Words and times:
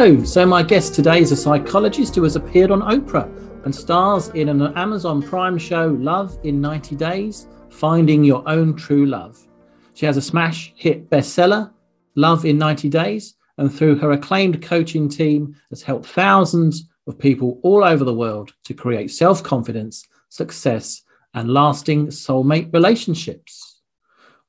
So 0.00 0.46
my 0.46 0.62
guest 0.62 0.94
today 0.94 1.20
is 1.20 1.30
a 1.30 1.36
psychologist 1.36 2.14
who 2.14 2.22
has 2.22 2.34
appeared 2.34 2.70
on 2.70 2.80
Oprah 2.80 3.28
and 3.66 3.74
stars 3.74 4.28
in 4.30 4.48
an 4.48 4.62
Amazon 4.74 5.20
Prime 5.20 5.58
show, 5.58 5.88
Love 5.88 6.38
in 6.42 6.58
90 6.58 6.96
Days 6.96 7.46
Finding 7.68 8.24
Your 8.24 8.42
Own 8.48 8.74
True 8.74 9.04
Love. 9.04 9.46
She 9.92 10.06
has 10.06 10.16
a 10.16 10.22
smash 10.22 10.72
hit 10.74 11.10
bestseller, 11.10 11.70
Love 12.14 12.46
in 12.46 12.56
90 12.56 12.88
Days, 12.88 13.34
and 13.58 13.70
through 13.70 13.96
her 13.96 14.12
acclaimed 14.12 14.62
coaching 14.62 15.06
team, 15.06 15.54
has 15.68 15.82
helped 15.82 16.06
thousands 16.06 16.88
of 17.06 17.18
people 17.18 17.60
all 17.62 17.84
over 17.84 18.02
the 18.02 18.14
world 18.14 18.54
to 18.64 18.72
create 18.72 19.10
self 19.10 19.42
confidence, 19.42 20.08
success, 20.30 21.02
and 21.34 21.52
lasting 21.52 22.06
soulmate 22.06 22.72
relationships. 22.72 23.69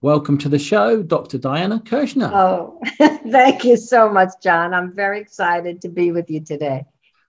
Welcome 0.04 0.40
to 0.40 0.50
the 0.50 0.58
show, 0.58 1.04
Dr. 1.04 1.38
Diana 1.38 1.80
Kirschner. 1.80 2.32
Oh, 2.34 2.80
thank 3.30 3.64
you 3.64 3.78
so 3.78 4.10
much, 4.10 4.30
John. 4.42 4.74
I'm 4.74 4.96
very 4.96 5.22
excited 5.22 5.80
to 5.84 5.90
be 5.90 6.12
with 6.12 6.28
you 6.28 6.42
today. 6.42 6.86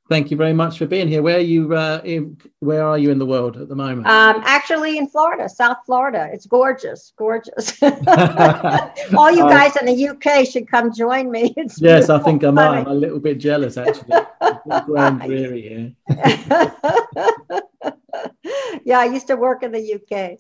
Thank 0.09 0.31
you 0.31 0.39
very 0.39 0.55
much 0.55 0.79
for 0.79 0.87
being 0.87 1.07
here. 1.07 1.21
Where 1.21 1.37
are 1.37 1.41
you? 1.41 1.75
Uh, 1.75 2.01
in, 2.03 2.39
where 2.61 2.83
are 2.83 2.97
you 2.97 3.11
in 3.11 3.19
the 3.19 3.27
world 3.27 3.59
at 3.59 3.69
the 3.69 3.75
moment? 3.75 4.07
Um, 4.07 4.41
actually, 4.47 4.97
in 4.97 5.07
Florida, 5.07 5.51
South 5.51 5.77
Florida. 5.85 6.31
It's 6.33 6.47
gorgeous, 6.47 7.13
gorgeous. 7.19 7.77
All 7.83 9.31
you 9.31 9.45
guys 9.51 9.77
in 9.77 9.85
the 9.85 10.09
UK 10.09 10.49
should 10.49 10.67
come 10.67 10.95
join 10.95 11.31
me. 11.31 11.53
It's 11.59 11.79
yes, 11.79 12.09
I 12.09 12.21
think 12.21 12.43
I 12.43 12.51
might. 12.53 12.79
I'm 12.79 12.87
a 12.87 12.95
little 12.95 13.21
bit 13.21 13.37
jealous, 13.37 13.77
actually. 13.77 14.17
it's 14.41 15.27
dreary 15.27 15.95
here. 16.09 17.93
yeah, 18.85 18.99
I 18.99 19.07
used 19.07 19.27
to 19.29 19.37
work 19.37 19.63
in 19.63 19.73
the 19.73 19.95
UK. 19.95 20.39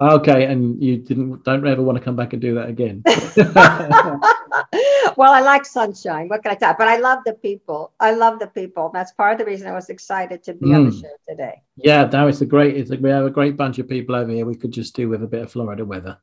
Okay, 0.00 0.46
and 0.46 0.82
you 0.82 0.98
didn't 0.98 1.44
don't 1.44 1.66
ever 1.66 1.82
want 1.82 1.98
to 1.98 2.04
come 2.04 2.16
back 2.16 2.32
and 2.32 2.42
do 2.42 2.54
that 2.54 2.68
again. 2.68 3.02
well, 5.16 5.32
I 5.32 5.40
like 5.40 5.64
sunshine. 5.64 6.28
What 6.28 6.42
can 6.42 6.52
I 6.52 6.54
tell? 6.54 6.74
But 6.78 6.88
I 6.88 6.98
love 6.98 7.20
the 7.24 7.34
people. 7.34 7.92
I 8.00 8.12
love 8.12 8.38
the 8.38 8.48
people. 8.48 8.90
That's 8.92 9.12
part 9.12 9.32
of 9.32 9.38
the 9.38 9.44
reason 9.44 9.68
I 9.68 9.72
was 9.72 9.88
excited 9.88 10.42
to 10.44 10.54
be 10.54 10.66
mm. 10.66 10.76
on 10.76 10.84
the 10.86 10.90
hmm. 10.90 11.00
show 11.00 11.16
today. 11.28 11.62
Yeah, 11.76 12.04
now 12.04 12.26
it's 12.26 12.40
a 12.40 12.46
great. 12.46 12.76
It's 12.76 12.90
a, 12.90 12.96
we 12.96 13.10
have 13.10 13.24
a 13.24 13.30
great 13.30 13.56
bunch 13.56 13.78
of 13.78 13.88
people 13.88 14.14
over 14.14 14.30
here. 14.30 14.46
We 14.46 14.56
could 14.56 14.72
just 14.72 14.94
do 14.94 15.08
with 15.08 15.22
a 15.22 15.28
bit 15.28 15.42
of 15.42 15.52
Florida 15.52 15.84
weather. 15.84 16.18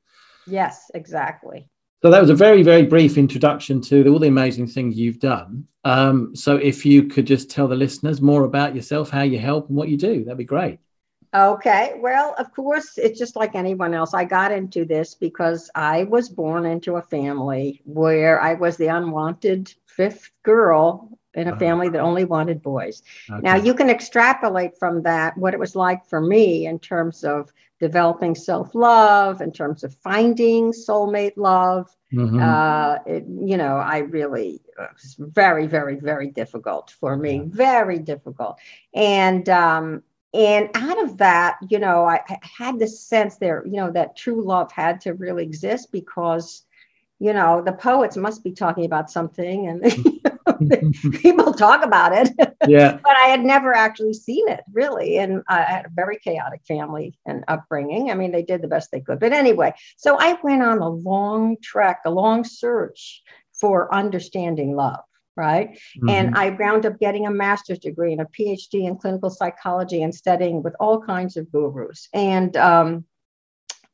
Yes, 0.45 0.91
exactly. 0.93 1.69
So 2.03 2.09
that 2.09 2.19
was 2.19 2.29
a 2.29 2.35
very, 2.35 2.63
very 2.63 2.83
brief 2.83 3.17
introduction 3.17 3.79
to 3.83 4.05
all 4.09 4.19
the 4.19 4.27
amazing 4.27 4.67
things 4.67 4.97
you've 4.97 5.21
done. 5.21 5.65
Um, 5.85 6.35
so 6.35 6.57
if 6.57 6.85
you 6.85 7.03
could 7.03 7.25
just 7.25 7.49
tell 7.49 7.65
the 7.65 7.77
listeners 7.77 8.21
more 8.21 8.43
about 8.43 8.75
yourself, 8.75 9.09
how 9.09 9.21
you 9.21 9.39
help, 9.39 9.69
and 9.69 9.77
what 9.77 9.87
you 9.87 9.95
do, 9.95 10.25
that'd 10.25 10.37
be 10.37 10.43
great. 10.43 10.79
Okay. 11.33 11.93
Well, 11.99 12.35
of 12.37 12.53
course, 12.53 12.97
it's 12.97 13.17
just 13.17 13.35
like 13.35 13.55
anyone 13.55 13.93
else. 13.93 14.13
I 14.13 14.23
got 14.23 14.51
into 14.51 14.85
this 14.85 15.15
because 15.15 15.69
I 15.73 16.03
was 16.03 16.29
born 16.29 16.65
into 16.65 16.95
a 16.95 17.01
family 17.01 17.81
where 17.85 18.39
I 18.39 18.53
was 18.53 18.77
the 18.77 18.87
unwanted 18.87 19.73
fifth 19.87 20.29
girl 20.43 21.09
in 21.33 21.47
a 21.47 21.51
uh-huh. 21.51 21.59
family 21.59 21.89
that 21.89 21.99
only 21.99 22.25
wanted 22.25 22.61
boys. 22.61 23.01
Okay. 23.29 23.41
Now, 23.41 23.55
you 23.55 23.73
can 23.73 23.89
extrapolate 23.89 24.77
from 24.77 25.01
that 25.03 25.35
what 25.37 25.53
it 25.53 25.59
was 25.59 25.75
like 25.75 26.05
for 26.05 26.21
me 26.21 26.67
in 26.67 26.77
terms 26.77 27.23
of 27.23 27.51
developing 27.79 28.35
self 28.35 28.75
love, 28.75 29.41
in 29.41 29.51
terms 29.51 29.83
of 29.83 29.95
finding 29.95 30.71
soulmate 30.71 31.33
love. 31.35 31.89
Mm-hmm. 32.13 32.39
Uh, 32.39 32.97
it, 33.07 33.25
you 33.27 33.57
know, 33.57 33.77
I 33.77 33.99
really, 33.99 34.61
it 34.79 34.89
was 34.93 35.15
very, 35.17 35.65
very, 35.65 35.95
very 35.95 36.29
difficult 36.29 36.93
for 36.99 37.17
me, 37.17 37.37
yeah. 37.37 37.43
very 37.47 37.97
difficult. 37.97 38.59
And, 38.93 39.49
um, 39.49 40.03
and 40.33 40.69
out 40.73 41.01
of 41.03 41.17
that 41.17 41.57
you 41.69 41.79
know 41.79 42.05
I, 42.05 42.21
I, 42.27 42.39
had 42.57 42.79
this 42.79 43.01
sense 43.01 43.37
there 43.37 43.63
you 43.65 43.73
know 43.73 43.91
that 43.91 44.15
true 44.15 44.43
love 44.43 44.71
had 44.71 45.01
to 45.01 45.13
really 45.13 45.43
exist 45.43 45.91
because 45.91 46.63
you 47.19 47.33
know 47.33 47.61
the 47.61 47.73
poets 47.73 48.17
must 48.17 48.43
be 48.43 48.51
talking 48.51 48.85
about 48.85 49.11
something 49.11 49.67
and 49.67 49.83
people 51.13 51.53
talk 51.53 51.83
about 51.83 52.13
it. 52.13 52.29
Yeah. 52.67 52.99
But 53.03 53.17
i 53.17 53.27
had 53.27 53.43
never 53.43 53.73
actually 53.75 54.13
seen 54.13 54.47
it 54.49 54.61
really. 54.71 55.17
And 55.17 55.43
i 55.47 55.61
had 55.61 55.85
a 55.85 55.89
very 55.93 56.17
chaotic 56.17 56.61
family 56.67 57.17
and 57.25 57.43
upbringing. 57.47 58.11
I 58.11 58.15
mean 58.15 58.31
they 58.31 58.43
did 58.43 58.61
the 58.61 58.67
best 58.67 58.91
they 58.91 59.01
could. 59.01 59.19
But 59.19 59.33
anyway 59.33 59.73
so 59.97 60.17
i 60.19 60.37
went 60.43 60.63
on 60.63 60.79
a 60.79 60.89
long 60.89 61.57
trek 61.61 62.01
a 62.05 62.11
long 62.11 62.43
search 62.43 63.21
for 63.53 63.93
understanding 63.93 64.75
love 64.75 65.03
right? 65.35 65.79
Mm-hmm. 65.97 66.09
And 66.09 66.35
I 66.35 66.51
wound 66.51 66.85
up 66.85 66.99
getting 66.99 67.25
a 67.25 67.31
master's 67.31 67.79
degree 67.79 68.13
and 68.13 68.21
a 68.21 68.25
PhD 68.25 68.87
in 68.87 68.97
clinical 68.97 69.29
psychology 69.29 70.03
and 70.03 70.13
studying 70.13 70.63
with 70.63 70.75
all 70.79 71.01
kinds 71.01 71.37
of 71.37 71.51
gurus. 71.51 72.07
And 72.13 72.55
um, 72.57 73.05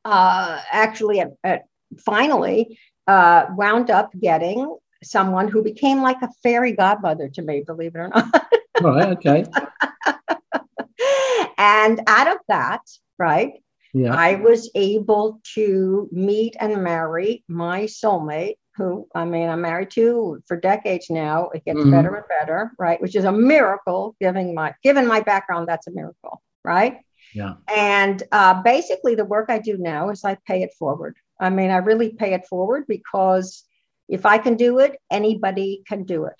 uh, 0.05 0.61
actually, 0.71 1.19
at, 1.19 1.31
at 1.43 1.63
finally, 2.03 2.79
uh, 3.07 3.47
wound 3.55 3.89
up 3.89 4.11
getting 4.19 4.77
someone 5.03 5.47
who 5.47 5.63
became 5.63 6.01
like 6.01 6.21
a 6.21 6.29
fairy 6.43 6.73
godmother 6.73 7.29
to 7.29 7.41
me, 7.41 7.63
believe 7.65 7.95
it 7.95 7.99
or 7.99 8.09
not. 8.09 8.47
right, 8.81 9.09
okay. 9.09 9.45
and 11.57 12.01
out 12.07 12.27
of 12.27 12.37
that, 12.49 12.81
right, 13.17 13.53
yeah. 13.93 14.13
I 14.13 14.35
was 14.35 14.69
able 14.75 15.39
to 15.55 16.09
meet 16.11 16.55
and 16.59 16.83
marry 16.83 17.43
my 17.47 17.83
soulmate 17.83 18.57
who 18.79 19.07
I 19.13 19.25
mean 19.25 19.49
I'm 19.49 19.61
married 19.61 19.91
to 19.91 20.41
for 20.47 20.57
decades 20.57 21.09
now. 21.09 21.49
It 21.49 21.65
gets 21.65 21.79
mm-hmm. 21.79 21.91
better 21.91 22.15
and 22.15 22.25
better, 22.27 22.71
right? 22.79 22.99
Which 23.01 23.15
is 23.15 23.25
a 23.25 23.31
miracle, 23.31 24.15
given 24.19 24.55
my 24.55 24.73
given 24.81 25.05
my 25.05 25.21
background, 25.21 25.67
that's 25.67 25.87
a 25.87 25.91
miracle, 25.91 26.41
right? 26.63 27.01
Yeah. 27.35 27.55
And 27.73 28.23
uh, 28.31 28.63
basically, 28.63 29.13
the 29.13 29.25
work 29.25 29.49
I 29.49 29.59
do 29.59 29.77
now 29.77 30.09
is 30.09 30.23
I 30.23 30.37
pay 30.47 30.63
it 30.63 30.73
forward. 30.79 31.15
I 31.39 31.49
mean, 31.51 31.69
I 31.69 31.77
really 31.77 32.09
pay 32.09 32.33
it 32.33 32.47
forward 32.47 32.85
because 32.87 33.65
if 34.07 34.25
I 34.25 34.39
can 34.39 34.55
do 34.55 34.79
it, 34.79 34.97
anybody 35.11 35.83
can 35.87 36.03
do 36.03 36.25
it. 36.25 36.35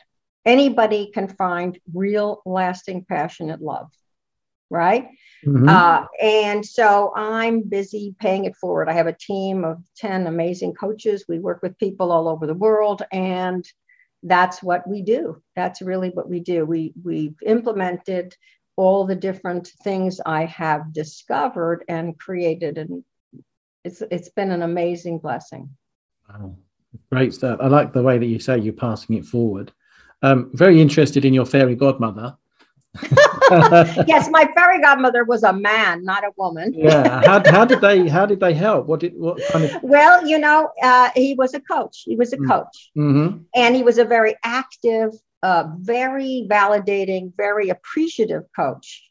Anybody 0.46 1.12
can 1.14 1.28
find 1.28 1.78
real, 1.94 2.42
lasting, 2.46 3.06
passionate 3.08 3.62
love 3.62 3.90
right? 4.70 5.10
Mm-hmm. 5.46 5.70
Uh, 5.70 6.06
and 6.22 6.66
so 6.66 7.14
I'm 7.16 7.62
busy 7.62 8.16
paying 8.20 8.46
it 8.46 8.56
forward. 8.56 8.90
I 8.90 8.94
have 8.94 9.08
a 9.08 9.14
team 9.14 9.64
of 9.64 9.82
10 9.98 10.28
amazing 10.28 10.74
coaches. 10.74 11.26
We 11.28 11.40
work 11.40 11.62
with 11.62 11.78
people 11.78 12.12
all 12.12 12.28
over 12.28 12.46
the 12.46 12.54
world, 12.54 13.04
and 13.12 13.66
that's 14.24 14.62
what 14.62 14.88
we 14.88 15.02
do. 15.02 15.42
That's 15.56 15.82
really 15.82 16.10
what 16.10 16.30
we 16.30 16.42
do. 16.42 16.66
We, 16.66 16.94
we've 17.02 17.38
implemented 17.46 18.36
all 18.76 19.06
the 19.06 19.16
different 19.16 19.68
things 19.84 20.20
I 20.26 20.46
have 20.46 20.94
discovered 20.94 21.86
and 21.88 22.18
created, 22.18 22.78
and 22.78 23.04
it's, 23.86 24.02
it's 24.12 24.30
been 24.30 24.52
an 24.52 24.62
amazing 24.62 25.20
blessing. 25.20 25.70
Wow. 26.30 26.56
Great 27.12 27.34
stuff. 27.34 27.60
I 27.62 27.68
like 27.68 27.94
the 27.94 28.04
way 28.04 28.18
that 28.18 28.26
you 28.26 28.40
say 28.40 28.58
you're 28.58 28.74
passing 28.74 29.16
it 29.16 29.26
forward. 29.26 29.72
Um, 30.22 30.50
very 30.54 30.82
interested 30.82 31.24
in 31.24 31.34
your 31.34 31.46
fairy 31.46 31.76
godmother. 31.76 32.36
yes, 33.52 34.30
my 34.32 34.50
fairy 34.56 34.82
godmother 34.82 35.24
was 35.24 35.44
a 35.44 35.54
man, 35.54 36.04
not 36.04 36.24
a 36.24 36.32
woman. 36.38 36.74
yeah. 36.76 37.22
How, 37.26 37.52
how 37.52 37.66
did 37.66 37.82
they 37.82 38.08
how 38.08 38.26
did 38.26 38.40
they 38.40 38.54
help? 38.54 38.88
What 38.88 39.00
did 39.02 39.14
what 39.16 39.40
kind 39.52 39.66
of 39.66 39.84
Well, 39.84 40.26
you 40.26 40.40
know, 40.40 40.72
uh, 40.82 41.10
he 41.16 41.36
was 41.36 41.54
a 41.54 41.60
coach. 41.60 42.04
He 42.06 42.16
was 42.16 42.34
a 42.34 42.38
mm. 42.38 42.48
coach. 42.48 42.92
Mm-hmm. 42.98 43.44
And 43.56 43.76
he 43.76 43.84
was 43.84 44.00
a 44.00 44.06
very 44.06 44.36
active, 44.44 45.14
uh, 45.44 45.66
very 45.78 46.48
validating, 46.50 47.32
very 47.38 47.70
appreciative 47.70 48.44
coach. 48.56 49.04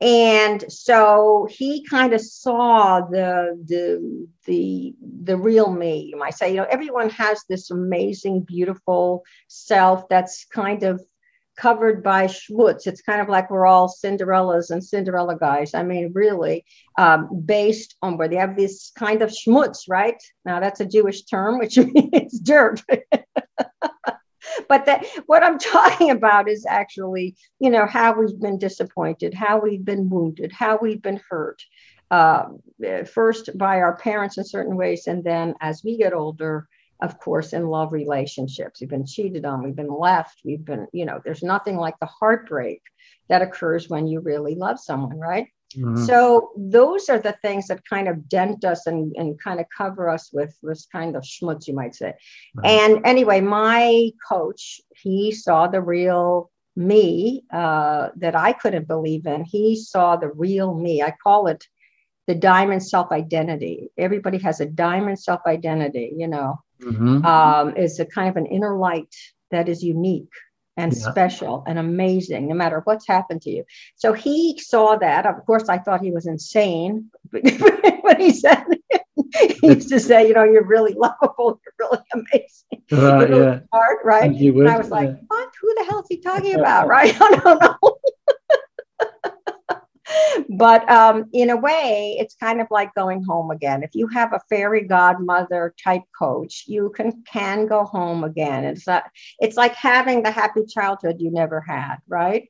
And 0.00 0.64
so 0.70 1.48
he 1.50 1.84
kind 1.84 2.12
of 2.12 2.20
saw 2.20 3.00
the 3.00 3.58
the 3.64 4.28
the 4.46 4.94
the 5.24 5.36
real 5.36 5.72
me, 5.72 6.08
you 6.10 6.16
might 6.16 6.34
say. 6.34 6.50
You 6.50 6.58
know, 6.58 6.66
everyone 6.70 7.10
has 7.10 7.42
this 7.48 7.70
amazing, 7.70 8.42
beautiful 8.42 9.24
self 9.48 10.08
that's 10.08 10.44
kind 10.44 10.84
of 10.84 11.04
covered 11.58 12.02
by 12.02 12.26
schmutz. 12.26 12.86
It's 12.86 13.02
kind 13.02 13.20
of 13.20 13.28
like 13.28 13.50
we're 13.50 13.66
all 13.66 13.88
Cinderellas 13.88 14.70
and 14.70 14.82
Cinderella 14.82 15.36
guys. 15.36 15.74
I 15.74 15.82
mean, 15.82 16.12
really, 16.14 16.64
um, 16.96 17.28
based 17.44 17.96
on 18.00 18.16
where 18.16 18.28
they 18.28 18.36
have 18.36 18.56
this 18.56 18.92
kind 18.96 19.22
of 19.22 19.30
schmutz, 19.30 19.80
right? 19.88 20.22
Now, 20.44 20.60
that's 20.60 20.80
a 20.80 20.86
Jewish 20.86 21.24
term, 21.24 21.58
which 21.58 21.76
means 21.78 22.38
dirt. 22.38 22.82
but 24.68 24.86
that 24.86 25.04
what 25.26 25.42
I'm 25.42 25.58
talking 25.58 26.10
about 26.10 26.48
is 26.48 26.64
actually, 26.66 27.36
you 27.58 27.70
know, 27.70 27.86
how 27.86 28.18
we've 28.18 28.40
been 28.40 28.58
disappointed, 28.58 29.34
how 29.34 29.60
we've 29.60 29.84
been 29.84 30.08
wounded, 30.08 30.52
how 30.52 30.78
we've 30.80 31.02
been 31.02 31.20
hurt. 31.28 31.60
Uh, 32.10 32.44
first 33.12 33.50
by 33.58 33.80
our 33.80 33.94
parents 33.98 34.38
in 34.38 34.44
certain 34.44 34.76
ways, 34.76 35.06
and 35.06 35.22
then 35.22 35.54
as 35.60 35.82
we 35.84 35.98
get 35.98 36.14
older, 36.14 36.66
of 37.00 37.18
course, 37.18 37.52
in 37.52 37.66
love 37.66 37.92
relationships. 37.92 38.80
We've 38.80 38.90
been 38.90 39.06
cheated 39.06 39.44
on, 39.44 39.62
we've 39.62 39.76
been 39.76 39.92
left, 39.92 40.40
we've 40.44 40.64
been, 40.64 40.86
you 40.92 41.04
know, 41.04 41.20
there's 41.24 41.42
nothing 41.42 41.76
like 41.76 41.98
the 42.00 42.06
heartbreak 42.06 42.82
that 43.28 43.42
occurs 43.42 43.88
when 43.88 44.06
you 44.06 44.20
really 44.20 44.54
love 44.54 44.80
someone, 44.80 45.18
right? 45.18 45.48
Mm-hmm. 45.76 46.04
So 46.04 46.50
those 46.56 47.08
are 47.08 47.18
the 47.18 47.36
things 47.42 47.66
that 47.66 47.86
kind 47.86 48.08
of 48.08 48.28
dent 48.28 48.64
us 48.64 48.86
and, 48.86 49.14
and 49.16 49.40
kind 49.40 49.60
of 49.60 49.66
cover 49.76 50.08
us 50.08 50.30
with 50.32 50.56
this 50.62 50.86
kind 50.90 51.14
of 51.14 51.22
schmutz, 51.22 51.66
you 51.68 51.74
might 51.74 51.94
say. 51.94 52.14
Right. 52.54 52.66
And 52.66 53.06
anyway, 53.06 53.40
my 53.40 54.10
coach, 54.26 54.80
he 54.96 55.30
saw 55.32 55.66
the 55.66 55.82
real 55.82 56.50
me 56.74 57.44
uh, 57.52 58.08
that 58.16 58.34
I 58.34 58.52
couldn't 58.52 58.88
believe 58.88 59.26
in. 59.26 59.44
He 59.44 59.76
saw 59.76 60.16
the 60.16 60.30
real 60.30 60.74
me. 60.74 61.02
I 61.02 61.12
call 61.22 61.48
it 61.48 61.66
the 62.26 62.34
diamond 62.34 62.82
self 62.82 63.12
identity. 63.12 63.90
Everybody 63.98 64.38
has 64.38 64.60
a 64.60 64.66
diamond 64.66 65.18
self 65.18 65.40
identity, 65.46 66.14
you 66.16 66.28
know, 66.28 66.60
mm-hmm. 66.80 67.24
um, 67.24 67.74
it's 67.76 67.98
a 67.98 68.06
kind 68.06 68.28
of 68.28 68.36
an 68.36 68.46
inner 68.46 68.76
light 68.76 69.14
that 69.50 69.68
is 69.68 69.82
unique 69.82 70.32
and 70.76 70.92
yeah. 70.92 71.10
special 71.10 71.64
and 71.66 71.78
amazing, 71.78 72.48
no 72.48 72.54
matter 72.54 72.80
what's 72.84 73.06
happened 73.06 73.42
to 73.42 73.50
you. 73.50 73.64
So 73.96 74.12
he 74.12 74.58
saw 74.58 74.96
that. 74.96 75.26
Of 75.26 75.44
course, 75.44 75.68
I 75.68 75.78
thought 75.78 76.00
he 76.00 76.12
was 76.12 76.26
insane 76.26 77.10
when 77.30 78.20
he 78.20 78.32
said 78.32 78.64
he 79.60 79.66
used 79.66 79.88
to 79.88 79.98
say, 79.98 80.28
you 80.28 80.34
know, 80.34 80.44
you're 80.44 80.66
really 80.66 80.94
lovable, 80.94 81.60
you're 81.64 81.90
really 81.90 82.04
amazing, 82.14 82.82
right, 83.02 83.28
really 83.28 83.44
yeah. 83.44 83.60
smart, 83.68 83.98
right? 84.04 84.30
And, 84.30 84.36
and 84.36 84.68
I 84.68 84.78
was 84.78 84.90
like, 84.90 85.10
what? 85.26 85.50
Who 85.60 85.74
the 85.78 85.84
hell 85.84 86.00
is 86.00 86.06
he 86.08 86.18
talking 86.18 86.54
about, 86.54 86.86
right? 86.86 87.14
I 87.20 87.30
don't 87.36 87.60
know 87.60 87.98
but 90.48 90.88
um, 90.90 91.26
in 91.32 91.50
a 91.50 91.56
way, 91.56 92.16
it's 92.18 92.34
kind 92.36 92.60
of 92.60 92.66
like 92.70 92.94
going 92.94 93.22
home 93.22 93.50
again. 93.50 93.82
If 93.82 93.90
you 93.94 94.08
have 94.08 94.32
a 94.32 94.40
fairy 94.48 94.84
godmother 94.84 95.74
type 95.82 96.02
coach, 96.18 96.64
you 96.66 96.90
can 96.94 97.22
can 97.22 97.66
go 97.66 97.84
home 97.84 98.24
again. 98.24 98.64
It's 98.64 98.86
not, 98.86 99.04
it's 99.40 99.56
like 99.56 99.74
having 99.74 100.22
the 100.22 100.30
happy 100.30 100.64
childhood 100.66 101.16
you 101.18 101.30
never 101.30 101.60
had, 101.60 101.96
right? 102.08 102.48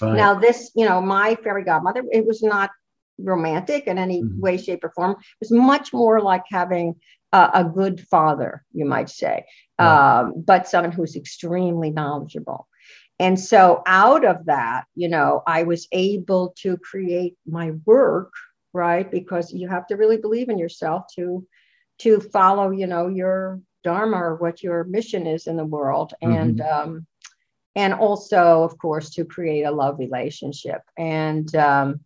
right? 0.00 0.14
Now, 0.14 0.34
this, 0.34 0.70
you 0.74 0.84
know, 0.84 1.00
my 1.00 1.34
fairy 1.36 1.64
godmother, 1.64 2.04
it 2.10 2.26
was 2.26 2.42
not 2.42 2.70
romantic 3.18 3.86
in 3.86 3.98
any 3.98 4.22
mm-hmm. 4.22 4.40
way, 4.40 4.56
shape, 4.56 4.84
or 4.84 4.90
form. 4.90 5.12
It 5.12 5.18
was 5.40 5.50
much 5.50 5.92
more 5.92 6.20
like 6.20 6.44
having 6.50 6.96
a, 7.32 7.50
a 7.54 7.64
good 7.64 8.00
father, 8.08 8.64
you 8.72 8.84
might 8.84 9.10
say, 9.10 9.44
right. 9.78 10.20
um, 10.20 10.44
but 10.46 10.68
someone 10.68 10.92
who's 10.92 11.16
extremely 11.16 11.90
knowledgeable. 11.90 12.68
And 13.18 13.38
so 13.38 13.82
out 13.86 14.24
of 14.24 14.46
that, 14.46 14.84
you 14.94 15.08
know, 15.08 15.42
I 15.46 15.64
was 15.64 15.88
able 15.92 16.54
to 16.58 16.76
create 16.76 17.36
my 17.46 17.72
work, 17.84 18.32
right? 18.72 19.10
Because 19.10 19.52
you 19.52 19.68
have 19.68 19.86
to 19.88 19.96
really 19.96 20.18
believe 20.18 20.48
in 20.48 20.58
yourself 20.58 21.04
to 21.16 21.46
to 21.98 22.20
follow, 22.20 22.70
you 22.70 22.86
know, 22.86 23.08
your 23.08 23.60
dharma 23.82 24.16
or 24.16 24.36
what 24.36 24.62
your 24.62 24.84
mission 24.84 25.26
is 25.26 25.48
in 25.48 25.56
the 25.56 25.64
world. 25.64 26.14
Mm-hmm. 26.22 26.32
And 26.32 26.60
um 26.60 27.06
and 27.78 27.94
also, 27.94 28.64
of 28.64 28.76
course, 28.76 29.10
to 29.10 29.24
create 29.24 29.62
a 29.62 29.70
love 29.70 30.00
relationship. 30.00 30.80
And 30.96 31.54
um, 31.54 32.00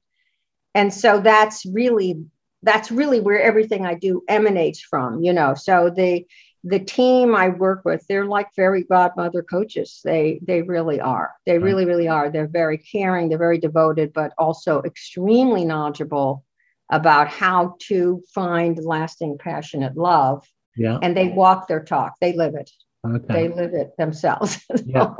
and 0.74 0.92
so 0.92 1.20
that's 1.20 1.64
really 1.64 2.26
that's 2.62 2.90
really 2.90 3.20
where 3.20 3.40
everything 3.40 3.86
I 3.86 3.94
do 3.94 4.22
emanates 4.28 4.82
from, 4.82 5.22
you 5.22 5.32
know. 5.32 5.54
So 5.54 5.88
the 5.88 6.26
the 6.64 6.78
team 6.78 7.34
I 7.34 7.48
work 7.48 7.84
with, 7.84 8.04
they're 8.08 8.26
like 8.26 8.52
fairy 8.54 8.84
godmother 8.84 9.42
coaches. 9.42 10.00
They 10.04 10.40
they 10.42 10.62
really 10.62 11.00
are. 11.00 11.32
They 11.44 11.58
right. 11.58 11.62
really 11.62 11.84
really 11.84 12.08
are. 12.08 12.30
They're 12.30 12.46
very 12.46 12.78
caring. 12.78 13.28
They're 13.28 13.38
very 13.38 13.58
devoted, 13.58 14.12
but 14.12 14.32
also 14.38 14.82
extremely 14.82 15.64
knowledgeable 15.64 16.44
about 16.90 17.28
how 17.28 17.76
to 17.88 18.22
find 18.34 18.78
lasting, 18.84 19.38
passionate 19.38 19.96
love. 19.96 20.46
Yeah. 20.76 20.98
And 21.02 21.16
they 21.16 21.28
walk 21.28 21.66
their 21.66 21.82
talk. 21.82 22.14
They 22.20 22.34
live 22.34 22.54
it. 22.54 22.70
Okay. 23.06 23.26
They 23.28 23.48
live 23.48 23.74
it 23.74 23.96
themselves. 23.98 24.64
yeah. 24.84 25.14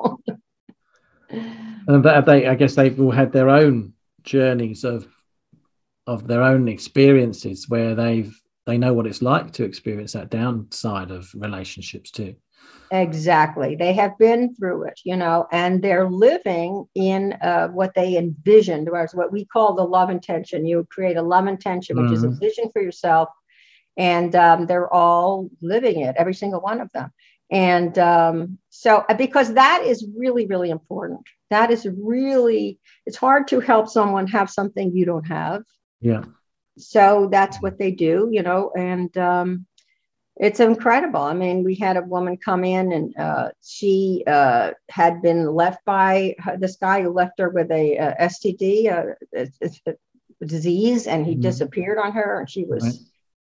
and 1.31 2.05
they, 2.05 2.47
I 2.47 2.55
guess 2.55 2.75
they've 2.75 2.99
all 3.00 3.11
had 3.11 3.33
their 3.33 3.49
own 3.49 3.95
journeys 4.23 4.85
of 4.85 5.09
of 6.06 6.27
their 6.27 6.43
own 6.43 6.69
experiences 6.69 7.69
where 7.69 7.95
they've 7.95 8.42
they 8.67 8.79
know 8.79 8.93
what 8.93 9.06
it's 9.06 9.23
like 9.23 9.53
to 9.53 9.64
experience 9.64 10.12
that 10.12 10.31
downside 10.31 11.11
of 11.11 11.31
relationships 11.35 12.11
too. 12.11 12.35
Exactly. 12.93 13.75
They 13.75 13.94
have 13.94 14.19
been 14.19 14.55
through 14.55 14.85
it 14.85 15.00
you 15.05 15.17
know 15.17 15.47
and 15.50 15.82
they're 15.82 16.09
living 16.09 16.87
in 16.94 17.32
uh, 17.35 17.69
what 17.69 17.94
they 17.94 18.17
envisioned 18.17 18.88
or 18.88 19.09
what 19.14 19.32
we 19.32 19.44
call 19.44 19.75
the 19.75 19.85
love 19.85 20.11
intention. 20.11 20.67
You 20.67 20.87
create 20.91 21.17
a 21.17 21.23
love 21.23 21.47
intention 21.47 21.97
which 21.97 22.06
mm-hmm. 22.06 22.14
is 22.14 22.25
a 22.25 22.29
mm-hmm. 22.29 22.38
vision 22.38 22.70
for 22.73 22.82
yourself 22.82 23.29
and 23.97 24.35
um, 24.37 24.67
they're 24.67 24.93
all 24.93 25.49
living 25.61 26.00
it 26.00 26.14
every 26.19 26.35
single 26.35 26.61
one 26.61 26.81
of 26.81 26.91
them. 26.93 27.11
And 27.50 27.99
um, 27.99 28.59
so 28.70 29.05
uh, 29.09 29.14
because 29.14 29.55
that 29.55 29.82
is 29.85 30.06
really 30.17 30.47
really 30.47 30.70
important. 30.70 31.23
That 31.50 31.70
is 31.70 31.87
really 31.87 32.79
it's 33.06 33.17
hard 33.17 33.49
to 33.49 33.61
help 33.61 33.88
someone 33.88 34.26
have 34.29 34.50
something 34.50 34.94
you 34.94 35.05
don't 35.05 35.26
have. 35.26 35.62
Yeah 36.00 36.25
so 36.79 37.29
that's 37.31 37.61
what 37.61 37.79
they 37.79 37.91
do, 37.91 38.29
you 38.31 38.43
know, 38.43 38.73
and 38.77 39.17
um, 39.19 39.67
it's 40.37 40.61
incredible. 40.61 41.21
I 41.21 41.35
mean, 41.35 41.63
we 41.63 41.75
had 41.75 41.97
a 41.97 42.03
woman 42.03 42.37
come 42.37 42.65
in 42.65 42.93
and 42.93 43.17
uh, 43.17 43.51
she 43.63 44.25
uh, 44.27 44.73
had 44.89 45.21
been 45.23 45.55
left 45.55 45.85
by 45.85 46.35
this 46.59 46.77
guy 46.77 47.03
who 47.03 47.11
left 47.11 47.39
her 47.39 47.51
with 47.51 47.71
a, 47.71 47.97
a 47.97 48.17
STD, 48.23 48.87
a, 48.87 49.15
a, 49.37 49.49
a, 49.87 50.47
disease, 50.47 51.07
and 51.07 51.25
he 51.25 51.33
mm-hmm. 51.33 51.43
disappeared 51.43 51.99
on 51.99 52.13
her, 52.13 52.41
and 52.41 52.51
she 52.51 52.65
was. 52.65 52.85
Right. 52.85 52.95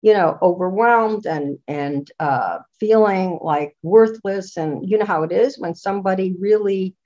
You 0.03 0.15
know, 0.15 0.39
overwhelmed 0.41 1.27
and 1.27 1.59
and 1.69 2.11
uh, 2.19 2.61
feeling 2.79 3.39
like 3.43 3.77
worthless, 3.83 4.57
and 4.57 4.89
you 4.89 4.97
know 4.97 5.05
how 5.05 5.25
it 5.25 5.31
is 5.31 5.59
when 5.59 5.75
somebody 5.75 6.35
really 6.41 6.97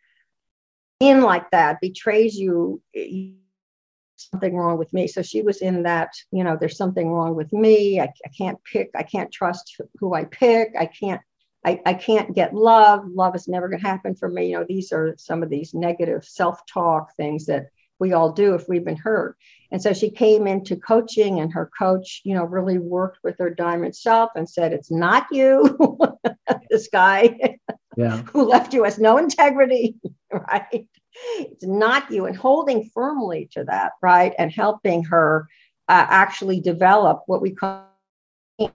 in 1.00 1.22
like 1.22 1.50
that 1.50 1.80
betrays 1.80 2.36
you 2.36 2.80
something 4.30 4.54
wrong 4.54 4.78
with 4.78 4.92
me. 4.92 5.06
So 5.06 5.22
she 5.22 5.42
was 5.42 5.62
in 5.62 5.82
that, 5.84 6.10
you 6.30 6.44
know, 6.44 6.56
there's 6.58 6.76
something 6.76 7.08
wrong 7.08 7.34
with 7.34 7.52
me. 7.52 8.00
I, 8.00 8.04
I 8.04 8.28
can't 8.36 8.58
pick, 8.64 8.90
I 8.94 9.02
can't 9.02 9.32
trust 9.32 9.80
who 9.98 10.14
I 10.14 10.24
pick. 10.24 10.74
I 10.78 10.86
can't, 10.86 11.20
I, 11.64 11.80
I 11.86 11.94
can't 11.94 12.34
get 12.34 12.54
love. 12.54 13.04
Love 13.06 13.34
is 13.34 13.48
never 13.48 13.68
going 13.68 13.80
to 13.80 13.86
happen 13.86 14.14
for 14.14 14.28
me. 14.28 14.50
You 14.50 14.58
know, 14.58 14.66
these 14.68 14.92
are 14.92 15.14
some 15.16 15.42
of 15.42 15.50
these 15.50 15.74
negative 15.74 16.24
self 16.24 16.60
talk 16.66 17.14
things 17.16 17.46
that 17.46 17.66
we 17.98 18.12
all 18.12 18.32
do 18.32 18.54
if 18.54 18.68
we've 18.68 18.84
been 18.84 18.96
hurt. 18.96 19.36
And 19.70 19.80
so 19.80 19.92
she 19.92 20.10
came 20.10 20.46
into 20.46 20.76
coaching, 20.76 21.40
and 21.40 21.52
her 21.52 21.70
coach, 21.76 22.20
you 22.24 22.34
know, 22.34 22.44
really 22.44 22.78
worked 22.78 23.18
with 23.24 23.36
her 23.38 23.50
diamond 23.50 23.96
self 23.96 24.30
and 24.36 24.48
said, 24.48 24.72
It's 24.72 24.90
not 24.90 25.26
you, 25.30 25.76
this 26.70 26.88
guy 26.92 27.58
yeah. 27.96 28.22
who 28.32 28.44
left 28.44 28.74
you 28.74 28.84
has 28.84 28.98
no 28.98 29.18
integrity, 29.18 29.96
right? 30.32 30.86
It's 31.38 31.64
not 31.64 32.10
you 32.10 32.26
and 32.26 32.36
holding 32.36 32.90
firmly 32.92 33.48
to 33.52 33.64
that 33.64 33.92
right 34.02 34.34
and 34.38 34.52
helping 34.52 35.04
her 35.04 35.48
uh, 35.88 36.06
actually 36.08 36.60
develop 36.60 37.22
what 37.26 37.42
we 37.42 37.50
call 37.50 37.86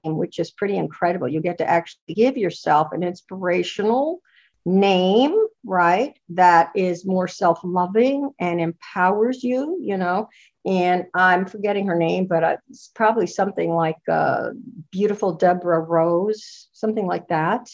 which 0.04 0.40
is 0.40 0.52
pretty 0.52 0.76
incredible. 0.76 1.28
You 1.28 1.42
get 1.42 1.58
to 1.60 1.70
actually 1.70 2.14
give 2.14 2.38
yourself 2.38 2.90
an 2.92 3.04
inspirational 3.04 4.20
name 4.66 5.34
right 5.64 6.20
that 6.28 6.70
is 6.76 7.06
more 7.06 7.30
self-loving 7.30 8.30
and 8.40 8.60
empowers 8.60 9.42
you 9.42 9.80
you 9.82 9.96
know 9.98 10.28
and 10.66 11.06
i'm 11.16 11.46
forgetting 11.46 11.88
her 11.88 11.96
name 11.96 12.28
but 12.28 12.44
uh, 12.44 12.58
it's 12.70 12.92
probably 12.94 13.26
something 13.26 13.74
like 13.74 13.96
uh, 14.10 14.50
beautiful 14.92 15.34
deborah 15.34 15.80
rose 15.80 16.68
something 16.74 17.08
like 17.08 17.28
that. 17.30 17.68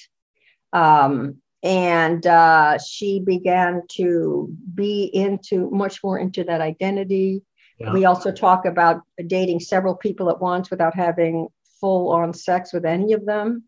Um, 0.74 1.38
and 1.66 2.28
uh, 2.28 2.78
she 2.78 3.20
began 3.20 3.82
to 3.90 4.56
be 4.76 5.10
into 5.14 5.70
much 5.72 6.04
more 6.04 6.20
into 6.20 6.44
that 6.44 6.62
identity 6.62 7.42
yeah. 7.80 7.92
we 7.92 8.06
also 8.06 8.32
talk 8.32 8.66
about 8.66 9.02
dating 9.28 9.60
several 9.60 9.96
people 9.96 10.30
at 10.30 10.40
once 10.40 10.70
without 10.70 10.96
having 10.96 11.48
full 11.82 12.12
on 12.12 12.34
sex 12.34 12.72
with 12.72 12.86
any 12.86 13.14
of 13.14 13.26
them 13.26 13.64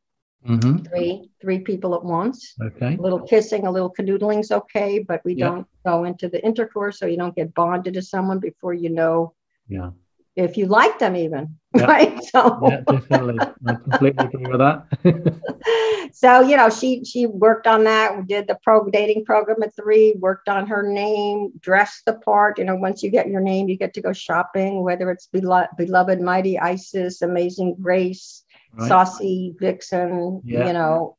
mm-hmm. 0.47 0.77
three 0.83 1.29
three 1.41 1.59
people 1.59 1.95
at 1.95 2.05
once 2.05 2.53
okay 2.61 2.95
a 2.95 3.01
little 3.01 3.21
kissing 3.21 3.65
a 3.65 3.71
little 3.71 3.91
canoodling's 3.91 4.51
okay 4.51 4.99
but 4.99 5.21
we 5.25 5.33
yeah. 5.33 5.47
don't 5.47 5.67
go 5.85 6.03
into 6.03 6.29
the 6.29 6.43
intercourse 6.45 6.99
so 6.99 7.07
you 7.07 7.17
don't 7.17 7.35
get 7.35 7.53
bonded 7.53 7.95
to 7.95 8.01
someone 8.01 8.39
before 8.39 8.73
you 8.73 8.89
know 8.89 9.33
yeah 9.67 9.89
if 10.37 10.55
you 10.55 10.67
like 10.67 10.99
them 10.99 11.15
even 11.15 11.57
yeah. 11.75 11.85
right 11.93 12.23
so 12.23 12.59
yeah 12.69 12.81
definitely 12.81 13.39
i 13.67 13.73
completely 13.73 14.25
agree 14.25 14.45
with 14.45 14.59
that 14.59 16.09
so 16.13 16.41
you 16.41 16.55
know 16.55 16.69
she 16.69 17.03
she 17.03 17.25
worked 17.25 17.67
on 17.67 17.83
that 17.83 18.15
we 18.15 18.23
did 18.23 18.47
the 18.47 18.57
pro 18.63 18.87
dating 18.89 19.25
program 19.25 19.61
at 19.63 19.75
three 19.75 20.15
worked 20.19 20.47
on 20.47 20.67
her 20.67 20.87
name 20.87 21.51
dressed 21.59 22.05
the 22.05 22.13
part 22.13 22.57
you 22.57 22.63
know 22.63 22.75
once 22.75 23.03
you 23.03 23.09
get 23.09 23.27
your 23.27 23.41
name 23.41 23.67
you 23.67 23.77
get 23.77 23.93
to 23.93 24.01
go 24.01 24.13
shopping 24.13 24.83
whether 24.83 25.11
it's 25.11 25.27
Belo- 25.33 25.67
beloved 25.75 26.21
mighty 26.21 26.57
isis 26.59 27.21
amazing 27.21 27.75
grace 27.81 28.43
right. 28.73 28.87
saucy 28.87 29.55
vixen 29.59 30.41
yeah. 30.45 30.67
you 30.67 30.73
know 30.73 31.17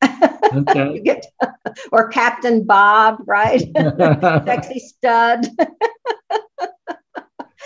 okay. 0.54 0.92
you 0.94 1.00
get 1.00 1.26
or 1.90 2.08
captain 2.08 2.64
bob 2.64 3.18
right 3.26 3.62
sexy 4.46 4.78
stud 4.78 5.48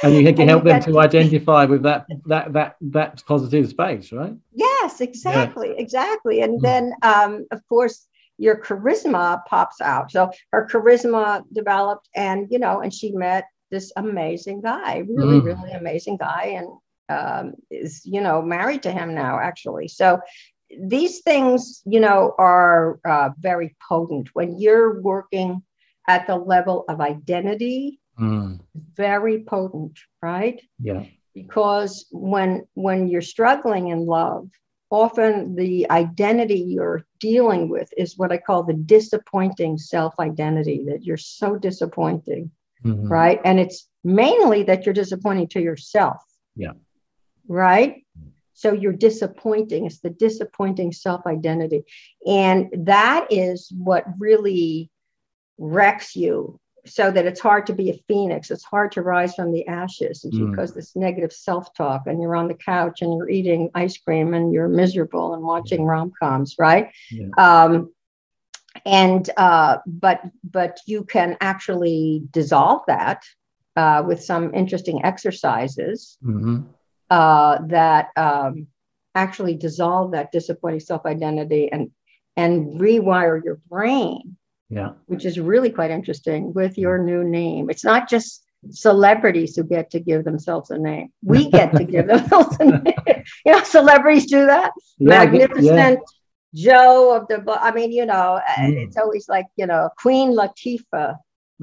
and 0.03 0.15
you 0.15 0.33
can 0.33 0.49
help 0.49 0.65
them 0.65 0.83
to 0.83 0.99
identify 0.99 1.65
with 1.65 1.83
that 1.83 2.07
that 2.27 2.53
that 2.53 2.77
that 2.81 3.23
positive 3.27 3.69
space 3.69 4.13
right 4.13 4.35
yes 4.53 5.01
exactly 5.01 5.69
yeah. 5.69 5.83
exactly 5.85 6.41
and 6.43 6.59
mm. 6.59 6.63
then 6.63 6.93
um, 7.03 7.47
of 7.51 7.61
course 7.69 8.07
your 8.43 8.57
charisma 8.57 9.45
pops 9.47 9.81
out. 9.81 10.11
So 10.11 10.31
her 10.51 10.69
charisma 10.71 11.45
developed, 11.53 12.09
and 12.15 12.49
you 12.51 12.59
know, 12.59 12.81
and 12.81 12.93
she 12.93 13.13
met 13.13 13.45
this 13.71 13.93
amazing 13.97 14.63
guy, 14.63 15.05
really, 15.09 15.41
mm. 15.41 15.45
really 15.45 15.73
amazing 15.73 16.17
guy, 16.17 16.59
and 16.59 16.69
um, 17.09 17.55
is 17.71 18.03
you 18.05 18.21
know 18.21 18.43
married 18.43 18.83
to 18.83 18.93
him 18.93 19.15
now, 19.15 19.39
actually. 19.39 19.89
So 19.89 20.21
these 20.77 21.21
things, 21.21 21.83
you 21.85 22.01
know, 22.01 22.35
are 22.39 22.99
uh, 23.05 23.31
very 23.39 23.77
potent 23.89 24.31
when 24.33 24.59
you're 24.59 25.01
working 25.01 25.63
at 26.09 26.27
the 26.27 26.37
level 26.37 26.85
of 26.89 27.01
identity. 27.01 28.01
Mm. 28.19 28.61
Very 28.95 29.43
potent, 29.45 29.99
right? 30.21 30.61
Yeah. 30.79 31.05
Because 31.35 32.07
when 32.11 32.67
when 32.75 33.09
you're 33.09 33.23
struggling 33.23 33.89
in 33.89 34.05
love, 34.07 34.49
often 34.91 35.57
the 35.57 35.91
identity 35.91 36.61
you're 36.61 37.05
dealing 37.19 37.69
with 37.69 37.93
is 37.97 38.19
what 38.19 38.31
I 38.33 38.37
call 38.37 38.63
the 38.63 38.75
disappointing 38.75 39.79
self 39.79 40.15
identity 40.21 40.85
that 40.89 41.05
you're 41.05 41.17
so 41.17 41.57
disappointing, 41.57 42.51
mm-hmm. 42.85 43.09
right? 43.09 43.41
And 43.45 43.59
it's 43.59 43.89
mainly 44.05 44.63
that 44.65 44.85
you're 44.85 44.93
disappointing 44.93 45.49
to 45.49 45.61
yourself. 45.61 46.23
Yeah. 46.55 46.73
Right. 47.49 48.05
So 48.55 48.73
you're 48.73 48.93
disappointing. 48.93 49.87
It's 49.87 50.01
the 50.01 50.11
disappointing 50.11 50.93
self 50.93 51.27
identity. 51.27 51.85
And 52.27 52.69
that 52.87 53.27
is 53.31 53.73
what 53.77 54.05
really 54.19 54.91
wrecks 55.59 56.15
you 56.15 56.61
so 56.85 57.11
that 57.11 57.27
it's 57.27 57.41
hard 57.41 57.67
to 57.67 57.73
be 57.73 57.91
a 57.91 58.03
phoenix. 58.09 58.51
It's 58.51 58.65
hard 58.65 58.93
to 58.93 59.03
rise 59.03 59.35
from 59.35 59.53
the 59.53 59.67
ashes 59.69 60.25
mm. 60.25 60.51
because 60.51 60.75
this 60.75 60.97
negative 60.97 61.33
self 61.33 61.73
talk, 61.75 62.07
and 62.07 62.21
you're 62.21 62.37
on 62.37 62.49
the 62.49 62.55
couch 62.55 63.03
and 63.03 63.17
you're 63.17 63.31
eating 63.31 63.71
ice 63.75 63.99
cream 63.99 64.35
and 64.35 64.53
you're 64.53 64.69
miserable 64.69 65.35
and 65.35 65.43
watching 65.43 65.85
rom 65.85 66.13
coms, 66.19 66.57
right? 66.59 66.91
Yeah. 67.11 67.29
Um, 67.39 67.93
and 68.85 69.29
uh, 69.37 69.79
but 69.87 70.23
but 70.43 70.81
you 70.87 71.05
can 71.05 71.37
actually 71.41 72.23
dissolve 72.31 72.83
that 72.89 73.23
uh, 73.77 74.03
with 74.07 74.23
some 74.23 74.55
interesting 74.55 75.05
exercises 75.05 76.19
mm-hmm. 76.25 76.63
uh, 77.11 77.59
that 77.67 78.09
um, 78.17 78.67
actually 79.15 79.55
dissolve 79.55 80.13
that 80.13 80.33
disappointing 80.33 80.81
self 80.81 81.07
identity 81.07 81.71
and 81.71 81.91
and 82.37 82.81
rewire 82.81 83.43
your 83.45 83.61
brain 83.69 84.37
yeah. 84.73 84.93
Which 85.05 85.27
is 85.27 85.39
really 85.39 85.69
quite 85.69 85.91
interesting 85.91 86.55
with 86.55 86.79
your 86.79 86.97
new 86.97 87.23
name. 87.23 87.69
It's 87.69 87.85
not 87.85 88.09
just 88.09 88.43
celebrities 88.71 89.55
who 89.55 89.65
get 89.65 89.91
to 89.91 90.01
give 90.01 90.25
themselves 90.25 90.71
a 90.71 90.79
name. 90.79 91.13
We 91.23 91.51
get 91.51 91.75
to 91.77 91.85
give 91.85 92.07
themselves 92.15 92.57
a 92.59 92.65
name. 92.65 92.95
You 93.45 93.53
know, 93.53 93.63
celebrities 93.65 94.25
do 94.25 94.47
that. 94.47 94.73
Yeah, 94.99 95.09
Magnificent 95.09 96.01
yeah. 96.55 96.73
Joe 96.73 97.15
of 97.15 97.29
the, 97.29 97.45
I 97.61 97.73
mean, 97.73 97.93
you 97.93 98.07
know, 98.07 98.41
mm. 98.59 98.87
it's 98.87 98.97
always 98.97 99.29
like, 99.29 99.47
you 99.57 99.67
know, 99.67 99.91
Queen 99.99 100.31
Latifah. 100.31 101.17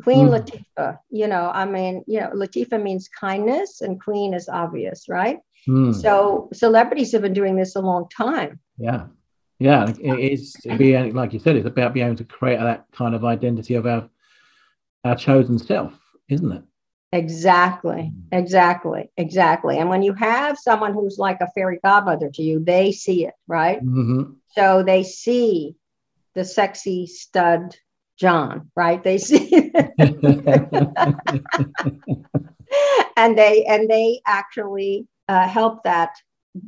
Queen 0.04 0.28
mm. 0.28 0.39
Latifah, 0.39 1.00
you 1.10 1.28
know, 1.28 1.50
I 1.51 1.66
mean, 1.66 2.04
you 2.06 2.20
know, 2.20 2.30
Latifah 2.30 2.82
means 2.82 3.10
kindness 3.10 3.82
and 3.82 4.00
queen 4.00 4.36
is 4.36 4.48
obvious, 4.48 5.10
right? 5.10 5.39
Mm. 5.68 5.96
So 6.00 6.50
celebrities 6.54 7.12
have 7.13 7.24
been 7.24 7.34
doing 7.34 7.56
this 7.56 7.75
a 7.75 7.82
long 7.82 8.08
time. 8.16 8.60
Yeah 8.78 9.08
yeah 9.60 9.92
it's 10.00 10.56
be 10.78 10.98
like 11.12 11.34
you 11.34 11.39
said 11.39 11.56
it's 11.56 11.68
about 11.68 11.94
being 11.94 12.08
able 12.08 12.16
to 12.16 12.24
create 12.24 12.60
that 12.60 12.86
kind 12.92 13.13
of 13.13 13.25
identity 13.25 13.75
of 13.75 13.86
our 13.86 14.10
our 15.04 15.16
chosen 15.16 15.60
self 15.60 15.94
isn't 16.30 16.51
it 16.51 16.63
exactly 17.12 18.12
mm. 18.13 18.22
exactly 18.32 19.12
exactly 19.18 19.78
and 19.78 19.89
when 19.89 20.01
you 20.01 20.13
have 20.13 20.58
someone 20.58 20.94
who's 20.94 21.18
like 21.18 21.42
a 21.42 21.51
fairy 21.56 21.80
godmother 21.84 22.30
to 22.30 22.42
you 22.42 22.63
they 22.63 22.92
see 22.92 23.25
it 23.25 23.34
right 23.48 23.84
mm-hmm. 23.84 24.32
so 24.50 24.84
they 24.84 25.04
see 25.04 25.75
the 26.36 26.46
sexy 26.46 27.06
stud 27.06 27.75
john 28.18 28.70
right 28.75 29.04
they 29.04 29.18
see 29.18 29.72
and 33.18 33.38
they 33.38 33.66
and 33.66 33.89
they 33.89 34.22
actually 34.25 35.06
uh, 35.28 35.48
help 35.48 35.84
that 35.84 36.12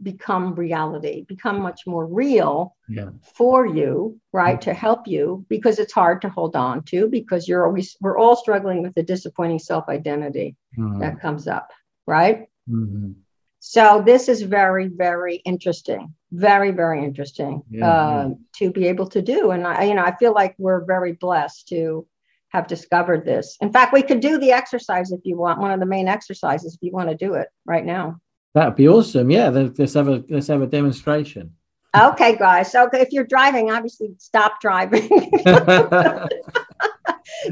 become 0.03 0.55
reality, 0.55 1.25
become 1.27 1.59
much 1.61 1.85
more 1.85 2.05
real 2.05 2.75
yeah. 2.89 3.09
for 3.35 3.65
you, 3.65 4.19
right? 4.33 4.59
Mm-hmm. 4.59 4.69
To 4.69 4.73
help 4.73 5.07
you 5.07 5.45
because 5.49 5.79
it's 5.79 5.93
hard 5.93 6.21
to 6.21 6.29
hold 6.29 6.55
on 6.55 6.83
to 6.83 7.07
because 7.07 7.47
you're 7.47 7.65
always, 7.65 7.95
we're 8.01 8.17
all 8.17 8.35
struggling 8.35 8.81
with 8.81 8.93
the 8.95 9.03
disappointing 9.03 9.59
self 9.59 9.87
identity 9.89 10.55
mm-hmm. 10.77 10.99
that 10.99 11.19
comes 11.19 11.47
up, 11.47 11.71
right? 12.05 12.47
Mm-hmm. 12.69 13.11
So 13.59 14.01
this 14.03 14.27
is 14.27 14.41
very, 14.41 14.87
very 14.87 15.35
interesting, 15.35 16.15
very, 16.31 16.71
very 16.71 17.03
interesting 17.03 17.61
yeah, 17.69 17.87
uh, 17.87 18.27
yeah. 18.27 18.33
to 18.55 18.71
be 18.71 18.87
able 18.87 19.07
to 19.09 19.21
do. 19.21 19.51
And 19.51 19.67
I, 19.67 19.83
you 19.83 19.93
know, 19.93 20.03
I 20.03 20.15
feel 20.15 20.33
like 20.33 20.55
we're 20.57 20.83
very 20.83 21.13
blessed 21.13 21.67
to 21.67 22.07
have 22.49 22.67
discovered 22.67 23.23
this. 23.23 23.57
In 23.61 23.71
fact, 23.71 23.93
we 23.93 24.01
could 24.01 24.19
do 24.19 24.37
the 24.37 24.51
exercise 24.51 25.11
if 25.11 25.21
you 25.23 25.37
want, 25.37 25.59
one 25.59 25.71
of 25.71 25.79
the 25.79 25.85
main 25.85 26.07
exercises 26.07 26.73
if 26.73 26.81
you 26.81 26.91
want 26.91 27.09
to 27.09 27.15
do 27.15 27.35
it 27.35 27.49
right 27.65 27.85
now. 27.85 28.17
That'd 28.53 28.75
be 28.75 28.87
awesome. 28.87 29.31
Yeah, 29.31 29.49
let's 29.49 29.93
have 29.93 30.09
a 30.09 30.23
let's 30.29 30.47
have 30.47 30.61
a 30.61 30.67
demonstration. 30.67 31.55
Okay, 31.95 32.37
guys. 32.37 32.71
So 32.71 32.89
if 32.93 33.11
you're 33.11 33.25
driving, 33.25 33.69
obviously 33.71 34.13
stop 34.17 34.61
driving. 34.61 35.07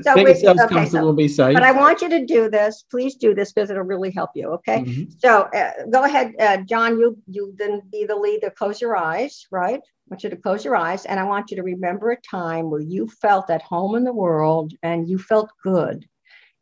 so 0.01 0.15
Make 0.15 0.27
we, 0.27 0.47
okay, 0.47 0.67
comfortable 0.67 1.11
so, 1.11 1.13
be 1.13 1.27
safe. 1.27 1.53
But 1.53 1.63
I 1.63 1.71
want 1.71 2.01
you 2.01 2.09
to 2.09 2.25
do 2.25 2.49
this. 2.49 2.85
Please 2.89 3.15
do 3.15 3.35
this 3.35 3.51
because 3.51 3.69
it'll 3.69 3.83
really 3.83 4.11
help 4.11 4.31
you. 4.35 4.47
Okay. 4.53 4.79
Mm-hmm. 4.79 5.11
So 5.17 5.41
uh, 5.53 5.71
go 5.91 6.03
ahead, 6.03 6.33
uh, 6.39 6.57
John. 6.57 6.99
You 6.99 7.17
you 7.27 7.53
then 7.57 7.81
be 7.91 8.05
the 8.05 8.15
lead 8.15 8.41
to 8.41 8.51
close 8.51 8.79
your 8.79 8.95
eyes. 8.95 9.45
Right. 9.51 9.81
I 9.81 10.09
want 10.09 10.23
you 10.23 10.29
to 10.29 10.37
close 10.37 10.65
your 10.65 10.75
eyes, 10.75 11.05
and 11.05 11.19
I 11.19 11.23
want 11.23 11.51
you 11.51 11.57
to 11.57 11.63
remember 11.63 12.11
a 12.11 12.21
time 12.21 12.69
where 12.71 12.81
you 12.81 13.07
felt 13.07 13.49
at 13.49 13.61
home 13.61 13.95
in 13.95 14.03
the 14.03 14.13
world, 14.13 14.73
and 14.83 15.07
you 15.07 15.17
felt 15.19 15.51
good, 15.63 16.07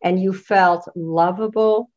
and 0.03 0.22
you 0.22 0.34
felt 0.34 0.88
lovable, 0.96 1.89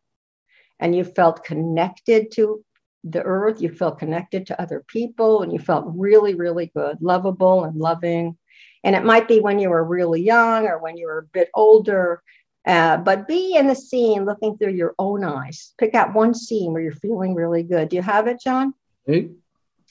and 0.80 0.94
you 0.94 1.04
felt 1.04 1.44
connected 1.44 2.32
to 2.32 2.64
the 3.04 3.22
earth, 3.22 3.62
you 3.62 3.72
felt 3.72 3.98
connected 3.98 4.46
to 4.46 4.60
other 4.60 4.84
people, 4.88 5.42
and 5.42 5.52
you 5.52 5.58
felt 5.58 5.84
really, 5.94 6.34
really 6.34 6.70
good, 6.74 6.98
lovable 7.00 7.64
and 7.64 7.76
loving. 7.76 8.36
And 8.82 8.96
it 8.96 9.04
might 9.04 9.28
be 9.28 9.40
when 9.40 9.58
you 9.58 9.70
were 9.70 9.84
really 9.84 10.22
young 10.22 10.66
or 10.66 10.78
when 10.78 10.96
you 10.96 11.06
were 11.06 11.18
a 11.18 11.32
bit 11.32 11.50
older, 11.54 12.22
uh, 12.66 12.96
but 12.98 13.28
be 13.28 13.56
in 13.56 13.66
the 13.66 13.74
scene 13.74 14.24
looking 14.24 14.56
through 14.56 14.72
your 14.72 14.94
own 14.98 15.24
eyes. 15.24 15.72
Pick 15.78 15.94
out 15.94 16.14
one 16.14 16.34
scene 16.34 16.72
where 16.72 16.82
you're 16.82 16.92
feeling 16.92 17.34
really 17.34 17.62
good. 17.62 17.88
Do 17.88 17.96
you 17.96 18.02
have 18.02 18.26
it, 18.26 18.40
John? 18.42 18.74
Hey. 19.06 19.30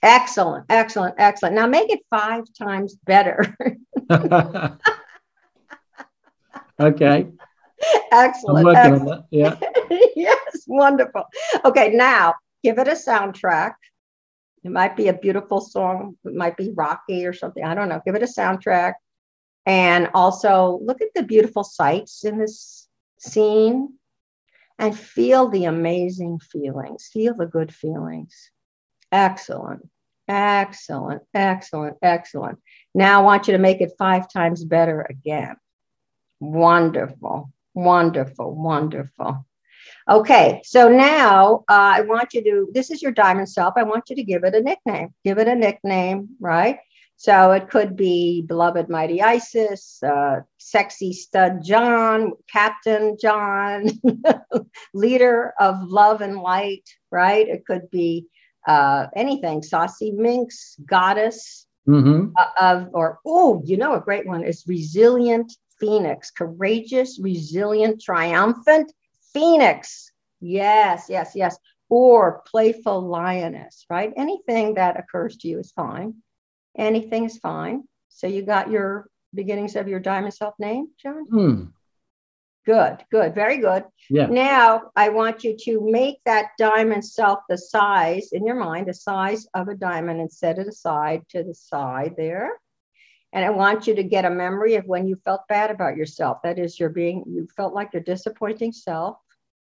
Excellent, 0.02 0.66
excellent, 0.70 1.16
excellent. 1.18 1.56
Now 1.56 1.68
make 1.68 1.92
it 1.92 2.00
five 2.10 2.46
times 2.58 2.96
better. 3.06 3.58
okay. 6.80 7.28
Excellent. 8.12 8.78
excellent. 8.78 9.26
Yeah. 9.30 9.58
yes, 10.16 10.39
wonderful. 10.70 11.26
Okay, 11.66 11.92
now 11.92 12.36
give 12.64 12.80
it 12.80 12.88
a 12.88 12.92
soundtrack. 12.92 13.74
It 14.64 14.72
might 14.72 14.96
be 14.96 15.08
a 15.08 15.14
beautiful 15.14 15.62
song, 15.62 16.18
it 16.24 16.34
might 16.34 16.58
be 16.58 16.72
rocky 16.72 17.26
or 17.26 17.34
something. 17.34 17.64
I 17.64 17.76
don't 17.76 17.90
know. 17.90 18.02
Give 18.06 18.16
it 18.16 18.24
a 18.24 18.26
soundtrack. 18.26 18.94
And 19.66 20.10
also 20.14 20.80
look 20.82 21.02
at 21.02 21.10
the 21.16 21.24
beautiful 21.24 21.64
sights 21.64 22.24
in 22.24 22.38
this 22.38 22.88
scene 23.20 23.94
and 24.78 24.98
feel 24.98 25.50
the 25.50 25.66
amazing 25.66 26.40
feelings. 26.40 27.10
Feel 27.12 27.36
the 27.36 27.46
good 27.46 27.74
feelings. 27.74 28.52
Excellent. 29.12 29.88
Excellent. 30.28 31.24
Excellent. 31.34 31.98
Excellent. 32.02 32.60
Now 32.94 33.22
I 33.22 33.24
want 33.24 33.48
you 33.48 33.54
to 33.54 33.60
make 33.60 33.82
it 33.82 33.94
five 33.98 34.32
times 34.32 34.64
better 34.64 35.06
again. 35.10 35.56
Wonderful. 36.40 37.52
Wonderful, 37.74 38.56
wonderful. 38.56 39.46
Okay, 40.08 40.62
so 40.64 40.90
now 40.90 41.64
uh, 41.70 41.94
I 41.96 42.02
want 42.02 42.34
you 42.34 42.44
to, 42.44 42.70
this 42.74 42.90
is 42.92 43.02
your 43.02 43.12
diamond 43.12 43.50
self. 43.50 43.74
I 43.78 43.84
want 43.84 44.10
you 44.10 44.16
to 44.16 44.24
give 44.24 44.44
it 44.44 44.56
a 44.56 44.62
nickname. 44.62 45.14
Give 45.24 45.38
it 45.38 45.48
a 45.48 45.56
nickname, 45.56 46.30
right? 46.40 46.80
So 47.18 47.52
it 47.52 47.70
could 47.70 47.98
be 47.98 48.44
Beloved 48.44 48.88
Mighty 48.88 49.22
Isis, 49.22 50.02
uh, 50.02 50.40
Sexy 50.58 51.12
Stud 51.12 51.62
John, 51.64 52.32
Captain 52.50 53.18
John, 53.20 53.90
Leader 54.94 55.54
of 55.60 55.84
Love 55.84 56.22
and 56.22 56.38
Light, 56.38 56.90
right? 57.12 57.48
It 57.48 57.66
could 57.66 57.90
be 57.92 58.28
uh, 58.66 59.08
anything, 59.16 59.62
Saucy 59.64 60.12
Minx, 60.12 60.78
Goddess 60.86 61.68
mm-hmm. 61.88 62.32
Uh, 62.38 62.46
of, 62.62 62.88
or, 62.94 63.20
oh, 63.26 63.62
you 63.66 63.76
know, 63.76 63.96
a 63.96 64.02
great 64.02 64.26
one 64.26 64.44
is 64.44 64.64
Resilient 64.66 65.52
phoenix, 65.80 66.32
courageous, 66.32 67.20
resilient, 67.22 68.02
triumphant 68.02 68.92
phoenix. 69.34 70.12
Yes, 70.40 71.06
yes, 71.10 71.34
yes. 71.36 71.58
Or 71.90 72.44
playful 72.46 73.02
lioness, 73.02 73.86
right? 73.90 74.14
Anything 74.16 74.76
that 74.76 75.00
occurs 75.00 75.38
to 75.38 75.48
you 75.48 75.60
is 75.60 75.72
fine. 75.72 76.16
Anything 76.78 77.26
is 77.26 77.38
fine. 77.38 77.84
So 78.10 78.28
you 78.28 78.44
got 78.44 78.70
your 78.70 79.08
beginnings 79.34 79.76
of 79.76 79.88
your 79.88 80.00
diamond 80.00 80.34
self 80.34 80.54
name, 80.60 80.90
John? 81.02 81.26
Hmm. 81.26 81.64
Good, 82.66 83.04
good, 83.12 83.34
very 83.34 83.58
good. 83.58 83.86
Yeah. 84.10 84.28
Now 84.28 84.92
I 84.96 85.10
want 85.10 85.44
you 85.44 85.56
to 85.62 85.90
make 85.90 86.20
that 86.26 86.52
diamond 86.60 87.04
self 87.04 87.40
the 87.50 87.58
size 87.58 88.30
in 88.32 88.46
your 88.46 88.60
mind, 88.60 88.88
the 88.88 88.94
size 88.94 89.48
of 89.56 89.70
a 89.70 89.76
diamond, 89.76 90.20
and 90.20 90.32
set 90.32 90.60
it 90.60 90.68
aside 90.68 91.24
to 91.30 91.44
the 91.44 91.56
side 91.56 92.14
there. 92.16 92.52
And 93.32 93.46
I 93.46 93.52
want 93.52 93.86
you 93.86 93.96
to 93.96 94.04
get 94.04 94.26
a 94.26 94.30
memory 94.30 94.76
of 94.76 94.86
when 94.86 95.08
you 95.08 95.16
felt 95.24 95.48
bad 95.48 95.70
about 95.70 95.96
yourself. 95.96 96.40
That 96.44 96.58
is, 96.58 96.80
you're 96.80 96.90
being, 96.90 97.24
you 97.28 97.48
felt 97.56 97.74
like 97.76 97.94
your 97.94 98.02
disappointing 98.02 98.72
self, 98.72 99.18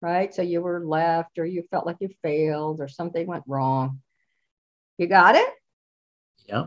right? 0.00 0.34
So 0.34 0.42
you 0.42 0.62
were 0.62 0.84
left, 0.84 1.38
or 1.38 1.44
you 1.44 1.62
felt 1.70 1.86
like 1.86 1.98
you 2.00 2.08
failed, 2.22 2.80
or 2.80 2.88
something 2.88 3.26
went 3.26 3.44
wrong. 3.46 4.00
You 4.96 5.06
got 5.08 5.34
it? 5.34 5.48
Yeah. 6.46 6.66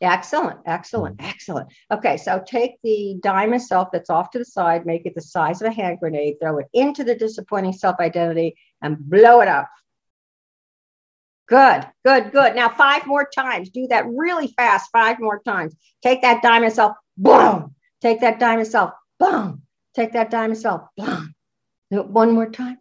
Excellent, 0.00 0.60
excellent, 0.64 1.16
mm. 1.16 1.28
excellent. 1.28 1.68
Okay, 1.90 2.16
so 2.16 2.42
take 2.46 2.76
the 2.84 3.18
diamond 3.20 3.62
self 3.62 3.88
that's 3.92 4.10
off 4.10 4.30
to 4.30 4.38
the 4.38 4.44
side, 4.44 4.86
make 4.86 5.06
it 5.06 5.14
the 5.16 5.20
size 5.20 5.60
of 5.60 5.68
a 5.68 5.74
hand 5.74 5.98
grenade, 5.98 6.36
throw 6.40 6.58
it 6.58 6.66
into 6.72 7.02
the 7.02 7.16
disappointing 7.16 7.72
self 7.72 7.96
identity, 7.98 8.54
and 8.80 8.98
blow 8.98 9.40
it 9.40 9.48
up. 9.48 9.68
Good, 11.48 11.86
good, 12.04 12.30
good. 12.30 12.54
Now, 12.54 12.68
five 12.68 13.06
more 13.06 13.26
times. 13.26 13.70
Do 13.70 13.86
that 13.88 14.06
really 14.06 14.48
fast, 14.48 14.90
five 14.92 15.18
more 15.18 15.40
times. 15.42 15.74
Take 16.02 16.22
that 16.22 16.42
diamond 16.42 16.74
self, 16.74 16.92
boom. 17.16 17.74
Take 18.02 18.20
that 18.20 18.38
diamond 18.38 18.68
self, 18.68 18.92
boom. 19.18 19.62
Take 19.94 20.12
that 20.12 20.30
diamond 20.30 20.58
self, 20.58 20.82
boom. 20.96 21.34
One 21.90 22.32
more 22.32 22.50
time, 22.50 22.78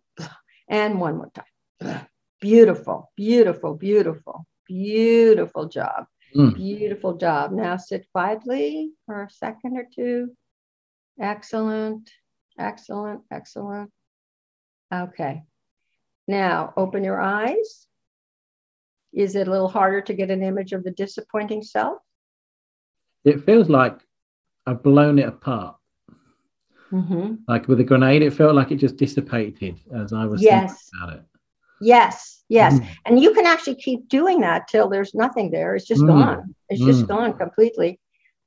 and 0.67 0.99
one 0.99 1.17
more 1.17 1.31
time. 1.33 2.07
Beautiful, 2.41 3.11
beautiful, 3.15 3.73
beautiful, 3.73 4.45
beautiful 4.67 5.69
job. 5.69 6.05
Mm. 6.35 6.55
Beautiful 6.55 7.15
job. 7.15 7.51
Now 7.53 7.77
sit 7.77 8.05
quietly 8.11 8.91
for 9.05 9.23
a 9.23 9.29
second 9.29 9.77
or 9.77 9.87
two. 9.95 10.35
Excellent, 11.19 12.11
excellent, 12.59 13.21
excellent. 13.31 13.91
Okay. 14.93 15.43
Now 16.27 16.73
open 16.75 17.03
your 17.03 17.19
eyes. 17.19 17.87
Is 19.13 19.35
it 19.35 19.47
a 19.47 19.51
little 19.51 19.67
harder 19.67 20.01
to 20.01 20.13
get 20.13 20.29
an 20.29 20.43
image 20.43 20.73
of 20.73 20.83
the 20.83 20.91
disappointing 20.91 21.63
self? 21.63 21.99
It 23.23 23.43
feels 23.45 23.69
like 23.69 23.99
I've 24.65 24.83
blown 24.83 25.19
it 25.19 25.27
apart. 25.27 25.75
Mm-hmm. 26.91 27.35
Like 27.47 27.67
with 27.67 27.79
a 27.79 27.83
grenade, 27.83 28.21
it 28.21 28.33
felt 28.33 28.55
like 28.55 28.71
it 28.71 28.77
just 28.77 28.97
dissipated 28.97 29.79
as 29.93 30.13
I 30.13 30.25
was 30.25 30.41
yes. 30.41 30.71
thinking 30.71 30.89
about 31.03 31.17
it. 31.17 31.25
Yes, 31.81 32.43
yes. 32.49 32.79
Mm. 32.79 32.87
And 33.05 33.19
you 33.21 33.33
can 33.33 33.45
actually 33.45 33.75
keep 33.75 34.07
doing 34.07 34.41
that 34.41 34.67
till 34.67 34.89
there's 34.89 35.13
nothing 35.13 35.51
there. 35.51 35.75
It's 35.75 35.85
just 35.85 36.01
mm. 36.01 36.07
gone. 36.07 36.55
It's 36.69 36.81
mm. 36.81 36.87
just 36.87 37.07
gone 37.07 37.37
completely. 37.37 37.99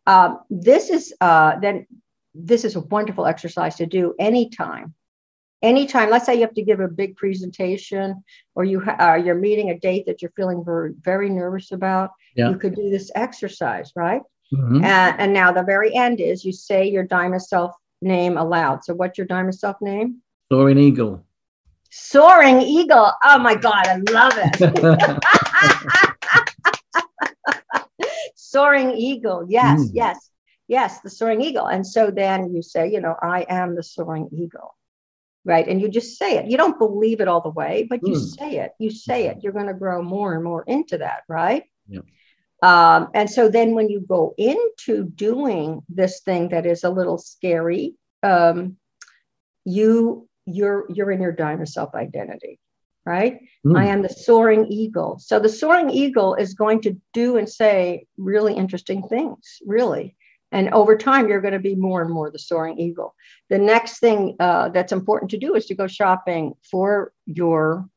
Um, 0.06 0.40
this 0.50 0.90
is 0.90 1.14
uh, 1.20 1.58
then 1.60 1.86
this 2.34 2.64
is 2.64 2.76
a 2.76 2.80
wonderful 2.80 3.26
exercise 3.26 3.76
to 3.76 3.86
do 3.86 4.14
anytime. 4.18 4.94
Anytime, 5.62 6.08
let's 6.08 6.24
say 6.24 6.34
you 6.34 6.40
have 6.40 6.54
to 6.54 6.62
give 6.62 6.80
a 6.80 6.88
big 6.88 7.16
presentation 7.16 8.24
or 8.54 8.64
you 8.64 8.80
ha- 8.80 8.96
uh, 8.98 9.14
you're 9.16 9.34
meeting 9.34 9.70
a 9.70 9.78
date 9.78 10.06
that 10.06 10.22
you're 10.22 10.32
feeling 10.34 10.64
very, 10.64 10.94
very 11.02 11.28
nervous 11.28 11.72
about, 11.72 12.10
yeah. 12.34 12.48
you 12.48 12.56
could 12.56 12.74
do 12.74 12.88
this 12.88 13.10
exercise, 13.14 13.92
right? 13.94 14.22
Mm-hmm. 14.54 14.84
And, 14.84 15.20
and 15.20 15.32
now 15.32 15.52
the 15.52 15.62
very 15.62 15.94
end 15.94 16.20
is 16.20 16.44
you 16.44 16.52
say 16.52 16.88
your 16.88 17.04
diamond 17.04 17.42
self 17.42 17.74
name 18.00 18.38
aloud. 18.38 18.84
So 18.84 18.94
what's 18.94 19.18
your 19.18 19.26
diamond 19.26 19.54
self 19.54 19.76
name? 19.80 20.22
Soaring 20.50 20.78
Eagle. 20.78 21.24
Soaring 21.90 22.62
Eagle. 22.62 23.12
Oh 23.24 23.38
my 23.38 23.54
God, 23.54 23.86
I 23.86 23.96
love 24.10 24.32
it. 24.36 25.22
soaring 28.34 28.92
Eagle. 28.92 29.46
Yes, 29.48 29.80
mm. 29.80 29.90
yes, 29.92 30.30
yes, 30.68 31.00
the 31.00 31.10
Soaring 31.10 31.40
Eagle. 31.40 31.66
And 31.66 31.86
so 31.86 32.10
then 32.10 32.54
you 32.54 32.62
say, 32.62 32.90
you 32.90 33.00
know, 33.00 33.16
I 33.22 33.44
am 33.48 33.74
the 33.74 33.82
Soaring 33.82 34.28
Eagle. 34.32 34.74
Right. 35.44 35.66
And 35.66 35.80
you 35.80 35.88
just 35.88 36.18
say 36.18 36.36
it. 36.36 36.50
You 36.50 36.58
don't 36.58 36.78
believe 36.78 37.20
it 37.20 37.28
all 37.28 37.40
the 37.40 37.48
way, 37.48 37.86
but 37.88 38.00
you 38.02 38.14
mm. 38.14 38.38
say 38.38 38.58
it. 38.58 38.72
You 38.78 38.90
say 38.90 39.26
it. 39.28 39.38
You're 39.42 39.54
going 39.54 39.68
to 39.68 39.74
grow 39.74 40.02
more 40.02 40.34
and 40.34 40.44
more 40.44 40.64
into 40.66 40.98
that. 40.98 41.22
Right. 41.28 41.64
Yeah. 41.88 42.00
Um, 42.62 43.08
and 43.14 43.30
so 43.30 43.48
then 43.48 43.74
when 43.74 43.88
you 43.88 44.00
go 44.00 44.34
into 44.36 45.04
doing 45.04 45.80
this 45.88 46.20
thing 46.20 46.50
that 46.50 46.66
is 46.66 46.84
a 46.84 46.90
little 46.90 47.16
scary, 47.16 47.94
um, 48.22 48.76
you 49.64 50.28
you're 50.46 50.86
you're 50.90 51.10
in 51.10 51.20
your 51.20 51.32
diamond 51.32 51.68
self 51.68 51.94
identity 51.94 52.58
right 53.04 53.40
mm. 53.66 53.78
i 53.78 53.86
am 53.86 54.02
the 54.02 54.08
soaring 54.08 54.66
eagle 54.66 55.18
so 55.18 55.38
the 55.38 55.48
soaring 55.48 55.90
eagle 55.90 56.34
is 56.34 56.54
going 56.54 56.80
to 56.80 56.96
do 57.12 57.36
and 57.36 57.48
say 57.48 58.06
really 58.16 58.54
interesting 58.54 59.02
things 59.08 59.58
really 59.66 60.16
and 60.52 60.68
over 60.70 60.96
time 60.96 61.28
you're 61.28 61.40
going 61.40 61.54
to 61.54 61.60
be 61.60 61.74
more 61.74 62.02
and 62.02 62.12
more 62.12 62.30
the 62.30 62.38
soaring 62.38 62.78
eagle 62.78 63.14
the 63.48 63.58
next 63.58 63.98
thing 63.98 64.36
uh, 64.40 64.68
that's 64.70 64.92
important 64.92 65.30
to 65.30 65.38
do 65.38 65.54
is 65.54 65.66
to 65.66 65.74
go 65.74 65.86
shopping 65.86 66.54
for 66.68 67.12
your 67.26 67.88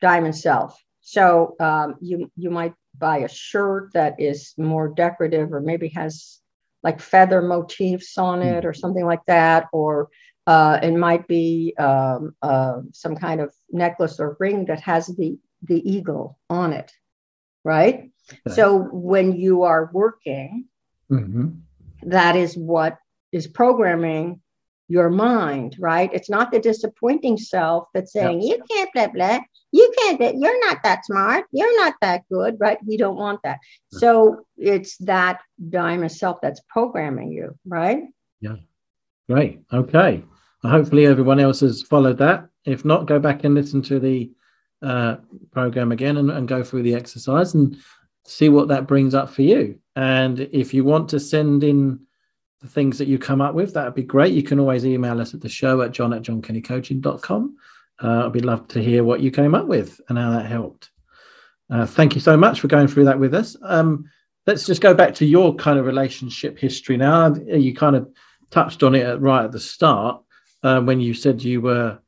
diamond 0.00 0.36
self 0.36 0.82
so 1.00 1.56
um, 1.60 1.96
you 2.00 2.30
you 2.36 2.50
might 2.50 2.74
buy 2.98 3.18
a 3.18 3.28
shirt 3.28 3.92
that 3.92 4.14
is 4.18 4.54
more 4.56 4.88
decorative 4.88 5.52
or 5.52 5.60
maybe 5.60 5.88
has 5.88 6.40
like 6.82 7.00
feather 7.00 7.42
motifs 7.42 8.18
on 8.18 8.42
it 8.42 8.62
mm. 8.62 8.66
or 8.66 8.72
something 8.72 9.04
like 9.04 9.24
that 9.26 9.66
or 9.72 10.08
uh, 10.46 10.78
it 10.82 10.92
might 10.92 11.26
be 11.26 11.74
um, 11.78 12.34
uh, 12.42 12.80
some 12.92 13.16
kind 13.16 13.40
of 13.40 13.54
necklace 13.70 14.20
or 14.20 14.36
ring 14.38 14.66
that 14.66 14.80
has 14.80 15.06
the, 15.06 15.38
the 15.62 15.90
eagle 15.90 16.38
on 16.50 16.72
it, 16.72 16.92
right? 17.64 18.10
Okay. 18.30 18.54
So 18.54 18.78
when 18.78 19.32
you 19.32 19.62
are 19.62 19.90
working, 19.92 20.66
mm-hmm. 21.10 21.48
that 22.02 22.36
is 22.36 22.56
what 22.56 22.98
is 23.32 23.46
programming 23.46 24.40
your 24.88 25.10
mind, 25.10 25.76
right? 25.78 26.10
It's 26.12 26.30
not 26.30 26.52
the 26.52 26.58
disappointing 26.58 27.38
self 27.38 27.88
that's 27.94 28.12
saying, 28.12 28.42
yep. 28.42 28.58
you 28.58 28.64
can't 28.76 28.92
blah, 28.92 29.06
blah. 29.08 29.40
You 29.72 29.92
can't, 29.98 30.20
that 30.20 30.36
you're 30.36 30.60
not 30.66 30.82
that 30.84 31.04
smart. 31.04 31.46
You're 31.50 31.76
not 31.80 31.94
that 32.00 32.22
good, 32.30 32.56
right? 32.60 32.78
We 32.86 32.96
don't 32.96 33.16
want 33.16 33.40
that. 33.42 33.58
So 33.90 34.46
it's 34.56 34.96
that 34.98 35.40
diamond 35.68 36.12
self 36.12 36.40
that's 36.40 36.60
programming 36.68 37.32
you, 37.32 37.58
right? 37.66 38.04
Yeah. 38.40 38.56
Great. 39.28 39.62
Okay. 39.72 40.22
Hopefully, 40.62 41.06
everyone 41.06 41.40
else 41.40 41.60
has 41.60 41.82
followed 41.82 42.18
that. 42.18 42.46
If 42.64 42.84
not, 42.84 43.06
go 43.06 43.18
back 43.18 43.44
and 43.44 43.54
listen 43.54 43.82
to 43.82 43.98
the 43.98 44.30
uh, 44.82 45.16
program 45.50 45.92
again 45.92 46.18
and, 46.18 46.30
and 46.30 46.46
go 46.46 46.62
through 46.62 46.82
the 46.82 46.94
exercise 46.94 47.54
and 47.54 47.76
see 48.24 48.48
what 48.48 48.68
that 48.68 48.86
brings 48.86 49.14
up 49.14 49.30
for 49.30 49.42
you. 49.42 49.78
And 49.96 50.40
if 50.40 50.74
you 50.74 50.84
want 50.84 51.08
to 51.10 51.20
send 51.20 51.62
in 51.62 52.00
the 52.60 52.68
things 52.68 52.98
that 52.98 53.08
you 53.08 53.18
come 53.18 53.40
up 53.40 53.54
with, 53.54 53.74
that 53.74 53.84
would 53.84 53.94
be 53.94 54.02
great. 54.02 54.32
You 54.32 54.42
can 54.42 54.58
always 54.58 54.86
email 54.86 55.20
us 55.20 55.34
at 55.34 55.40
the 55.40 55.48
show 55.48 55.82
at 55.82 55.92
john 55.92 56.12
at 56.12 56.22
johnkennycoaching.com. 56.22 57.56
Uh, 58.02 58.26
I'd 58.26 58.32
be 58.32 58.40
love 58.40 58.66
to 58.68 58.82
hear 58.82 59.04
what 59.04 59.20
you 59.20 59.30
came 59.30 59.54
up 59.54 59.66
with 59.66 60.00
and 60.08 60.18
how 60.18 60.30
that 60.32 60.46
helped. 60.46 60.90
Uh, 61.70 61.86
thank 61.86 62.14
you 62.14 62.20
so 62.20 62.36
much 62.36 62.60
for 62.60 62.68
going 62.68 62.88
through 62.88 63.04
that 63.04 63.18
with 63.18 63.34
us. 63.34 63.56
Um, 63.62 64.10
let's 64.46 64.66
just 64.66 64.80
go 64.80 64.94
back 64.94 65.14
to 65.14 65.26
your 65.26 65.54
kind 65.54 65.78
of 65.78 65.86
relationship 65.86 66.58
history 66.58 66.96
now. 66.96 67.34
You 67.34 67.74
kind 67.74 67.96
of 67.96 68.10
touched 68.50 68.82
on 68.82 68.94
it 68.94 69.20
right 69.20 69.44
at 69.44 69.52
the 69.52 69.60
start 69.60 70.22
uh, 70.62 70.80
when 70.80 71.00
you 71.00 71.14
said 71.14 71.42
you 71.42 71.60
were 71.60 71.98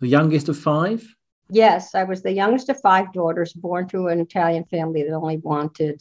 the 0.00 0.08
youngest 0.08 0.48
of 0.48 0.58
five? 0.58 1.04
Yes, 1.50 1.94
I 1.94 2.04
was 2.04 2.22
the 2.22 2.32
youngest 2.32 2.68
of 2.68 2.80
five 2.80 3.12
daughters 3.12 3.52
born 3.52 3.88
to 3.88 4.08
an 4.08 4.20
Italian 4.20 4.64
family 4.64 5.02
that 5.02 5.12
only 5.12 5.36
wanted 5.38 6.00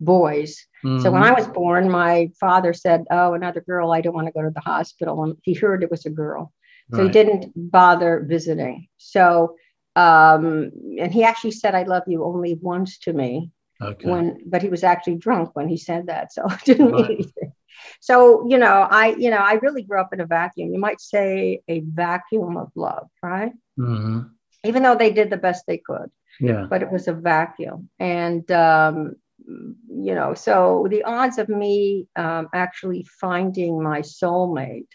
boys. 0.00 0.66
Mm-hmm. 0.84 1.02
So 1.02 1.10
when 1.10 1.22
I 1.22 1.32
was 1.32 1.46
born, 1.48 1.90
my 1.90 2.30
father 2.40 2.72
said, 2.72 3.04
Oh, 3.10 3.34
another 3.34 3.60
girl, 3.60 3.92
I 3.92 4.00
don't 4.00 4.14
want 4.14 4.26
to 4.26 4.32
go 4.32 4.42
to 4.42 4.50
the 4.50 4.60
hospital. 4.60 5.22
And 5.24 5.36
he 5.42 5.54
heard 5.54 5.82
it 5.82 5.90
was 5.90 6.06
a 6.06 6.10
girl. 6.10 6.52
So 6.92 6.98
right. 6.98 7.06
he 7.06 7.10
didn't 7.10 7.52
bother 7.54 8.24
visiting. 8.26 8.88
So, 8.96 9.56
um, 9.94 10.70
and 10.98 11.12
he 11.12 11.22
actually 11.22 11.50
said, 11.50 11.74
I 11.74 11.82
love 11.82 12.04
you 12.06 12.24
only 12.24 12.54
once 12.54 12.98
to 13.00 13.12
me. 13.12 13.50
Okay. 13.80 14.08
When, 14.08 14.38
but 14.46 14.62
he 14.62 14.68
was 14.68 14.82
actually 14.82 15.16
drunk 15.16 15.50
when 15.54 15.68
he 15.68 15.76
said 15.76 16.06
that. 16.06 16.32
So 16.32 16.46
it 16.46 16.64
didn't 16.64 16.92
right. 16.92 17.08
mean 17.08 17.16
anything. 17.16 17.52
So, 18.00 18.48
you 18.48 18.58
know, 18.58 18.88
I, 18.90 19.14
you 19.18 19.30
know, 19.30 19.36
I 19.36 19.54
really 19.54 19.82
grew 19.82 20.00
up 20.00 20.12
in 20.12 20.20
a 20.20 20.26
vacuum. 20.26 20.72
You 20.72 20.80
might 20.80 21.00
say 21.00 21.60
a 21.68 21.80
vacuum 21.80 22.56
of 22.56 22.70
love, 22.74 23.08
right? 23.22 23.52
Mm-hmm. 23.78 24.20
Even 24.68 24.82
though 24.82 24.94
they 24.94 25.12
did 25.12 25.30
the 25.30 25.36
best 25.36 25.64
they 25.66 25.78
could. 25.78 26.10
Yeah. 26.40 26.66
But 26.68 26.82
it 26.82 26.90
was 26.90 27.08
a 27.08 27.12
vacuum. 27.12 27.88
And, 27.98 28.48
um, 28.52 29.16
you 29.46 30.14
know, 30.14 30.34
so 30.34 30.86
the 30.90 31.02
odds 31.02 31.38
of 31.38 31.48
me 31.48 32.06
um, 32.16 32.48
actually 32.54 33.06
finding 33.20 33.82
my 33.82 34.00
soulmate 34.00 34.88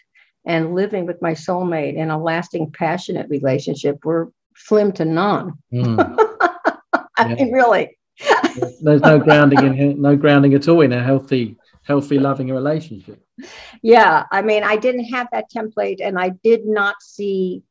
and 0.46 0.74
living 0.74 1.06
with 1.06 1.20
my 1.20 1.32
soulmate 1.32 1.96
in 1.96 2.10
a 2.10 2.22
lasting, 2.22 2.70
passionate 2.70 3.28
relationship 3.28 4.04
were 4.04 4.32
slim 4.56 4.92
to 4.92 5.04
none. 5.04 5.54
Mm. 5.72 5.98
I 7.16 7.28
yeah. 7.28 7.34
mean, 7.34 7.52
really. 7.52 7.98
There's 8.80 9.02
no 9.02 9.18
grounding 9.18 9.58
in 9.64 10.00
no 10.00 10.14
grounding 10.14 10.54
at 10.54 10.68
all 10.68 10.82
in 10.82 10.92
a 10.92 11.02
healthy 11.02 11.56
healthy, 11.84 12.18
loving 12.18 12.48
relationship. 12.48 13.22
Yeah. 13.82 14.24
I 14.30 14.42
mean, 14.42 14.64
I 14.64 14.76
didn't 14.76 15.04
have 15.04 15.28
that 15.32 15.50
template 15.54 15.98
and 16.00 16.18
I 16.18 16.30
did 16.42 16.66
not 16.66 16.96
see 17.00 17.62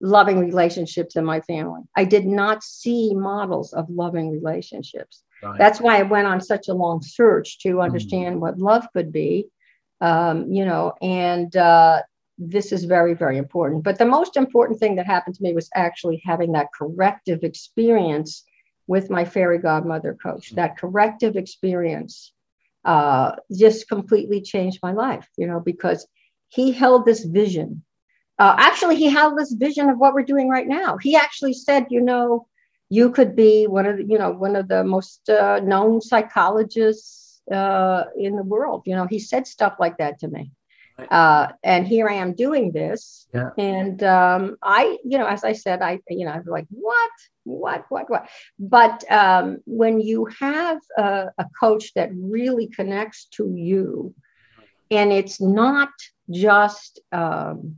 loving 0.00 0.38
relationships 0.38 1.16
in 1.16 1.24
my 1.24 1.40
family. 1.42 1.82
I 1.96 2.04
did 2.04 2.26
not 2.26 2.62
see 2.62 3.14
models 3.14 3.72
of 3.72 3.90
loving 3.90 4.30
relationships. 4.30 5.22
Right. 5.42 5.58
That's 5.58 5.80
why 5.80 5.98
I 5.98 6.02
went 6.02 6.26
on 6.26 6.40
such 6.40 6.68
a 6.68 6.74
long 6.74 7.02
search 7.02 7.58
to 7.60 7.76
mm. 7.76 7.84
understand 7.84 8.36
mm. 8.36 8.40
what 8.40 8.58
love 8.58 8.86
could 8.92 9.12
be. 9.12 9.46
Um, 10.00 10.50
you 10.50 10.64
know, 10.64 10.94
and 11.02 11.54
uh, 11.54 12.02
this 12.38 12.72
is 12.72 12.84
very, 12.84 13.12
very 13.12 13.36
important. 13.36 13.84
But 13.84 13.98
the 13.98 14.06
most 14.06 14.36
important 14.36 14.80
thing 14.80 14.96
that 14.96 15.06
happened 15.06 15.34
to 15.36 15.42
me 15.42 15.52
was 15.52 15.68
actually 15.74 16.22
having 16.24 16.52
that 16.52 16.68
corrective 16.76 17.42
experience 17.42 18.44
with 18.86 19.10
my 19.10 19.24
fairy 19.24 19.58
godmother 19.58 20.16
coach, 20.20 20.50
that 20.56 20.78
corrective 20.78 21.36
experience 21.36 22.32
uh, 22.84 23.32
just 23.52 23.88
completely 23.88 24.40
changed 24.40 24.80
my 24.82 24.92
life, 24.92 25.28
you 25.36 25.46
know, 25.46 25.60
because 25.60 26.08
he 26.48 26.72
held 26.72 27.04
this 27.04 27.24
vision. 27.24 27.84
Uh, 28.40 28.54
actually, 28.58 28.96
he 28.96 29.08
had 29.08 29.36
this 29.36 29.52
vision 29.52 29.90
of 29.90 29.98
what 29.98 30.14
we're 30.14 30.30
doing 30.32 30.48
right 30.48 30.66
now. 30.66 30.96
He 30.96 31.14
actually 31.14 31.52
said, 31.52 31.86
you 31.90 32.00
know, 32.00 32.46
you 32.88 33.10
could 33.10 33.36
be 33.36 33.66
one 33.66 33.84
of 33.84 33.98
the, 33.98 34.04
you 34.04 34.18
know, 34.18 34.30
one 34.30 34.56
of 34.56 34.66
the 34.66 34.82
most 34.82 35.28
uh, 35.28 35.60
known 35.60 36.00
psychologists 36.00 37.42
uh, 37.52 38.04
in 38.16 38.36
the 38.36 38.42
world. 38.42 38.82
You 38.86 38.96
know, 38.96 39.06
he 39.06 39.18
said 39.18 39.46
stuff 39.46 39.74
like 39.78 39.98
that 39.98 40.20
to 40.20 40.28
me. 40.28 40.52
Uh, 41.10 41.48
and 41.62 41.86
here 41.86 42.08
I 42.08 42.14
am 42.14 42.32
doing 42.34 42.72
this. 42.72 43.26
Yeah. 43.34 43.50
And 43.58 44.02
um, 44.02 44.56
I, 44.62 44.98
you 45.04 45.18
know, 45.18 45.26
as 45.26 45.44
I 45.44 45.52
said, 45.52 45.82
I, 45.82 46.00
you 46.08 46.24
know, 46.24 46.32
I 46.32 46.38
was 46.38 46.46
like, 46.46 46.66
what, 46.70 47.10
what, 47.44 47.84
what, 47.90 48.10
what? 48.10 48.28
But 48.58 49.04
um, 49.10 49.58
when 49.66 50.00
you 50.00 50.26
have 50.40 50.78
a, 50.96 51.28
a 51.36 51.46
coach 51.58 51.92
that 51.94 52.10
really 52.14 52.68
connects 52.68 53.26
to 53.36 53.52
you, 53.54 54.14
and 54.90 55.12
it's 55.12 55.40
not 55.40 55.90
just 56.30 57.00
um, 57.12 57.76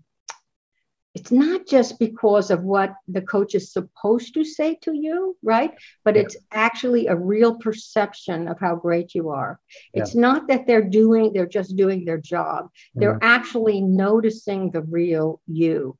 it's 1.14 1.30
not 1.30 1.66
just 1.66 1.98
because 1.98 2.50
of 2.50 2.62
what 2.62 2.94
the 3.06 3.20
coach 3.20 3.54
is 3.54 3.72
supposed 3.72 4.32
to 4.34 4.44
say 4.44 4.78
to 4.82 4.94
you, 4.94 5.36
right? 5.42 5.72
But 6.04 6.16
yeah. 6.16 6.22
it's 6.22 6.36
actually 6.50 7.06
a 7.06 7.16
real 7.16 7.56
perception 7.56 8.48
of 8.48 8.58
how 8.58 8.76
great 8.76 9.14
you 9.14 9.28
are. 9.28 9.60
Yeah. 9.92 10.02
It's 10.02 10.14
not 10.14 10.48
that 10.48 10.66
they're 10.66 10.88
doing, 10.88 11.32
they're 11.32 11.46
just 11.46 11.76
doing 11.76 12.06
their 12.06 12.18
job. 12.18 12.70
They're 12.94 13.14
mm-hmm. 13.14 13.28
actually 13.38 13.82
noticing 13.82 14.70
the 14.70 14.82
real 14.82 15.40
you, 15.46 15.98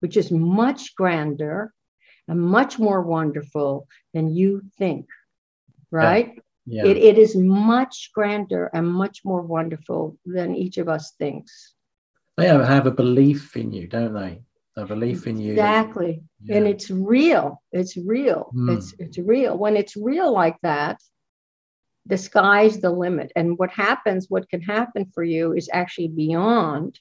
which 0.00 0.16
is 0.16 0.30
much 0.30 0.94
grander 0.94 1.72
and 2.28 2.40
much 2.40 2.78
more 2.78 3.02
wonderful 3.02 3.88
than 4.12 4.34
you 4.34 4.62
think, 4.78 5.06
right? 5.90 6.38
Yeah. 6.64 6.86
It, 6.86 6.96
it 6.96 7.18
is 7.18 7.36
much 7.36 8.10
grander 8.14 8.70
and 8.72 8.86
much 8.86 9.22
more 9.24 9.42
wonderful 9.42 10.16
than 10.24 10.54
each 10.54 10.78
of 10.78 10.88
us 10.88 11.12
thinks 11.18 11.73
they 12.36 12.46
have 12.46 12.86
a 12.86 12.90
belief 12.90 13.56
in 13.56 13.72
you, 13.72 13.86
don't 13.86 14.14
they? 14.14 14.42
A 14.76 14.84
belief 14.84 15.26
in 15.26 15.38
you. 15.38 15.52
Exactly. 15.52 16.24
Yeah. 16.42 16.56
And 16.56 16.66
it's 16.66 16.90
real. 16.90 17.62
It's 17.70 17.96
real. 17.96 18.50
Mm. 18.54 18.76
It's 18.76 18.94
it's 18.98 19.18
real. 19.18 19.56
When 19.56 19.76
it's 19.76 19.96
real 19.96 20.32
like 20.32 20.56
that, 20.62 21.00
the 22.06 22.18
sky's 22.18 22.80
the 22.80 22.90
limit. 22.90 23.30
And 23.36 23.56
what 23.56 23.70
happens, 23.70 24.28
what 24.28 24.48
can 24.48 24.60
happen 24.60 25.06
for 25.14 25.22
you 25.22 25.52
is 25.52 25.70
actually 25.72 26.08
beyond 26.08 26.98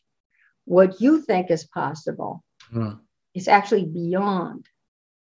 what 0.65 1.01
you 1.01 1.21
think 1.21 1.49
is 1.49 1.65
possible. 1.65 2.43
Mm. 2.71 2.99
It's 3.33 3.47
actually 3.47 3.85
beyond, 3.85 4.67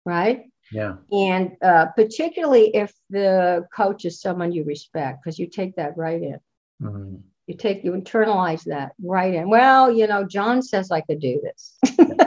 right? 0.06 0.44
Yeah. 0.70 0.96
And 1.10 1.56
uh, 1.60 1.86
particularly 1.96 2.76
if 2.76 2.92
the 3.10 3.66
coach 3.74 4.04
is 4.04 4.20
someone 4.20 4.52
you 4.52 4.62
respect, 4.62 5.24
because 5.24 5.40
you 5.40 5.48
take 5.48 5.74
that 5.74 5.96
right 5.96 6.22
in. 6.22 6.38
Mm 6.80 7.22
you 7.48 7.56
take 7.56 7.82
you 7.82 7.92
internalize 7.92 8.62
that 8.64 8.92
right 9.02 9.34
in. 9.34 9.48
Well 9.48 9.90
you 9.90 10.06
know 10.06 10.24
john 10.24 10.62
says 10.62 10.90
i 10.90 11.00
could 11.00 11.20
do 11.20 11.40
this. 11.42 11.78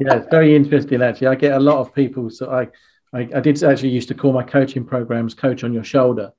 Yeah 0.00 0.14
it's 0.14 0.28
very 0.30 0.54
interesting 0.54 1.02
actually. 1.02 1.26
I 1.26 1.34
get 1.34 1.54
a 1.54 1.58
lot 1.58 1.78
of 1.78 1.92
people 1.92 2.30
so 2.30 2.50
I, 2.52 2.68
I, 3.12 3.28
I 3.34 3.40
did 3.40 3.60
actually 3.64 3.88
used 3.88 4.06
to 4.08 4.14
call 4.14 4.32
my 4.32 4.44
coaching 4.44 4.84
programs 4.84 5.34
coach 5.34 5.64
on 5.64 5.72
your 5.72 5.82
shoulder 5.82 6.30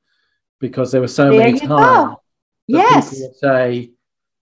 because 0.60 0.92
there 0.92 1.02
were 1.02 1.08
so 1.08 1.32
there 1.32 1.40
many 1.40 1.60
times 1.60 2.16
yes. 2.68 3.24
say 3.40 3.92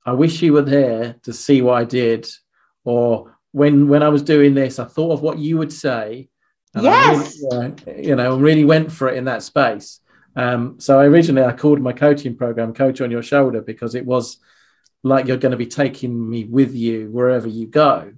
i 0.07 0.13
wish 0.13 0.43
you 0.43 0.53
were 0.53 0.63
there 0.63 1.17
to 1.25 1.33
see 1.33 1.63
what 1.63 1.75
i 1.75 1.85
did 1.85 2.27
or 2.85 3.37
when 3.51 3.89
when 3.89 4.03
i 4.03 4.09
was 4.09 4.23
doing 4.23 4.55
this 4.55 4.79
i 4.79 4.85
thought 4.85 5.13
of 5.13 5.23
what 5.23 5.39
you 5.39 5.59
would 5.59 5.73
say 5.73 6.29
yes 6.81 7.39
really, 7.51 7.67
uh, 7.67 7.71
you 7.97 8.17
know 8.17 8.37
really 8.37 8.65
went 8.65 8.91
for 8.91 9.09
it 9.09 9.17
in 9.17 9.25
that 9.25 9.43
space 9.43 10.01
um, 10.37 10.81
so 10.81 10.99
originally 10.99 11.47
I 11.47 11.53
called 11.53 11.81
my 11.81 11.93
coaching 11.93 12.37
program 12.37 12.73
Coach 12.73 13.01
on 13.01 13.11
Your 13.11 13.23
Shoulder 13.23 13.61
because 13.61 13.95
it 13.95 14.07
was 14.07 14.39
like 15.03 15.27
you're 15.27 15.37
going 15.37 15.53
to 15.53 15.59
be 15.59 15.67
taking 15.67 16.29
me 16.29 16.45
with 16.45 16.75
you 16.75 17.11
wherever 17.11 17.49
you 17.49 17.67
go. 17.67 18.13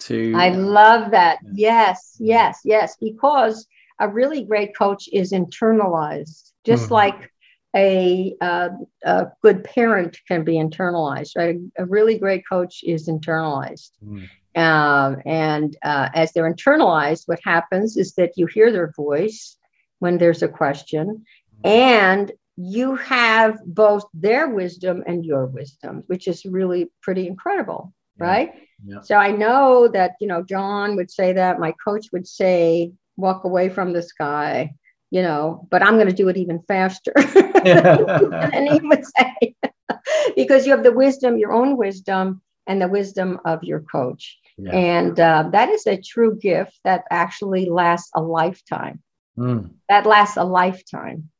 To 0.00 0.34
I 0.36 0.50
love 0.50 1.12
that. 1.12 1.38
Yes, 1.52 2.16
yes, 2.18 2.60
yes. 2.64 2.96
Because 3.00 3.66
a 4.00 4.08
really 4.08 4.44
great 4.44 4.76
coach 4.76 5.08
is 5.12 5.32
internalized, 5.32 6.52
just 6.64 6.84
mm-hmm. 6.84 6.94
like 6.94 7.30
a, 7.76 8.34
uh, 8.40 8.70
a, 9.04 9.26
good 9.42 9.64
parent 9.64 10.18
can 10.26 10.44
be 10.44 10.54
internalized, 10.54 11.36
right? 11.36 11.56
A, 11.78 11.82
a 11.82 11.86
really 11.86 12.18
great 12.18 12.42
coach 12.48 12.80
is 12.82 13.08
internalized. 13.08 13.90
Mm. 14.04 14.28
Um, 14.56 15.22
and 15.26 15.76
uh, 15.82 16.08
as 16.14 16.32
they're 16.32 16.52
internalized, 16.52 17.26
what 17.26 17.40
happens 17.44 17.96
is 17.96 18.14
that 18.14 18.32
you 18.36 18.46
hear 18.46 18.70
their 18.70 18.92
voice 18.96 19.56
when 20.04 20.18
there's 20.18 20.42
a 20.42 20.48
question. 20.48 21.24
And 21.64 22.30
you 22.56 22.94
have 22.96 23.58
both 23.64 24.04
their 24.12 24.50
wisdom 24.50 25.02
and 25.06 25.24
your 25.24 25.46
wisdom, 25.46 26.04
which 26.08 26.28
is 26.28 26.44
really 26.44 26.90
pretty 27.00 27.26
incredible, 27.26 27.94
yeah. 28.18 28.26
right? 28.26 28.50
Yeah. 28.86 29.00
So 29.00 29.16
I 29.16 29.30
know 29.30 29.88
that, 29.88 30.10
you 30.20 30.28
know, 30.28 30.42
John 30.42 30.94
would 30.96 31.10
say 31.10 31.32
that, 31.32 31.58
my 31.58 31.72
coach 31.82 32.08
would 32.12 32.28
say, 32.28 32.92
walk 33.16 33.44
away 33.44 33.70
from 33.70 33.94
this 33.94 34.12
guy, 34.12 34.74
you 35.10 35.22
know, 35.22 35.66
but 35.70 35.82
I'm 35.82 35.94
going 35.94 36.12
to 36.14 36.22
do 36.22 36.28
it 36.28 36.36
even 36.36 36.60
faster. 36.68 37.14
and 37.16 38.68
he 38.68 38.78
would 38.86 39.04
say, 39.16 39.56
because 40.36 40.66
you 40.66 40.72
have 40.72 40.84
the 40.84 40.92
wisdom, 40.92 41.38
your 41.38 41.54
own 41.54 41.78
wisdom, 41.78 42.42
and 42.66 42.82
the 42.82 42.88
wisdom 42.88 43.40
of 43.46 43.64
your 43.64 43.80
coach. 43.80 44.38
Yeah. 44.58 44.72
And 44.72 45.18
uh, 45.18 45.48
that 45.52 45.70
is 45.70 45.86
a 45.86 45.96
true 45.96 46.36
gift 46.36 46.78
that 46.84 47.04
actually 47.10 47.70
lasts 47.70 48.10
a 48.14 48.20
lifetime. 48.20 49.00
Mm. 49.38 49.70
That 49.88 50.06
lasts 50.06 50.36
a 50.36 50.44
lifetime. 50.44 51.30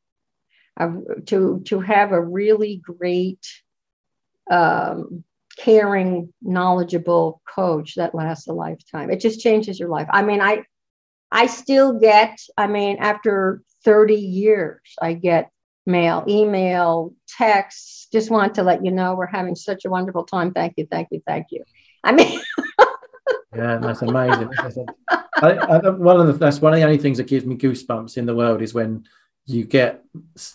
Uh, 0.77 0.91
to 1.27 1.61
to 1.65 1.79
have 1.79 2.11
a 2.11 2.21
really 2.21 2.81
great, 2.83 3.39
um, 4.51 5.23
caring, 5.57 6.33
knowledgeable 6.41 7.41
coach 7.47 7.95
that 7.95 8.13
lasts 8.13 8.47
a 8.47 8.53
lifetime. 8.53 9.09
It 9.09 9.21
just 9.21 9.39
changes 9.39 9.79
your 9.79 9.87
life. 9.87 10.07
I 10.11 10.21
mean, 10.21 10.41
I 10.41 10.63
I 11.31 11.45
still 11.45 11.97
get. 11.97 12.37
I 12.57 12.67
mean, 12.67 12.97
after 12.99 13.61
thirty 13.85 14.15
years, 14.15 14.81
I 15.01 15.13
get 15.13 15.49
mail, 15.85 16.25
email, 16.27 17.13
texts. 17.29 18.07
Just 18.11 18.29
want 18.29 18.55
to 18.55 18.63
let 18.63 18.83
you 18.83 18.91
know 18.91 19.15
we're 19.15 19.27
having 19.27 19.55
such 19.55 19.85
a 19.85 19.89
wonderful 19.89 20.25
time. 20.25 20.51
Thank 20.51 20.73
you, 20.75 20.87
thank 20.91 21.07
you, 21.11 21.21
thank 21.25 21.47
you. 21.51 21.63
I 22.03 22.11
mean. 22.11 22.41
yeah, 23.55 23.77
that's 23.77 24.01
amazing. 24.01 24.49
I, 25.35 25.51
I, 25.51 25.89
one 25.89 26.19
of 26.19 26.27
the 26.27 26.33
that's 26.33 26.61
one 26.61 26.73
of 26.73 26.77
the 26.77 26.85
only 26.85 26.97
things 26.97 27.17
that 27.17 27.27
gives 27.27 27.45
me 27.45 27.57
goosebumps 27.57 28.17
in 28.17 28.25
the 28.25 28.35
world 28.35 28.61
is 28.61 28.73
when 28.73 29.05
you 29.45 29.65
get 29.65 30.03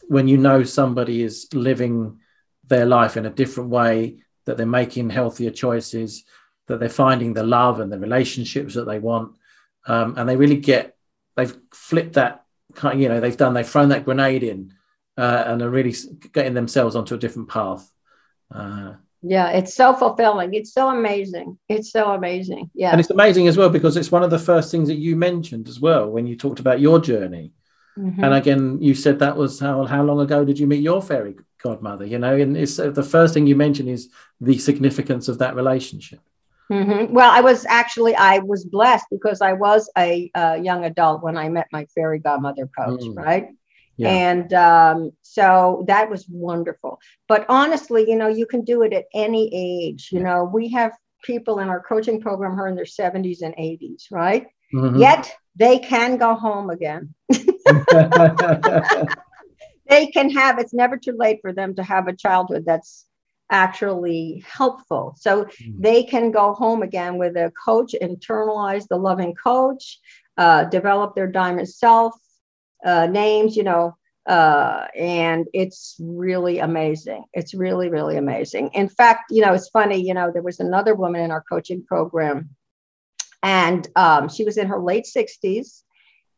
when 0.09 0.29
you 0.29 0.39
know 0.39 0.65
somebody 0.65 1.23
is 1.23 1.49
living 1.53 2.19
their 2.67 2.87
life 2.87 3.17
in 3.17 3.27
a 3.27 3.31
different 3.31 3.71
way, 3.71 4.23
that 4.47 4.57
they're 4.57 4.67
making 4.67 5.11
healthier 5.11 5.51
choices, 5.51 6.25
that 6.67 6.81
they're 6.81 6.89
finding 6.89 7.35
the 7.35 7.43
love 7.43 7.81
and 7.81 7.93
the 7.93 7.99
relationships 7.99 8.75
that 8.75 8.85
they 8.85 8.99
want, 8.99 9.37
um, 9.87 10.15
and 10.17 10.29
they 10.29 10.37
really 10.37 10.57
get 10.57 10.97
they've 11.37 11.57
flipped 11.73 12.15
that 12.15 12.45
kind. 12.75 13.01
You 13.01 13.09
know, 13.09 13.21
they've 13.21 13.37
done 13.37 13.55
they've 13.55 13.69
thrown 13.69 13.91
that 13.91 14.05
grenade 14.05 14.43
in, 14.43 14.73
uh, 15.17 15.45
and 15.47 15.63
are 15.63 15.71
really 15.71 15.95
getting 16.33 16.55
themselves 16.55 16.97
onto 16.97 17.15
a 17.15 17.19
different 17.19 17.49
path. 17.49 17.91
Uh, 18.53 18.95
yeah, 19.23 19.51
it's 19.51 19.75
so 19.75 19.93
fulfilling. 19.93 20.55
It's 20.55 20.73
so 20.73 20.89
amazing. 20.89 21.59
It's 21.69 21.93
so 21.93 22.13
amazing. 22.13 22.71
Yeah. 22.75 22.91
And 22.91 23.01
it's 23.01 23.11
amazing 23.11 23.49
as 23.49 23.57
well 23.57 23.69
because 23.69 23.97
it's 23.97 24.11
one 24.11 24.23
of 24.23 24.31
the 24.31 24.39
first 24.39 24.71
things 24.71 24.89
that 24.89 24.97
you 24.97 25.15
mentioned 25.15 25.69
as 25.69 25.79
well 25.79 26.09
when 26.09 26.27
you 26.27 26.37
talked 26.37 26.61
about 26.61 26.81
your 26.81 26.99
journey. 26.99 27.53
Mm-hmm. 27.99 28.25
And 28.25 28.35
again, 28.35 28.79
you 28.81 28.95
said 28.95 29.19
that 29.19 29.37
was 29.37 29.61
how 29.61 29.85
how 29.85 30.03
long 30.03 30.21
ago 30.21 30.45
did 30.45 30.59
you 30.59 30.67
meet 30.67 30.83
your 30.83 31.03
fairy 31.03 31.37
godmother? 31.63 32.07
You 32.07 32.19
know, 32.19 32.35
and 32.35 32.57
it's 32.57 32.79
uh, 32.79 32.91
the 32.91 33.03
first 33.03 33.35
thing 33.35 33.47
you 33.47 33.57
mentioned 33.57 33.91
is 33.91 34.09
the 34.41 34.57
significance 34.59 35.29
of 35.29 35.39
that 35.39 35.55
relationship. 35.55 36.21
Mm-hmm. 36.71 37.13
Well, 37.13 37.31
I 37.31 37.41
was 37.41 37.67
actually 37.67 38.15
I 38.15 38.39
was 38.39 38.65
blessed 38.65 39.07
because 39.11 39.43
I 39.43 39.53
was 39.55 39.91
a, 39.99 40.31
a 40.35 40.59
young 40.59 40.85
adult 40.85 41.23
when 41.23 41.37
I 41.37 41.49
met 41.49 41.67
my 41.73 41.85
fairy 41.95 42.21
godmother 42.21 42.71
coach, 42.79 43.01
mm. 43.01 43.17
right? 43.17 43.49
Yeah. 44.01 44.09
And 44.09 44.53
um, 44.55 45.11
so 45.23 45.85
that 45.89 46.09
was 46.09 46.27
wonderful. 46.29 47.01
But 47.29 47.45
honestly, 47.49 48.09
you 48.09 48.17
know, 48.17 48.29
you 48.29 48.47
can 48.47 48.65
do 48.65 48.83
it 48.83 48.95
at 48.95 49.05
any 49.15 49.51
age. 49.53 50.09
You 50.11 50.21
know, 50.21 50.45
we 50.45 50.69
have 50.71 50.93
people 51.23 51.59
in 51.59 51.69
our 51.69 51.83
coaching 51.83 52.21
program 52.21 52.55
who 52.55 52.63
are 52.63 52.69
in 52.69 52.77
their 52.77 52.85
70s 52.85 53.43
and 53.43 53.55
80s, 53.57 54.05
right? 54.11 54.47
Mm-hmm. 54.75 54.99
Yet 54.99 55.31
they 55.55 55.79
can 55.79 56.17
go 56.17 56.35
home 56.35 56.71
again. 56.71 57.15
they 59.87 60.07
can 60.07 60.31
have, 60.31 60.59
it's 60.59 60.73
never 60.73 60.97
too 60.97 61.17
late 61.19 61.41
for 61.43 61.53
them 61.53 61.75
to 61.75 61.83
have 61.83 62.09
a 62.09 62.17
childhood 62.17 62.65
that's 62.65 63.05
actually 63.51 64.43
helpful. 64.49 65.15
So 65.19 65.45
mm-hmm. 65.45 65.83
they 65.83 66.05
can 66.05 66.31
go 66.31 66.55
home 66.55 66.83
again 66.83 67.19
with 67.19 67.37
a 67.37 67.53
coach, 67.63 67.95
internalize 68.01 68.87
the 68.89 68.97
loving 68.97 69.35
coach, 69.35 69.99
uh, 70.39 70.65
develop 70.65 71.15
their 71.15 71.27
diamond 71.27 71.69
self, 71.69 72.15
uh, 72.85 73.07
names, 73.07 73.57
you 73.57 73.63
know, 73.63 73.97
uh, 74.27 74.87
and 74.97 75.47
it's 75.53 75.97
really 76.01 76.59
amazing. 76.59 77.25
It's 77.33 77.55
really, 77.55 77.89
really 77.89 78.17
amazing. 78.17 78.71
In 78.75 78.89
fact, 78.89 79.31
you 79.31 79.43
know, 79.43 79.55
it's 79.55 79.69
funny, 79.71 80.07
you 80.07 80.15
know, 80.15 80.31
there 80.33 80.43
was 80.43 80.61
another 80.61 80.95
woman 80.95 81.23
in 81.23 81.31
our 81.31 81.43
coaching 81.43 81.85
program, 81.85 82.51
and 83.43 83.89
um, 83.97 84.29
she 84.29 84.45
was 84.45 84.57
in 84.57 84.69
her 84.69 84.81
late 84.81 85.07
60s. 85.07 85.83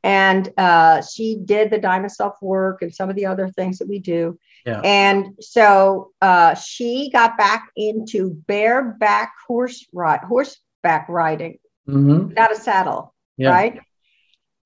and 0.04 0.52
uh, 0.56 1.00
she 1.02 1.36
did 1.44 1.70
the 1.70 1.78
diamond 1.78 2.12
self 2.12 2.34
work 2.42 2.82
and 2.82 2.94
some 2.94 3.08
of 3.08 3.16
the 3.16 3.26
other 3.26 3.48
things 3.50 3.78
that 3.78 3.88
we 3.88 3.98
do. 3.98 4.38
Yeah. 4.66 4.80
And 4.80 5.34
so 5.40 6.10
uh, 6.20 6.54
she 6.54 7.10
got 7.12 7.36
back 7.36 7.68
into 7.76 8.30
bareback 8.30 9.32
horse 9.46 9.86
ride, 9.92 10.20
horseback 10.20 11.08
riding 11.08 11.58
mm-hmm. 11.88 12.28
without 12.28 12.52
a 12.52 12.56
saddle, 12.56 13.14
yeah. 13.36 13.50
right? 13.50 13.80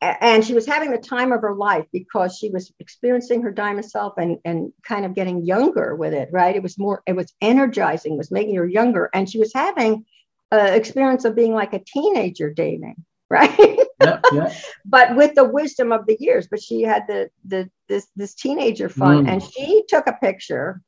And 0.03 0.45
she 0.45 0.55
was 0.55 0.67
having 0.67 0.91
the 0.91 0.99
time 0.99 1.33
of 1.33 1.41
her 1.41 1.55
life 1.55 1.87
because 1.93 2.37
she 2.37 2.51
was 2.51 2.73
experiencing 2.81 3.43
her 3.43 3.51
diamond 3.51 3.85
self 3.85 4.15
and 4.19 4.39
and 4.45 4.73
kind 4.83 5.05
of 5.05 5.15
getting 5.15 5.45
younger 5.45 5.95
with 5.97 6.13
it 6.13 6.29
right 6.33 6.57
it 6.57 6.63
was 6.63 6.79
more 6.79 7.03
it 7.07 7.15
was 7.15 7.33
energizing 7.41 8.17
was 8.17 8.31
making 8.31 8.57
her 8.57 8.67
younger 8.67 9.09
and 9.15 9.29
she 9.29 9.39
was 9.39 9.53
having 9.55 10.05
an 10.53 10.75
experience 10.75 11.25
of 11.25 11.35
being 11.35 11.55
like 11.55 11.73
a 11.73 11.83
teenager 11.87 12.53
dating 12.53 12.97
right 13.31 13.59
yeah, 14.01 14.21
yeah. 14.33 14.55
but 14.85 15.17
with 15.17 15.35
the 15.35 15.45
wisdom 15.45 15.91
of 15.91 16.07
the 16.07 16.17
years 16.21 16.47
but 16.49 16.63
she 16.63 16.83
had 16.83 17.03
the 17.09 17.29
the 17.47 17.69
this 17.89 18.07
this 18.15 18.35
teenager 18.35 18.89
fun 18.89 19.25
mm. 19.25 19.29
and 19.29 19.43
she 19.43 19.83
took 19.89 20.07
a 20.07 20.13
picture 20.13 20.81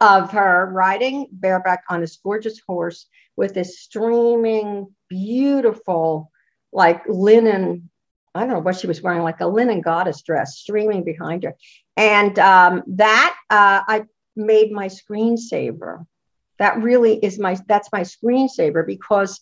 of 0.00 0.32
her 0.32 0.70
riding 0.72 1.26
bareback 1.30 1.84
on 1.88 2.00
this 2.00 2.16
gorgeous 2.16 2.60
horse 2.66 3.06
with 3.36 3.54
this 3.54 3.78
streaming 3.78 4.88
beautiful 5.08 6.32
like 6.72 7.02
linen 7.08 7.90
I 8.34 8.40
don't 8.40 8.50
know 8.50 8.60
what 8.60 8.78
she 8.78 8.86
was 8.86 9.02
wearing, 9.02 9.22
like 9.22 9.40
a 9.40 9.46
linen 9.46 9.80
goddess 9.80 10.22
dress 10.22 10.56
streaming 10.56 11.02
behind 11.04 11.42
her. 11.42 11.56
And 11.96 12.38
um, 12.38 12.82
that 12.86 13.36
uh, 13.50 13.82
I 13.86 14.04
made 14.36 14.70
my 14.70 14.86
screensaver. 14.86 16.06
That 16.58 16.80
really 16.80 17.16
is 17.16 17.38
my, 17.38 17.56
that's 17.66 17.88
my 17.92 18.02
screensaver 18.02 18.86
because 18.86 19.40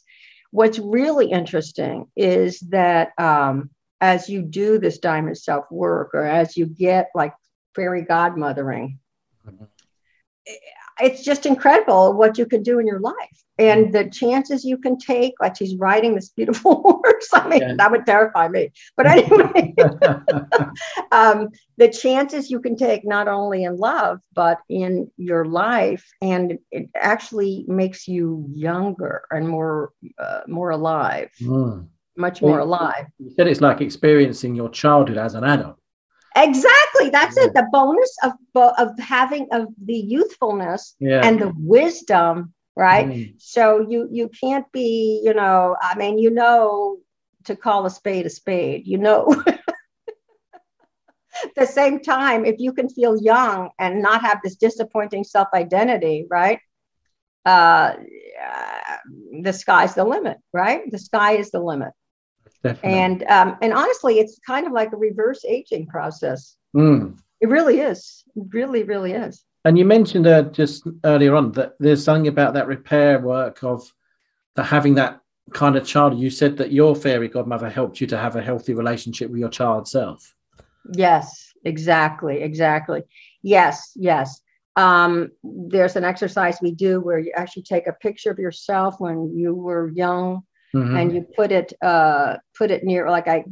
what's 0.53 0.79
really 0.79 1.31
interesting 1.31 2.07
is 2.17 2.61
that 2.71 3.11
um, 3.19 3.71
as 4.01 4.29
you 4.29 4.41
do 4.41 4.79
this 4.79 4.99
diamond 4.99 5.37
self 5.37 5.71
work 5.71 6.15
or 6.15 6.25
as 6.25 6.57
you 6.57 6.65
get 6.65 7.11
like 7.15 7.35
fairy 7.75 8.05
godmothering, 8.05 8.97
mm-hmm 9.47 9.65
it's 11.01 11.23
just 11.23 11.47
incredible 11.47 12.13
what 12.13 12.39
you 12.39 12.47
can 12.47 12.63
do 12.63 12.79
in 12.79 12.87
your 12.87 13.01
life 13.01 13.45
and 13.59 13.87
mm-hmm. 13.87 13.93
the 13.93 14.11
chances 14.11 14.65
you 14.65 14.79
can 14.79 14.99
take 14.99 15.35
like 15.41 15.57
she's 15.57 15.77
riding 15.77 16.15
this 16.15 16.31
beautiful 16.31 16.83
horse 17.03 17.29
i 17.33 17.49
mean 17.49 17.61
yeah. 17.61 17.75
that 17.77 17.91
would 17.91 18.07
terrify 18.07 18.49
me 18.49 18.71
but 18.97 19.07
anyway 19.07 19.75
um, 21.13 21.49
the 21.77 21.89
chances 21.89 22.51
you 22.51 22.61
can 22.61 22.77
take 22.77 23.05
not 23.05 23.29
only 23.29 23.65
in 23.65 23.77
love 23.77 24.21
but 24.35 24.59
in 24.69 25.11
your 25.17 25.45
life 25.45 26.05
and 26.23 26.59
it 26.71 26.89
actually 26.95 27.65
makes 27.69 28.09
you 28.09 28.47
younger 28.53 29.23
and 29.31 29.49
more 29.49 29.93
uh, 30.19 30.41
more 30.47 30.71
alive 30.71 31.31
mm. 31.41 31.87
much 32.17 32.43
more 32.43 32.61
alive 32.61 33.07
you 33.19 33.31
said 33.37 33.47
it's 33.49 33.61
like 33.61 33.81
experiencing 33.81 34.55
your 34.55 34.69
childhood 34.69 35.19
as 35.19 35.35
an 35.35 35.45
adult 35.45 35.78
Exactly. 36.43 37.11
That's 37.11 37.37
it. 37.37 37.55
The 37.55 37.67
bonus 37.73 38.17
of 38.23 38.33
of 38.55 38.99
having 38.99 39.49
of 39.53 39.69
the 39.85 39.95
youthfulness 39.95 40.95
yeah. 41.01 41.21
and 41.25 41.41
the 41.41 41.53
wisdom, 41.57 42.55
right? 42.77 43.07
Mm. 43.07 43.35
So 43.39 43.87
you 43.89 44.09
you 44.11 44.31
can't 44.41 44.71
be, 44.73 45.21
you 45.25 45.35
know, 45.35 45.77
I 45.81 45.97
mean, 45.97 46.19
you 46.19 46.31
know 46.31 46.99
to 47.45 47.57
call 47.57 47.87
a 47.87 47.91
spade 47.91 48.27
a 48.27 48.31
spade. 48.31 48.87
You 48.87 48.99
know. 48.99 49.43
At 49.47 49.61
the 51.57 51.67
same 51.67 52.01
time, 52.01 52.45
if 52.45 52.57
you 52.59 52.73
can 52.73 52.89
feel 52.89 53.21
young 53.21 53.71
and 53.79 54.03
not 54.03 54.23
have 54.23 54.41
this 54.43 54.57
disappointing 54.57 55.25
self 55.25 55.49
identity, 55.55 56.27
right? 56.29 56.61
Uh, 57.45 57.95
uh, 58.45 58.97
the 59.43 59.53
sky's 59.53 59.95
the 59.95 60.05
limit, 60.05 60.39
right? 60.53 60.91
The 60.91 60.99
sky 60.99 61.37
is 61.37 61.51
the 61.51 61.61
limit. 61.61 61.93
Definitely. 62.63 62.99
And 62.99 63.25
um, 63.25 63.57
and 63.63 63.73
honestly, 63.73 64.19
it's 64.19 64.39
kind 64.47 64.67
of 64.67 64.73
like 64.73 64.93
a 64.93 64.97
reverse 64.97 65.45
aging 65.45 65.87
process. 65.87 66.57
Mm. 66.75 67.19
It 67.41 67.49
really 67.49 67.81
is. 67.81 68.25
It 68.35 68.45
really, 68.51 68.83
really 68.83 69.13
is. 69.13 69.45
And 69.65 69.79
you 69.79 69.85
mentioned 69.85 70.27
uh, 70.27 70.43
just 70.43 70.87
earlier 71.05 71.35
on 71.35 71.53
that 71.53 71.75
there's 71.79 72.03
something 72.03 72.29
about 72.29 72.55
that 72.55 72.67
repair 72.67 73.21
work 73.21 73.63
of 73.63 73.93
the 74.57 74.65
having 74.65 74.95
that 74.95 75.21
kind 75.53 75.77
of 75.77 75.87
child. 75.87 76.19
You 76.19 76.31
said 76.31 76.57
that 76.57 76.73
your 76.73 76.97
fairy 76.97 77.29
godmother 77.29 77.69
helped 77.69 78.01
you 78.01 78.07
to 78.09 78.19
have 78.19 78.37
a 78.37 78.43
healthy 78.43 78.75
relationship 78.75 79.31
with 79.31 79.41
your 79.41 79.49
child 79.49 79.87
self. 79.87 80.35
Yes, 80.93 81.53
exactly, 81.65 82.43
exactly. 82.43 83.03
Yes, 83.43 83.93
yes. 83.95 84.41
Um, 84.77 85.31
there's 85.43 85.97
an 85.97 86.05
exercise 86.05 86.59
we 86.63 86.73
do 86.73 87.01
where 87.01 87.19
you 87.19 87.33
actually 87.35 87.65
take 87.65 87.87
a 87.87 87.93
picture 87.93 88.31
of 88.31 88.39
yourself 88.39 89.01
when 89.01 89.37
you 89.37 89.55
were 89.55 89.91
young 89.91 90.43
mm-hmm. 90.75 90.97
and 90.97 91.15
you 91.15 91.27
put 91.37 91.53
it 91.53 91.73
uh, 91.83 92.37
put 92.57 92.71
it 92.71 92.85
near 92.85 93.11
like 93.11 93.29
I 93.29 93.45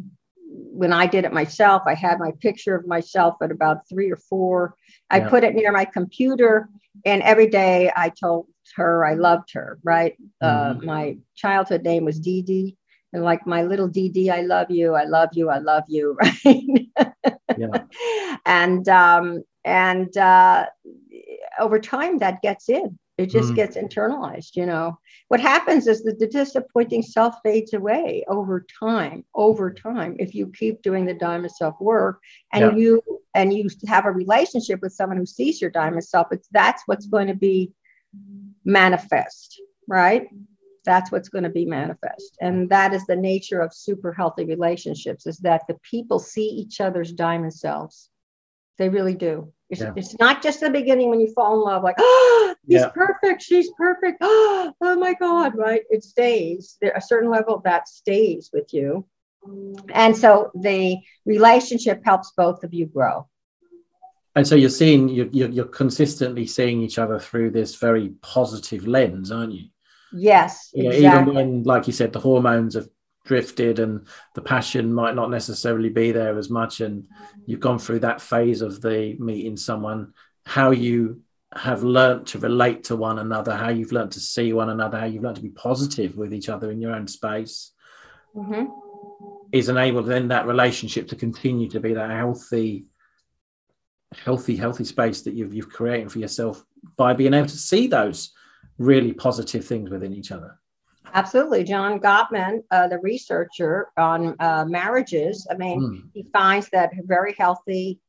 when 0.49 0.93
I 0.93 1.07
did 1.07 1.25
it 1.25 1.33
myself, 1.33 1.83
I 1.87 1.95
had 1.95 2.19
my 2.19 2.33
picture 2.41 2.75
of 2.75 2.87
myself 2.87 3.37
at 3.43 3.51
about 3.51 3.89
three 3.89 4.11
or 4.11 4.17
four. 4.17 4.75
I 5.11 5.19
yeah. 5.19 5.29
put 5.29 5.45
it 5.45 5.55
near 5.55 5.73
my 5.73 5.85
computer, 5.85 6.69
and 7.05 7.23
every 7.23 7.49
day 7.49 7.91
I 7.95 8.11
told 8.11 8.47
her 8.77 9.05
I 9.05 9.15
loved 9.15 9.53
her. 9.55 9.79
Right, 9.83 10.17
uh, 10.41 10.47
mm-hmm. 10.47 10.81
uh, 10.81 10.85
my 10.85 11.19
childhood 11.35 11.83
name 11.83 12.05
was 12.05 12.21
Dee 12.21 12.43
Dee, 12.43 12.77
and 13.13 13.25
like 13.25 13.47
my 13.47 13.63
little 13.63 13.89
Dee 13.89 14.09
Dee, 14.09 14.31
I 14.31 14.43
love 14.43 14.71
you, 14.71 14.95
I 14.95 15.05
love 15.05 15.31
you, 15.33 15.49
I 15.51 15.59
love 15.59 15.85
you. 15.89 16.17
Right, 16.45 17.59
yeah. 17.59 17.85
and 18.45 18.87
um, 18.89 19.43
and 19.65 20.17
uh, 20.17 20.67
over 21.59 21.79
time 21.79 22.19
that 22.19 22.43
gets 22.43 22.69
in 22.69 22.99
it 23.19 23.31
just 23.31 23.53
mm. 23.53 23.57
gets 23.57 23.77
internalized, 23.77 24.57
you 24.57 24.67
know. 24.67 24.99
What 25.29 25.41
happens 25.41 25.87
is 25.87 26.03
that 26.05 26.19
the 26.19 26.27
disappointing 26.27 27.03
self 27.03 27.37
fades 27.43 27.73
away 27.73 28.25
over 28.29 28.67
time, 28.79 29.25
over 29.35 29.73
time. 29.73 30.17
If 30.19 30.35
you 30.35 30.49
keep 30.49 30.83
doing 30.83 31.07
the 31.07 31.15
diamond 31.15 31.53
self 31.53 31.81
work 31.81 32.21
and 32.53 32.73
yeah. 32.73 32.77
you 32.77 33.03
and 33.35 33.53
you 33.53 33.69
have 33.87 34.05
a 34.05 34.13
relationship 34.13 34.81
with 34.83 34.93
someone 34.93 35.17
who 35.17 35.27
sees 35.27 35.61
your 35.61 35.71
diamond 35.71 36.05
self, 36.05 36.29
it's 36.31 36.49
that's 36.53 36.83
what's 36.87 37.07
going 37.07 37.29
to 37.29 37.35
be 37.35 37.73
manifest, 38.65 39.61
right? 39.89 40.29
That's 40.85 41.11
what's 41.11 41.31
going 41.31 41.45
to 41.45 41.51
be 41.51 41.65
manifest. 41.65 42.37
And 42.41 42.69
that 42.71 42.93
is 42.93 43.07
the 43.07 43.17
nature 43.17 43.61
of 43.61 43.75
super 43.75 44.13
healthy 44.13 44.45
relationships, 44.45 45.27
is 45.27 45.39
that 45.39 45.63
the 45.69 45.79
people 45.91 46.19
see 46.19 46.47
each 46.47 46.81
other's 46.81 47.13
diamond 47.13 47.55
selves. 47.55 48.11
They 48.79 48.89
really 48.89 49.15
do. 49.15 49.53
It's, 49.69 49.81
yeah. 49.81 49.93
it's 49.97 50.19
not 50.19 50.43
just 50.43 50.61
the 50.61 50.71
beginning 50.71 51.11
when 51.11 51.21
you 51.21 51.33
fall 51.35 51.55
in 51.55 51.61
love, 51.61 51.83
like, 51.83 51.97
oh, 51.99 52.55
he's 52.67 52.81
yeah. 52.81 52.89
perfect, 52.89 53.43
she's 53.43 53.71
perfect. 53.77 54.19
Oh, 54.21 54.73
oh 54.81 54.97
my 54.97 55.15
God, 55.15 55.57
right? 55.57 55.83
It 55.91 56.05
stays. 56.05 56.77
There 56.81 56.93
a 56.95 57.01
certain 57.01 57.31
level 57.31 57.61
that 57.65 57.89
stays 57.89 58.51
with 58.53 58.73
you. 58.73 59.07
And 59.93 60.17
so 60.17 60.51
the 60.55 60.99
relationship 61.25 62.03
helps 62.05 62.33
both 62.37 62.65
of 62.65 62.75
you 62.75 62.87
grow. 62.87 63.29
And 64.35 64.47
so 64.47 64.55
you're 64.55 64.71
seeing, 64.71 65.09
you're, 65.09 65.29
you're, 65.29 65.65
consistently 65.67 66.47
seeing 66.47 66.83
each 66.83 66.99
other 66.99 67.19
through 67.19 67.53
this 67.53 67.77
very 67.77 68.11
positive 68.21 68.87
lens, 68.87 69.33
aren't 69.33 69.53
you? 69.53 69.69
Yes. 70.13 70.71
Yeah, 70.75 70.91
exactly. 70.91 71.23
even 71.23 71.35
when, 71.35 71.63
like 71.63 71.87
you 71.87 71.93
said, 71.93 72.13
the 72.13 72.21
hormones 72.21 72.75
have 72.75 72.89
drifted 73.27 73.79
and 73.79 74.07
the 74.35 74.41
passion 74.41 74.93
might 74.93 75.15
not 75.15 75.31
necessarily 75.31 75.91
be 75.91 76.13
there 76.13 76.39
as 76.39 76.49
much. 76.49 76.81
And 76.81 77.05
you've 77.45 77.61
gone 77.61 77.79
through 77.79 78.01
that 78.01 78.21
phase 78.21 78.63
of 78.63 78.81
the 78.81 79.17
meeting 79.19 79.57
someone 79.57 80.15
how 80.47 80.71
you 80.71 81.21
have 81.55 81.83
learnt 81.83 82.29
to 82.29 82.39
relate 82.39 82.85
to 82.85 82.97
one 82.97 83.19
another 83.19 83.55
how 83.55 83.69
you've 83.69 83.93
learnt 83.93 84.13
to 84.13 84.21
see 84.21 84.53
one 84.53 84.71
another 84.71 84.99
how 84.99 85.07
you've 85.07 85.23
learnt 85.23 85.37
to 85.37 85.43
be 85.43 85.51
positive 85.51 86.17
with 86.17 86.35
each 86.35 86.49
other 86.49 86.71
in 86.71 86.81
your 86.81 86.93
own 86.93 87.07
space 87.07 87.73
mm-hmm. 88.35 88.65
is 89.53 89.69
enabled 89.69 90.07
then 90.07 90.29
that 90.29 90.47
relationship 90.47 91.09
to 91.09 91.17
continue 91.17 91.69
to 91.69 91.81
be 91.81 91.95
that 91.95 92.11
healthy 92.11 92.87
healthy 94.25 94.57
healthy 94.57 94.85
space 94.85 95.23
that 95.23 95.35
you've, 95.35 95.55
you've 95.55 95.71
created 95.71 96.11
for 96.11 96.19
yourself 96.19 96.65
by 96.97 97.13
being 97.13 97.35
able 97.35 97.49
to 97.49 97.57
see 97.57 97.87
those 97.87 98.33
really 98.79 99.13
positive 99.13 99.65
things 99.65 99.89
within 99.89 100.13
each 100.13 100.33
other 100.33 100.59
Absolutely. 101.15 101.65
John 101.65 102.01
Gottman, 102.01 102.63
uh, 102.71 102.89
the 102.89 102.99
researcher 102.99 103.89
on 103.97 104.37
uh, 104.41 104.65
marriages, 104.67 105.47
I 105.51 105.57
mean, 105.57 105.81
mm. 105.81 106.11
he 106.13 106.25
finds 106.33 106.69
that 106.71 106.91
very 107.05 107.35
healthy 107.39 108.01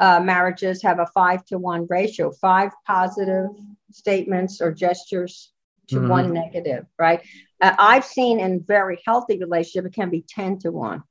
uh, 0.00 0.20
marriages 0.20 0.82
have 0.82 0.98
a 0.98 1.06
five 1.06 1.44
to 1.46 1.58
one 1.58 1.86
ratio, 1.88 2.30
five 2.30 2.72
positive 2.86 3.50
statements 3.90 4.60
or 4.60 4.72
gestures 4.72 5.52
to 5.88 5.96
mm-hmm. 5.96 6.08
one 6.08 6.32
negative, 6.32 6.86
right? 6.98 7.20
Uh, 7.60 7.74
I've 7.78 8.04
seen 8.04 8.40
in 8.40 8.62
very 8.62 9.00
healthy 9.04 9.38
relationship, 9.38 9.86
it 9.86 9.94
can 9.94 10.10
be 10.10 10.24
10 10.28 10.58
to 10.60 10.70
one, 10.70 11.02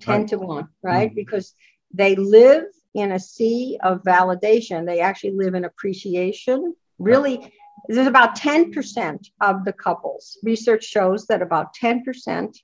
10 0.00 0.20
right. 0.20 0.28
to 0.28 0.38
one, 0.38 0.68
right? 0.82 1.10
Mm. 1.10 1.14
Because 1.14 1.54
they 1.92 2.14
live 2.16 2.64
in 2.94 3.12
a 3.12 3.20
sea 3.20 3.78
of 3.82 4.02
validation. 4.02 4.86
They 4.86 5.00
actually 5.00 5.32
live 5.32 5.54
in 5.54 5.64
appreciation. 5.64 6.74
Really, 6.98 7.52
there's 7.88 8.06
about 8.06 8.36
10% 8.36 9.26
of 9.40 9.64
the 9.64 9.72
couples. 9.72 10.38
Research 10.42 10.84
shows 10.84 11.26
that 11.26 11.42
about 11.42 11.74
10% 11.74 12.56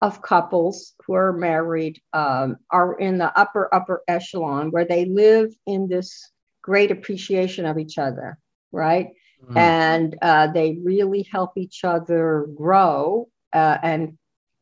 of 0.00 0.22
couples 0.22 0.94
who 1.06 1.14
are 1.14 1.32
married 1.32 2.00
um, 2.12 2.56
are 2.70 2.98
in 2.98 3.18
the 3.18 3.36
upper, 3.38 3.72
upper 3.74 4.02
echelon 4.06 4.70
where 4.70 4.84
they 4.84 5.04
live 5.06 5.52
in 5.66 5.88
this 5.88 6.30
great 6.62 6.90
appreciation 6.90 7.66
of 7.66 7.78
each 7.78 7.98
other, 7.98 8.38
right? 8.72 9.08
Mm-hmm. 9.44 9.56
And 9.56 10.18
uh, 10.22 10.48
they 10.48 10.78
really 10.82 11.22
help 11.30 11.52
each 11.56 11.84
other 11.84 12.46
grow 12.54 13.28
uh, 13.52 13.78
and 13.82 14.18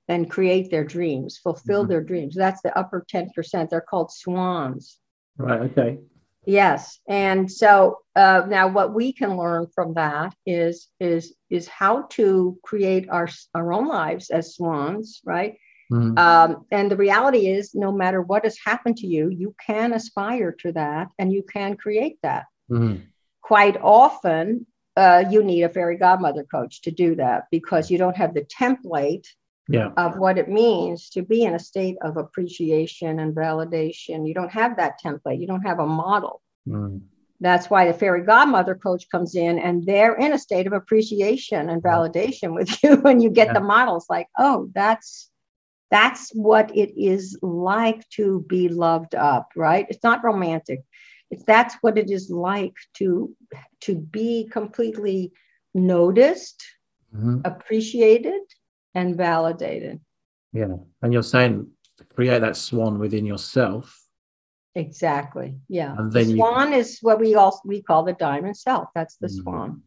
and 0.09 0.31
create 0.31 0.71
their 0.71 0.85
dreams, 0.85 1.37
fulfill 1.37 1.83
mm-hmm. 1.83 1.91
their 1.91 2.01
dreams. 2.01 2.37
That's 2.37 2.63
the 2.63 2.77
upper 2.79 3.05
10%. 3.13 3.69
They're 3.69 3.81
called 3.81 4.13
swans. 4.13 5.01
Right. 5.37 5.63
Okay. 5.63 5.99
Yes. 6.47 7.01
And 7.09 7.51
so 7.51 7.99
uh, 8.15 8.43
now 8.49 8.69
what 8.69 8.95
we 8.95 9.13
can 9.13 9.37
learn 9.37 9.67
from 9.75 9.95
that 9.95 10.33
is 10.47 10.89
is 11.01 11.35
is 11.51 11.67
how 11.67 12.03
to 12.11 12.57
create 12.63 13.09
our 13.11 13.29
our 13.55 13.73
own 13.73 13.89
lives 13.89 14.31
as 14.31 14.55
swans, 14.55 15.21
right? 15.25 15.57
Mm-hmm. 15.93 16.19
Um, 16.19 16.67
and 16.71 16.91
the 16.91 16.97
reality 16.97 17.49
is, 17.49 17.75
no 17.75 17.93
matter 17.93 18.23
what 18.23 18.45
has 18.45 18.57
happened 18.65 18.97
to 18.99 19.07
you, 19.07 19.29
you 19.29 19.55
can 19.65 19.93
aspire 19.93 20.53
to 20.61 20.73
that 20.73 21.09
and 21.19 21.33
you 21.33 21.43
can 21.43 21.77
create 21.77 22.19
that. 22.23 22.47
Mm-hmm. 22.71 23.03
Quite 23.43 23.77
often, 23.81 24.67
uh, 24.97 25.25
you 25.31 25.45
need 25.45 25.63
a 25.63 25.69
fairy 25.69 25.97
godmother 25.97 26.45
coach 26.45 26.83
to 26.83 26.91
do 26.91 27.17
that 27.17 27.45
because 27.51 27.91
you 27.91 27.99
don't 27.99 28.17
have 28.17 28.35
the 28.35 28.43
template 28.43 29.27
yeah. 29.69 29.91
of 29.97 30.19
what 30.19 30.39
it 30.39 30.49
means 30.49 31.11
to 31.11 31.23
be 31.23 31.45
in 31.45 31.55
a 31.55 31.59
state 31.59 31.97
of 32.03 32.17
appreciation 32.17 33.19
and 33.19 33.35
validation. 33.35 34.27
You 34.27 34.35
don't 34.35 34.53
have 34.53 34.77
that 34.77 35.01
template, 35.03 35.41
you 35.41 35.47
don't 35.47 35.67
have 35.67 35.79
a 35.79 35.87
model. 35.87 36.43
Mm. 36.69 37.03
That's 37.41 37.69
why 37.69 37.87
the 37.87 37.93
fairy 37.93 38.25
godmother 38.25 38.75
coach 38.75 39.11
comes 39.11 39.35
in 39.35 39.59
and 39.59 39.85
they're 39.85 40.15
in 40.15 40.33
a 40.33 40.39
state 40.39 40.67
of 40.67 40.73
appreciation 40.73 41.69
and 41.69 41.83
validation 41.83 42.55
with 42.55 42.71
you 42.83 42.97
when 42.97 43.21
you 43.21 43.31
get 43.31 43.49
yeah. 43.49 43.53
the 43.55 43.61
models 43.61 44.07
like, 44.09 44.29
oh, 44.39 44.71
that's 44.75 45.31
that's 45.91 46.31
what 46.31 46.77
it 46.77 47.01
is 47.01 47.39
like 47.43 48.09
to 48.11 48.45
be 48.49 48.69
loved 48.69 49.15
up, 49.15 49.51
right? 49.55 49.87
It's 49.89 50.03
not 50.03 50.25
romantic. 50.25 50.83
It's 51.31 51.45
that's 51.45 51.77
what 51.81 51.99
it 51.99 52.11
is 52.11 52.31
like 52.31 52.75
to 52.95 53.35
to 53.83 53.95
be 53.95 54.49
completely 54.51 55.33
noticed, 55.75 56.65
mm-hmm. 57.15 57.41
appreciated, 57.45 58.41
and 58.97 59.15
validated. 59.15 60.01
Yeah. 60.53 60.77
And 61.03 61.13
you're 61.13 61.23
saying 61.23 61.69
create 62.15 62.41
that 62.41 62.57
swan 62.57 62.99
within 62.99 63.27
yourself. 63.27 64.03
Exactly. 64.75 65.57
Yeah. 65.69 65.95
And 65.97 66.11
then 66.11 66.29
the 66.29 66.37
swan 66.37 66.73
you... 66.73 66.79
is 66.79 66.99
what 67.03 67.21
we 67.21 67.35
all 67.35 67.61
we 67.65 67.83
call 67.83 68.05
the 68.05 68.15
diamond 68.15 68.57
self. 68.57 68.89
That's 68.95 69.17
the 69.17 69.29
mm-hmm. 69.29 69.43
swan. 69.43 69.83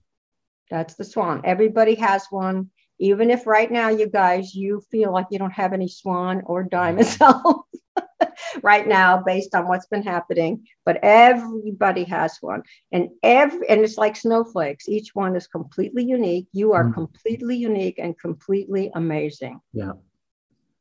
That's 0.69 0.93
the 0.93 1.03
swan. 1.03 1.41
Everybody 1.43 1.95
has 1.95 2.27
one. 2.29 2.69
Even 2.99 3.31
if 3.31 3.47
right 3.47 3.71
now, 3.71 3.89
you 3.89 4.07
guys, 4.07 4.53
you 4.53 4.83
feel 4.91 5.11
like 5.11 5.27
you 5.31 5.39
don't 5.39 5.51
have 5.63 5.73
any 5.73 5.87
swan 5.87 6.43
or 6.45 6.63
diamond 6.63 7.07
self 7.07 7.65
right 8.61 8.87
now, 8.87 9.21
based 9.21 9.55
on 9.55 9.67
what's 9.67 9.87
been 9.87 10.03
happening, 10.03 10.65
but 10.85 10.99
everybody 11.03 12.03
has 12.05 12.37
one, 12.41 12.63
and 12.91 13.09
every 13.23 13.67
and 13.69 13.81
it's 13.81 13.97
like 13.97 14.15
snowflakes. 14.15 14.87
Each 14.87 15.13
one 15.13 15.35
is 15.35 15.47
completely 15.47 16.03
unique. 16.03 16.47
You 16.53 16.73
are 16.73 16.85
mm. 16.85 16.93
completely 16.93 17.57
unique 17.57 17.99
and 17.99 18.17
completely 18.17 18.91
amazing. 18.95 19.59
Yeah. 19.73 19.93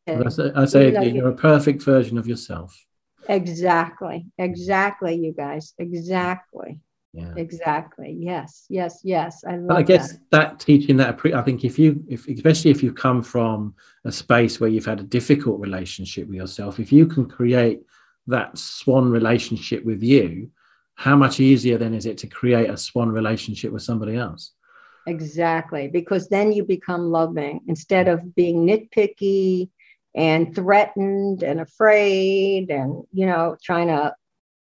I 0.06 0.28
say, 0.30 0.50
I 0.54 0.64
say 0.64 0.90
you 0.90 1.16
you're 1.16 1.28
a 1.28 1.34
perfect 1.34 1.82
version 1.82 2.16
of 2.16 2.26
yourself. 2.26 2.74
Exactly. 3.28 4.26
Exactly, 4.38 5.14
you 5.16 5.32
guys. 5.32 5.74
Exactly. 5.78 6.80
Yeah. 7.12 7.32
Exactly. 7.36 8.16
Yes. 8.18 8.66
Yes. 8.68 9.00
Yes. 9.02 9.42
I 9.46 9.56
love 9.56 9.78
I 9.78 9.82
guess 9.82 10.12
that. 10.12 10.30
that 10.30 10.60
teaching 10.60 10.96
that 10.98 11.18
I 11.34 11.42
think 11.42 11.64
if 11.64 11.78
you 11.78 12.04
if 12.08 12.28
especially 12.28 12.70
if 12.70 12.82
you 12.82 12.92
come 12.92 13.22
from 13.22 13.74
a 14.04 14.12
space 14.12 14.60
where 14.60 14.70
you've 14.70 14.84
had 14.84 15.00
a 15.00 15.04
difficult 15.04 15.58
relationship 15.60 16.28
with 16.28 16.36
yourself, 16.36 16.78
if 16.78 16.92
you 16.92 17.06
can 17.06 17.26
create 17.28 17.80
that 18.26 18.56
swan 18.58 19.10
relationship 19.10 19.84
with 19.84 20.02
you, 20.02 20.50
how 20.96 21.16
much 21.16 21.40
easier 21.40 21.78
then 21.78 21.94
is 21.94 22.06
it 22.06 22.18
to 22.18 22.26
create 22.26 22.68
a 22.68 22.76
swan 22.76 23.08
relationship 23.08 23.72
with 23.72 23.82
somebody 23.82 24.16
else? 24.16 24.52
Exactly. 25.06 25.88
Because 25.88 26.28
then 26.28 26.52
you 26.52 26.64
become 26.64 27.10
loving 27.10 27.60
instead 27.68 28.08
of 28.08 28.34
being 28.34 28.66
nitpicky 28.66 29.70
and 30.14 30.54
threatened 30.54 31.42
and 31.42 31.60
afraid 31.60 32.70
and 32.70 33.04
you 33.12 33.26
know 33.26 33.56
trying 33.62 33.88
to 33.88 34.14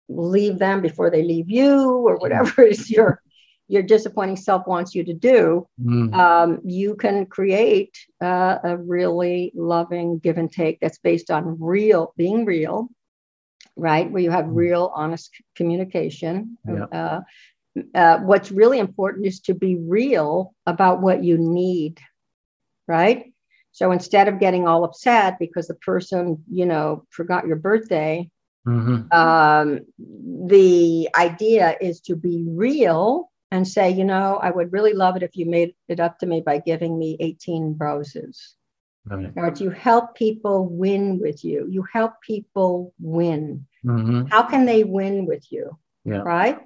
leave 0.10 0.58
them 0.60 0.82
before 0.82 1.10
they 1.10 1.24
leave 1.24 1.50
you 1.50 2.08
or 2.08 2.17
whatever 2.17 2.62
is 2.74 2.89
your 2.89 3.22
your 3.70 3.84
disappointing 3.84 4.38
self 4.38 4.65
wants 4.65 4.96
you 4.96 5.04
to 5.04 5.13
do 5.13 5.67
mm. 5.82 6.13
um, 6.13 6.60
you 6.63 6.96
can 6.96 7.26
create 7.26 7.98
uh, 8.22 8.58
a 8.63 8.78
really 8.78 9.52
loving 9.56 10.20
give 10.20 10.38
and 10.38 10.52
take 10.52 10.80
that's 10.80 11.00
based 11.00 11.30
on 11.30 11.58
real 11.60 12.13
being 12.17 12.46
real 12.46 12.88
right 13.76 14.10
where 14.10 14.24
you 14.24 14.32
have 14.32 14.46
mm. 14.46 14.56
real 14.56 14.91
honest 14.96 15.32
communication 15.56 16.58
yeah. 16.67 16.86
uh, 16.86 17.22
uh, 17.93 18.17
what's 18.20 18.52
really 18.52 18.80
important 18.80 19.28
is 19.28 19.41
to 19.41 19.54
be 19.54 19.76
real 19.76 20.56
about 20.65 21.02
what 21.02 21.24
you 21.24 21.38
need 21.38 22.00
right 22.88 23.34
so 23.74 23.91
instead 23.91 24.28
of 24.28 24.39
getting 24.39 24.67
all 24.67 24.84
upset 24.84 25.38
because 25.39 25.67
the 25.67 25.76
person 25.76 26.43
you 26.50 26.65
know 26.65 27.04
forgot 27.10 27.46
your 27.46 27.58
birthday 27.58 28.30
Mm-hmm. 28.67 29.17
Um, 29.17 29.80
the 29.97 31.10
idea 31.15 31.77
is 31.80 32.01
to 32.01 32.15
be 32.15 32.45
real 32.49 33.32
and 33.49 33.65
say, 33.65 33.91
you 33.91 34.03
know, 34.03 34.38
I 34.41 34.51
would 34.51 34.73
really 34.73 34.93
love 34.93 35.15
it 35.15 35.23
if 35.23 35.36
you 35.38 35.45
made 35.45 35.73
it 35.88 35.99
up 35.99 36.19
to 36.19 36.25
me 36.25 36.41
by 36.41 36.60
giving 36.60 36.99
me 36.99 37.15
18 37.19 37.77
roses. 37.80 38.56
Right. 39.06 39.32
Or 39.38 39.53
you 39.58 39.69
help 39.69 40.15
people 40.15 40.67
win 40.67 41.19
with 41.19 41.45
you. 41.45 41.65
You 41.69 41.86
help 41.91 42.21
people 42.21 42.93
win. 42.99 43.65
Mm-hmm. 43.86 44.25
How 44.25 44.43
can 44.43 44.65
they 44.65 44.84
win 44.84 45.25
with 45.25 45.45
you? 45.49 45.77
Yeah. 46.03 46.17
Right. 46.17 46.60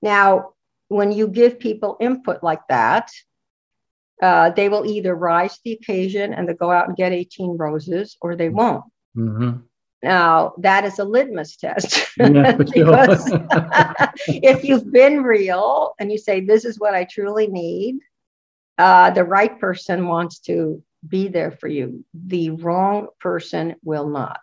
Now, 0.00 0.52
when 0.88 1.12
you 1.12 1.28
give 1.28 1.58
people 1.58 1.98
input 2.00 2.42
like 2.42 2.66
that, 2.70 3.10
uh, 4.22 4.50
they 4.50 4.70
will 4.70 4.86
either 4.86 5.14
rise 5.14 5.54
to 5.54 5.60
the 5.64 5.72
occasion 5.72 6.32
and 6.32 6.48
they 6.48 6.54
go 6.54 6.70
out 6.70 6.88
and 6.88 6.96
get 6.96 7.12
18 7.12 7.58
roses 7.58 8.16
or 8.22 8.34
they 8.34 8.48
won't. 8.48 8.84
Mm-hmm. 9.14 9.58
Now, 10.02 10.52
that 10.58 10.84
is 10.84 10.98
a 10.98 11.04
litmus 11.04 11.56
test. 11.56 12.16
Yeah, 12.18 12.52
because 12.56 13.30
if 14.28 14.64
you've 14.64 14.92
been 14.92 15.22
real 15.22 15.94
and 15.98 16.12
you 16.12 16.18
say, 16.18 16.40
This 16.40 16.64
is 16.64 16.78
what 16.78 16.94
I 16.94 17.04
truly 17.04 17.48
need, 17.48 17.98
uh, 18.78 19.10
the 19.10 19.24
right 19.24 19.58
person 19.58 20.06
wants 20.06 20.38
to 20.40 20.82
be 21.06 21.28
there 21.28 21.50
for 21.50 21.68
you. 21.68 22.04
The 22.14 22.50
wrong 22.50 23.08
person 23.20 23.74
will 23.82 24.08
not. 24.08 24.40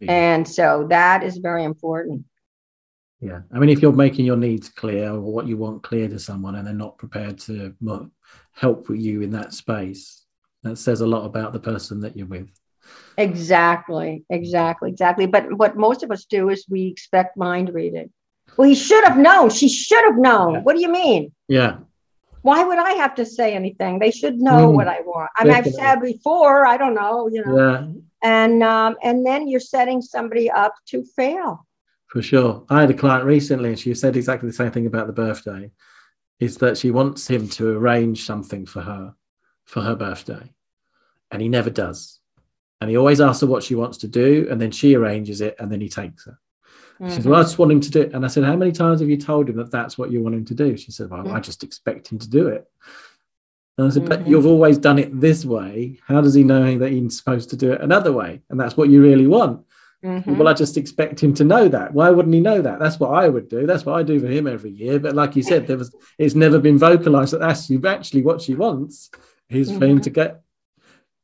Yeah. 0.00 0.12
And 0.12 0.48
so 0.48 0.86
that 0.90 1.22
is 1.22 1.38
very 1.38 1.64
important. 1.64 2.24
Yeah. 3.20 3.40
I 3.52 3.58
mean, 3.58 3.70
if 3.70 3.82
you're 3.82 3.92
making 3.92 4.26
your 4.26 4.36
needs 4.36 4.68
clear 4.68 5.10
or 5.10 5.20
what 5.20 5.46
you 5.46 5.56
want 5.56 5.82
clear 5.82 6.08
to 6.08 6.18
someone 6.18 6.54
and 6.54 6.66
they're 6.66 6.74
not 6.74 6.98
prepared 6.98 7.38
to 7.40 7.74
help 8.52 8.86
you 8.90 9.22
in 9.22 9.30
that 9.32 9.52
space, 9.52 10.24
that 10.62 10.76
says 10.78 11.00
a 11.00 11.06
lot 11.06 11.24
about 11.24 11.52
the 11.52 11.60
person 11.60 12.00
that 12.00 12.16
you're 12.16 12.26
with. 12.26 12.50
Exactly, 13.18 14.24
exactly, 14.30 14.90
exactly. 14.90 15.26
But 15.26 15.52
what 15.52 15.76
most 15.76 16.04
of 16.04 16.12
us 16.12 16.24
do 16.24 16.50
is 16.50 16.64
we 16.68 16.86
expect 16.86 17.36
mind 17.36 17.74
reading. 17.74 18.10
Well, 18.56 18.68
he 18.68 18.76
should 18.76 19.04
have 19.04 19.18
known. 19.18 19.50
She 19.50 19.68
should 19.68 20.04
have 20.04 20.16
known. 20.16 20.54
Yeah. 20.54 20.60
What 20.60 20.76
do 20.76 20.80
you 20.80 20.90
mean? 20.90 21.32
Yeah. 21.48 21.78
Why 22.42 22.62
would 22.62 22.78
I 22.78 22.92
have 22.92 23.16
to 23.16 23.26
say 23.26 23.54
anything? 23.54 23.98
They 23.98 24.12
should 24.12 24.38
know 24.40 24.70
mm, 24.70 24.74
what 24.74 24.86
I 24.86 25.00
want. 25.00 25.30
I 25.36 25.44
mean, 25.44 25.54
I've 25.54 25.66
said 25.66 26.00
before. 26.00 26.64
I 26.64 26.76
don't 26.76 26.94
know. 26.94 27.28
You 27.28 27.44
know. 27.44 27.56
Yeah. 27.56 27.92
And 28.22 28.62
um, 28.62 28.96
and 29.02 29.26
then 29.26 29.48
you're 29.48 29.60
setting 29.60 30.00
somebody 30.00 30.48
up 30.48 30.74
to 30.86 31.04
fail. 31.16 31.66
For 32.06 32.22
sure. 32.22 32.64
I 32.70 32.80
had 32.82 32.90
a 32.90 32.94
client 32.94 33.24
recently, 33.24 33.70
and 33.70 33.78
she 33.78 33.92
said 33.94 34.16
exactly 34.16 34.48
the 34.48 34.54
same 34.54 34.70
thing 34.70 34.86
about 34.86 35.08
the 35.08 35.12
birthday. 35.12 35.72
Is 36.38 36.58
that 36.58 36.78
she 36.78 36.92
wants 36.92 37.26
him 37.26 37.48
to 37.50 37.76
arrange 37.76 38.24
something 38.24 38.64
for 38.64 38.82
her 38.82 39.14
for 39.64 39.82
her 39.82 39.96
birthday, 39.96 40.52
and 41.32 41.42
he 41.42 41.48
never 41.48 41.70
does 41.70 42.20
and 42.80 42.90
he 42.90 42.96
always 42.96 43.20
asks 43.20 43.40
her 43.40 43.46
what 43.46 43.62
she 43.62 43.74
wants 43.74 43.98
to 43.98 44.08
do, 44.08 44.46
and 44.50 44.60
then 44.60 44.70
she 44.70 44.94
arranges 44.94 45.40
it, 45.40 45.56
and 45.58 45.70
then 45.70 45.80
he 45.80 45.88
takes 45.88 46.24
her. 46.26 46.38
Mm-hmm. 47.00 47.08
She 47.08 47.16
says, 47.16 47.26
"Well, 47.26 47.40
I 47.40 47.42
just 47.42 47.58
want 47.58 47.72
him 47.72 47.80
to 47.80 47.90
do 47.90 48.02
it." 48.02 48.12
And 48.12 48.24
I 48.24 48.28
said, 48.28 48.44
"How 48.44 48.56
many 48.56 48.72
times 48.72 49.00
have 49.00 49.08
you 49.08 49.16
told 49.16 49.48
him 49.48 49.56
that 49.56 49.70
that's 49.70 49.96
what 49.96 50.10
you 50.10 50.22
want 50.22 50.34
him 50.34 50.44
to 50.46 50.54
do?" 50.54 50.76
She 50.76 50.90
said, 50.90 51.10
"Well, 51.10 51.22
mm-hmm. 51.22 51.34
I 51.34 51.40
just 51.40 51.62
expect 51.62 52.08
him 52.08 52.18
to 52.18 52.28
do 52.28 52.48
it." 52.48 52.66
And 53.76 53.86
I 53.86 53.90
said, 53.90 54.02
mm-hmm. 54.02 54.08
"But 54.08 54.26
you've 54.26 54.46
always 54.46 54.78
done 54.78 54.98
it 54.98 55.20
this 55.20 55.44
way. 55.44 56.00
How 56.06 56.20
does 56.20 56.34
he 56.34 56.42
know 56.42 56.78
that 56.78 56.90
he's 56.90 57.16
supposed 57.16 57.50
to 57.50 57.56
do 57.56 57.72
it 57.72 57.80
another 57.80 58.12
way? 58.12 58.42
And 58.50 58.58
that's 58.58 58.76
what 58.76 58.88
you 58.88 59.02
really 59.02 59.26
want?" 59.26 59.64
Mm-hmm. 60.04 60.36
Well, 60.36 60.46
I 60.46 60.54
just 60.54 60.76
expect 60.76 61.20
him 61.20 61.34
to 61.34 61.44
know 61.44 61.68
that. 61.68 61.92
Why 61.92 62.10
wouldn't 62.10 62.34
he 62.34 62.40
know 62.40 62.62
that? 62.62 62.78
That's 62.78 63.00
what 63.00 63.10
I 63.10 63.28
would 63.28 63.48
do. 63.48 63.66
That's 63.66 63.84
what 63.84 63.96
I 63.96 64.04
do 64.04 64.20
for 64.20 64.28
him 64.28 64.46
every 64.46 64.70
year. 64.70 65.00
But 65.00 65.14
like 65.14 65.34
you 65.34 65.42
said, 65.42 65.66
there 65.66 65.76
was 65.76 65.94
it's 66.18 66.36
never 66.36 66.58
been 66.58 66.78
vocalized 66.78 67.32
that 67.32 67.40
that's 67.40 67.70
actually 67.84 68.22
what 68.22 68.40
she 68.40 68.54
wants 68.54 69.10
is 69.48 69.68
for 69.68 69.84
him 69.84 69.96
mm-hmm. 69.96 70.00
to 70.00 70.10
get 70.10 70.42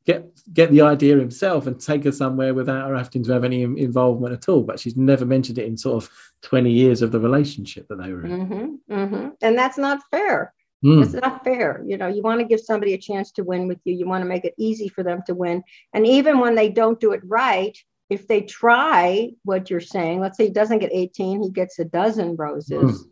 get 0.05 0.29
get 0.53 0.71
the 0.71 0.81
idea 0.81 1.17
himself 1.17 1.67
and 1.67 1.79
take 1.79 2.03
her 2.03 2.11
somewhere 2.11 2.53
without 2.53 2.89
her 2.89 2.95
having 2.95 3.23
to 3.23 3.33
have 3.33 3.43
any 3.43 3.63
involvement 3.63 4.33
at 4.33 4.47
all. 4.47 4.63
But 4.63 4.79
she's 4.79 4.95
never 4.95 5.25
mentioned 5.25 5.57
it 5.57 5.65
in 5.65 5.77
sort 5.77 6.03
of 6.03 6.09
20 6.43 6.71
years 6.71 7.01
of 7.01 7.11
the 7.11 7.19
relationship 7.19 7.87
that 7.87 8.01
they 8.01 8.11
were 8.11 8.25
in. 8.25 8.47
Mm-hmm, 8.47 8.93
mm-hmm. 8.93 9.29
And 9.41 9.57
that's 9.57 9.77
not 9.77 10.01
fair. 10.11 10.53
Mm. 10.83 11.03
It's 11.03 11.13
not 11.13 11.43
fair. 11.43 11.83
You 11.85 11.97
know, 11.97 12.07
you 12.07 12.21
want 12.21 12.39
to 12.41 12.45
give 12.45 12.59
somebody 12.59 12.93
a 12.93 12.97
chance 12.97 13.31
to 13.33 13.43
win 13.43 13.67
with 13.67 13.79
you. 13.85 13.95
You 13.95 14.05
want 14.07 14.21
to 14.21 14.29
make 14.29 14.45
it 14.45 14.53
easy 14.57 14.87
for 14.87 15.03
them 15.03 15.21
to 15.25 15.33
win. 15.33 15.63
And 15.93 16.05
even 16.05 16.39
when 16.39 16.53
they 16.53 16.69
don't 16.69 16.99
do 16.99 17.13
it 17.13 17.21
right, 17.25 17.75
if 18.09 18.27
they 18.27 18.41
try 18.41 19.31
what 19.43 19.71
you're 19.71 19.79
saying, 19.79 20.19
let's 20.19 20.37
say 20.37 20.45
he 20.45 20.51
doesn't 20.51 20.79
get 20.79 20.93
18, 20.93 21.41
he 21.41 21.49
gets 21.49 21.79
a 21.79 21.85
dozen 21.85 22.35
roses. 22.35 23.01
Mm. 23.03 23.09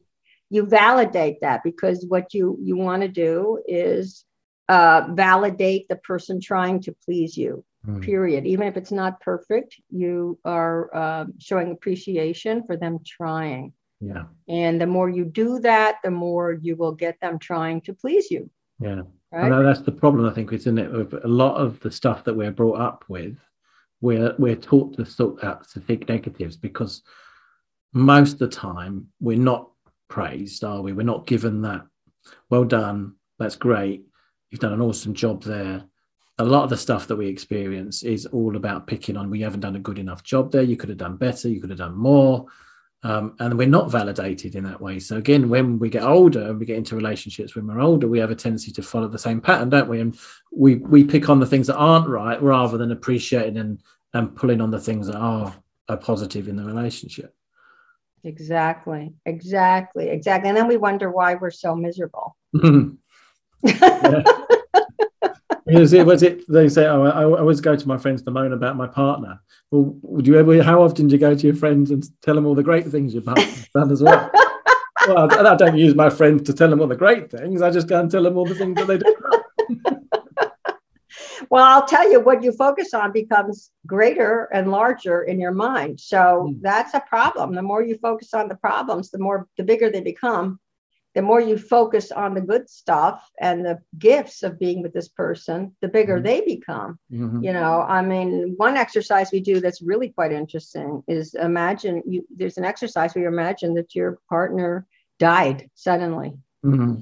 You 0.52 0.66
validate 0.68 1.42
that 1.42 1.64
because 1.64 2.06
what 2.08 2.36
you 2.36 2.60
you 2.62 2.78
want 2.78 3.02
to 3.02 3.08
do 3.08 3.60
is 3.68 4.24
uh, 4.70 5.08
validate 5.12 5.88
the 5.88 5.96
person 5.98 6.40
trying 6.40 6.82
to 6.82 6.96
please 7.06 7.38
you. 7.38 7.64
Mm. 7.86 8.02
Period. 8.02 8.46
Even 8.46 8.68
if 8.68 8.78
it's 8.78 8.92
not 8.92 9.20
perfect, 9.20 9.76
you 9.90 10.40
are 10.46 10.96
uh, 10.96 11.26
showing 11.40 11.72
appreciation 11.72 12.64
for 12.66 12.78
them 12.78 13.00
trying. 13.06 13.74
Yeah. 14.00 14.24
And 14.48 14.80
the 14.80 14.88
more 14.88 15.10
you 15.10 15.26
do 15.26 15.60
that, 15.60 15.98
the 16.04 16.12
more 16.12 16.54
you 16.54 16.76
will 16.76 16.94
get 16.94 17.20
them 17.20 17.40
trying 17.40 17.82
to 17.82 17.94
please 17.94 18.32
you. 18.32 18.50
Yeah. 18.80 19.02
Right? 19.32 19.50
Know 19.50 19.64
that's 19.64 19.82
the 19.82 19.92
problem, 19.92 20.30
I 20.30 20.34
think, 20.34 20.54
isn't 20.54 20.78
it? 20.78 20.92
With 20.92 21.14
a 21.14 21.28
lot 21.28 21.56
of 21.56 21.80
the 21.80 21.92
stuff 21.92 22.24
that 22.24 22.36
we're 22.36 22.52
brought 22.52 22.80
up 22.80 23.06
with, 23.08 23.38
we're 24.00 24.36
we're 24.38 24.56
taught 24.56 24.96
to 24.98 25.06
sort 25.06 25.44
out 25.44 25.68
to 25.70 25.80
think 25.80 26.08
negatives 26.08 26.56
because 26.56 27.02
most 27.94 28.34
of 28.34 28.40
the 28.40 28.48
time 28.48 29.08
we're 29.20 29.38
not 29.38 29.72
praised, 30.10 30.64
are 30.64 30.82
we? 30.82 30.94
We're 30.94 31.04
not 31.04 31.26
given 31.26 31.62
that. 31.64 31.86
Well 32.50 32.66
done. 32.66 33.16
That's 33.40 33.56
great. 33.56 34.06
You've 34.54 34.60
done 34.60 34.74
an 34.74 34.82
awesome 34.82 35.16
job 35.16 35.42
there. 35.42 35.84
A 36.38 36.46
lot 36.46 36.64
of 36.64 36.70
the 36.70 36.78
stuff 36.78 37.08
that 37.08 37.16
we 37.16 37.28
experience 37.28 38.04
is 38.04 38.28
all 38.28 38.56
about 38.56 38.86
picking 38.86 39.18
on. 39.18 39.32
We 39.32 39.42
haven't 39.42 39.62
done 39.62 39.76
a 39.76 39.80
good 39.80 39.98
enough 39.98 40.22
job 40.22 40.52
there. 40.52 40.62
You 40.62 40.78
could 40.78 40.90
have 40.90 41.00
done 41.00 41.18
better. 41.18 41.50
You 41.50 41.60
could 41.60 41.72
have 41.72 41.80
done 41.80 41.98
more. 41.98 42.46
Um, 43.02 43.36
and 43.40 43.58
we're 43.58 43.68
not 43.68 43.90
validated 43.90 44.54
in 44.54 44.64
that 44.66 44.80
way. 44.80 45.00
So 45.00 45.18
again, 45.18 45.50
when 45.50 45.80
we 45.80 45.90
get 45.90 46.04
older 46.04 46.52
and 46.52 46.60
we 46.60 46.68
get 46.68 46.78
into 46.78 46.96
relationships 46.96 47.56
when 47.56 47.66
we're 47.66 47.82
older, 47.82 48.08
we 48.08 48.20
have 48.20 48.30
a 48.30 48.36
tendency 48.36 48.72
to 48.74 48.84
follow 48.84 49.08
the 49.08 49.18
same 49.18 49.42
pattern, 49.42 49.70
don't 49.70 49.90
we? 49.90 50.02
And 50.02 50.16
we 50.52 50.76
we 50.76 51.04
pick 51.04 51.30
on 51.30 51.40
the 51.40 51.48
things 51.48 51.66
that 51.66 51.78
aren't 51.78 52.08
right 52.08 52.40
rather 52.40 52.78
than 52.78 52.92
appreciating 52.92 53.58
and 53.58 53.82
and 54.14 54.36
pulling 54.36 54.62
on 54.62 54.70
the 54.70 54.80
things 54.80 55.08
that 55.08 55.18
are, 55.18 55.52
are 55.90 55.98
positive 55.98 56.48
in 56.48 56.58
the 56.58 56.64
relationship. 56.64 57.34
Exactly, 58.24 59.16
exactly, 59.26 60.10
exactly. 60.10 60.50
And 60.50 60.56
then 60.56 60.68
we 60.68 60.78
wonder 60.78 61.10
why 61.10 61.34
we're 61.34 61.50
so 61.50 61.76
miserable. 61.76 62.38
was 65.66 65.94
it, 65.94 66.06
was 66.06 66.24
it, 66.24 66.44
they 66.50 66.68
say, 66.68 66.86
oh, 66.86 67.04
I, 67.04 67.22
I, 67.22 67.24
always 67.24 67.62
go 67.62 67.76
to 67.76 67.88
my 67.88 67.98
friends 67.98 68.22
to 68.24 68.32
moan 68.32 68.52
about 68.52 68.76
my 68.76 68.88
partner. 68.88 69.42
Well, 69.72 69.96
would 70.02 70.28
you 70.28 70.38
ever, 70.38 70.62
how 70.62 70.84
often 70.84 71.08
do 71.08 71.14
you 71.14 71.20
go 71.20 71.34
to 71.34 71.48
your 71.48 71.56
friends 71.56 71.90
and 71.92 72.04
tell 72.22 72.36
them 72.36 72.46
all 72.46 72.56
the 72.56 72.64
great 72.64 72.88
things 72.88 73.14
your 73.14 73.24
partner's 73.24 73.70
done 73.74 73.92
as 73.92 74.04
well? 74.04 74.30
well, 75.08 75.48
I 75.48 75.56
don't 75.56 75.78
use 75.78 75.96
my 75.96 76.10
friends 76.10 76.44
to 76.44 76.54
tell 76.54 76.70
them 76.70 76.82
all 76.82 76.88
the 76.88 76.96
great 76.96 77.32
things. 77.32 77.62
I 77.62 77.72
just 77.72 77.88
go 77.88 78.00
and 78.00 78.12
tell 78.12 78.24
them 78.24 78.38
all 78.38 78.46
the 78.46 78.56
things 78.56 78.76
that 78.76 78.88
they 78.88 78.98
do. 78.98 79.16
well, 81.50 81.64
I'll 81.64 81.86
tell 81.86 82.12
you 82.12 82.20
what 82.20 82.44
you 82.44 82.52
focus 82.52 82.94
on 82.94 83.14
becomes 83.14 83.72
greater 83.88 84.50
and 84.54 84.70
larger 84.72 85.24
in 85.24 85.40
your 85.40 85.54
mind. 85.54 86.00
So 86.00 86.50
mm. 86.50 86.60
that's 86.62 86.94
a 86.94 87.00
problem. 87.00 87.56
The 87.56 87.62
more 87.62 87.82
you 87.82 87.98
focus 88.02 88.34
on 88.34 88.50
the 88.50 88.56
problems, 88.56 89.12
the 89.12 89.20
more 89.20 89.48
the 89.58 89.64
bigger 89.64 89.90
they 89.90 90.02
become 90.02 90.60
the 91.16 91.22
more 91.22 91.40
you 91.40 91.58
focus 91.58 92.12
on 92.12 92.34
the 92.34 92.42
good 92.42 92.70
stuff 92.70 93.30
and 93.40 93.64
the 93.64 93.80
gifts 93.98 94.42
of 94.44 94.60
being 94.60 94.82
with 94.82 94.94
this 94.94 95.10
person, 95.10 95.76
the 95.82 95.88
bigger 95.88 96.16
mm-hmm. 96.16 96.26
they 96.26 96.42
become. 96.42 96.98
Mm-hmm. 97.12 97.44
You 97.44 97.54
know, 97.54 97.82
I 97.82 98.02
mean, 98.02 98.56
one 98.58 98.78
exercise 98.78 99.32
we 99.32 99.40
do 99.40 99.60
that's 99.60 99.82
really 99.82 100.10
quite 100.10 100.32
interesting 100.32 101.04
is 101.08 101.36
imagine 101.36 102.02
you 102.08 102.26
there's 102.36 102.58
an 102.58 102.66
exercise 102.66 103.14
where 103.14 103.24
you 103.24 103.28
imagine 103.28 103.76
that 103.76 103.94
your 103.94 104.20
partner 104.28 104.88
died 105.20 105.70
suddenly. 105.76 106.34
Mm-hmm. 106.66 107.02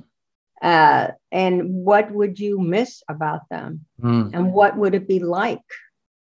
Uh, 0.61 1.07
and 1.31 1.73
what 1.73 2.11
would 2.11 2.39
you 2.39 2.59
miss 2.59 3.01
about 3.09 3.49
them? 3.49 3.85
Mm. 3.99 4.31
And 4.33 4.53
what 4.53 4.77
would 4.77 4.93
it 4.93 5.07
be 5.07 5.19
like, 5.19 5.59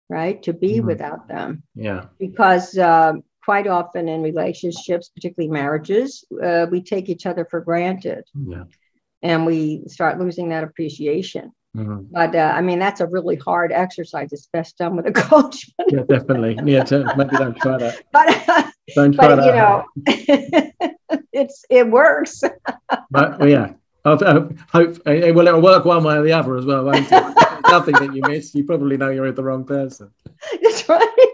right, 0.09 0.41
to 0.45 0.53
be 0.53 0.76
mm-hmm. 0.76 0.86
without 0.86 1.26
them? 1.26 1.64
Yeah. 1.74 2.05
Because 2.20 2.78
uh, 2.78 3.14
quite 3.49 3.66
often 3.66 4.11
in 4.11 4.20
relationships, 4.20 5.09
particularly 5.09 5.51
marriages, 5.51 6.22
uh, 6.44 6.66
we 6.70 6.82
take 6.82 7.09
each 7.09 7.24
other 7.24 7.46
for 7.46 7.62
granted. 7.62 8.22
Yeah. 8.36 8.64
And 9.22 9.46
we 9.46 9.84
start 9.86 10.20
losing 10.20 10.51
that 10.51 10.64
appreciation. 10.64 11.53
Mm-hmm. 11.74 12.01
But 12.11 12.34
uh, 12.34 12.53
I 12.55 12.61
mean, 12.61 12.78
that's 12.78 13.01
a 13.01 13.07
really 13.07 13.36
hard 13.36 13.72
exercise. 13.72 14.34
It's 14.34 14.49
best 14.53 14.76
done 14.76 14.96
with 14.96 15.07
a 15.07 15.12
coach. 15.12 15.70
yeah, 15.88 16.03
definitely. 16.07 16.59
Yeah, 16.62 16.84
maybe 17.16 17.36
don't 17.38 17.57
try 17.57 17.78
that. 17.78 18.03
But, 18.12 18.49
uh, 18.51 18.70
don't 18.94 19.14
try 19.14 19.28
but 19.28 19.36
that. 19.36 19.46
you 19.46 19.55
know, 19.59 21.16
it's 21.32 21.64
it 21.70 21.88
works. 21.88 22.42
but 23.11 23.49
yeah, 23.49 23.72
I 24.05 24.11
hope 24.11 24.99
well 25.07 25.49
it'll 25.49 25.62
work 25.62 25.86
one 25.86 26.05
way 26.05 26.18
or 26.18 26.22
the 26.22 26.32
other 26.32 26.59
as 26.59 26.66
well, 26.66 26.84
won't 26.84 27.11
it? 27.11 27.24
Nothing 27.70 27.94
that 27.94 28.14
you 28.14 28.20
miss. 28.28 28.55
You 28.55 28.64
probably 28.64 28.99
know 28.99 29.09
you're 29.09 29.24
with 29.24 29.36
the 29.36 29.44
wrong 29.44 29.64
person. 29.64 30.11
That's 30.62 30.86
right. 30.86 31.28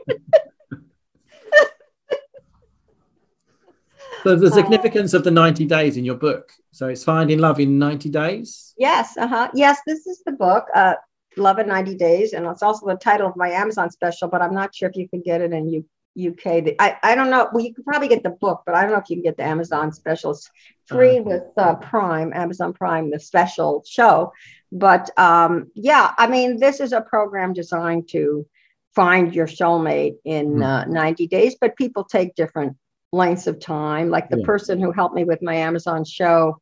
So 4.25 4.37
the 4.37 4.51
significance 4.51 5.13
of 5.13 5.23
the 5.23 5.31
90 5.31 5.67
days 5.67 5.99
in 5.99 6.05
your 6.05 6.15
book. 6.15 6.51
So 6.73 6.89
it's 6.89 7.05
Finding 7.05 7.39
Love 7.39 7.61
in 7.61 7.79
90 7.79 8.09
Days. 8.09 8.75
Yes. 8.79 9.19
Uh-huh. 9.19 9.51
Yes, 9.55 9.81
this 9.87 10.07
is 10.07 10.23
the 10.25 10.33
book, 10.33 10.67
uh, 10.75 10.95
Love 11.37 11.59
in 11.59 11.69
90 11.69 11.95
Days. 11.97 12.33
And 12.33 12.47
it's 12.47 12.63
also 12.63 12.87
the 12.87 12.97
title 12.97 13.29
of 13.29 13.37
my 13.37 13.51
Amazon 13.51 13.91
special, 13.91 14.29
but 14.29 14.41
I'm 14.41 14.55
not 14.55 14.75
sure 14.75 14.89
if 14.89 14.97
you 14.97 15.09
can 15.11 15.21
get 15.21 15.43
it 15.43 15.53
in 15.53 15.69
U- 15.69 16.31
UK. 16.31 16.75
I, 16.79 16.97
I 17.03 17.15
don't 17.15 17.29
know. 17.29 17.51
Well, 17.53 17.63
you 17.63 17.75
could 17.75 17.85
probably 17.85 18.09
get 18.09 18.23
the 18.23 18.31
book, 18.31 18.63
but 18.65 18.75
I 18.75 18.83
don't 18.83 18.93
know 18.93 18.99
if 18.99 19.11
you 19.11 19.17
can 19.17 19.25
get 19.25 19.37
the 19.37 19.45
Amazon 19.45 19.93
specials 19.93 20.51
free 20.87 21.19
uh-huh. 21.19 21.29
with 21.29 21.43
uh, 21.59 21.75
Prime, 21.75 22.33
Amazon 22.33 22.73
Prime, 22.73 23.11
the 23.11 23.21
special 23.21 23.85
show. 23.87 24.33
But 24.73 25.11
um, 25.19 25.71
yeah, 25.75 26.15
I 26.17 26.29
mean, 26.29 26.59
this 26.59 26.81
is 26.81 26.93
a 26.93 27.03
program 27.03 27.53
designed 27.53 28.09
to 28.13 28.47
find 28.95 29.35
your 29.35 29.47
soulmate 29.47 30.17
in 30.25 30.57
mm. 30.57 30.65
uh, 30.65 30.87
90 30.87 31.27
days, 31.27 31.57
but 31.61 31.77
people 31.77 32.05
take 32.05 32.35
different 32.35 32.77
lengths 33.15 33.47
of 33.47 33.61
time. 33.61 34.11
Like 34.11 34.29
the 34.29 34.39
yeah. 34.39 34.47
person 34.47 34.81
who 34.81 34.93
helped 34.93 35.15
me 35.15 35.25
with 35.25 35.43
my 35.43 35.55
Amazon 35.55 36.05
show, 36.05 36.61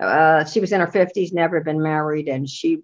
uh, 0.00 0.44
she 0.44 0.60
was 0.60 0.72
in 0.72 0.80
her 0.80 0.86
50s, 0.86 1.32
never 1.32 1.60
been 1.60 1.82
married, 1.82 2.28
and 2.28 2.48
she 2.48 2.78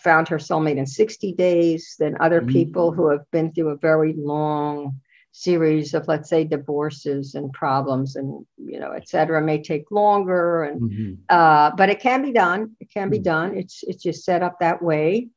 found 0.00 0.28
her 0.28 0.38
soulmate 0.38 0.76
in 0.76 0.86
60 0.86 1.32
days. 1.32 1.94
Then 1.98 2.16
other 2.20 2.40
mm-hmm. 2.40 2.50
people 2.50 2.92
who 2.92 3.08
have 3.10 3.28
been 3.30 3.52
through 3.52 3.70
a 3.70 3.76
very 3.76 4.14
long 4.16 5.00
series 5.32 5.94
of, 5.94 6.06
let's 6.06 6.28
say, 6.28 6.44
divorces 6.44 7.34
and 7.34 7.52
problems 7.52 8.16
and, 8.16 8.46
you 8.56 8.78
know, 8.78 8.92
et 8.92 9.08
cetera, 9.08 9.40
may 9.40 9.60
take 9.60 9.90
longer. 9.90 10.64
And, 10.64 10.80
mm-hmm. 10.80 11.12
uh, 11.28 11.72
but 11.76 11.90
it 11.90 12.00
can 12.00 12.22
be 12.22 12.32
done. 12.32 12.76
It 12.80 12.90
can 12.92 13.10
be 13.10 13.18
mm-hmm. 13.18 13.24
done. 13.24 13.56
It's, 13.56 13.82
it's 13.84 14.02
just 14.02 14.24
set 14.24 14.42
up 14.42 14.60
that 14.60 14.82
way. 14.82 15.28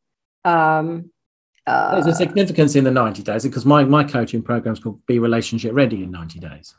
Um, 0.46 1.12
uh, 1.68 1.94
There's 1.94 2.08
a 2.08 2.16
significance 2.16 2.76
in 2.76 2.84
the 2.86 2.92
90 2.92 3.24
days 3.24 3.44
because 3.44 3.66
my, 3.66 3.84
my 3.84 4.04
coaching 4.04 4.42
program 4.42 4.74
is 4.74 4.80
called 4.80 5.06
Be 5.06 5.20
Relationship 5.20 5.74
Ready 5.74 6.04
in 6.04 6.12
90 6.12 6.40
Days. 6.40 6.74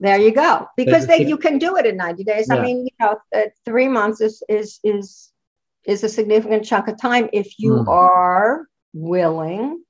There 0.00 0.18
you 0.18 0.32
go. 0.32 0.66
Because 0.76 1.06
they, 1.06 1.26
you 1.26 1.36
can 1.36 1.58
do 1.58 1.76
it 1.76 1.84
in 1.84 1.96
90 1.98 2.24
days. 2.24 2.46
Yeah. 2.48 2.56
I 2.56 2.62
mean, 2.62 2.86
you 2.86 2.92
know, 2.98 3.18
uh, 3.36 3.42
three 3.66 3.86
months 3.86 4.22
is, 4.22 4.42
is, 4.48 4.80
is, 4.82 5.30
is 5.86 6.02
a 6.02 6.08
significant 6.08 6.64
chunk 6.64 6.88
of 6.88 6.98
time 6.98 7.28
if 7.34 7.58
you 7.58 7.72
mm. 7.72 7.88
are 7.88 8.66
willing 8.94 9.84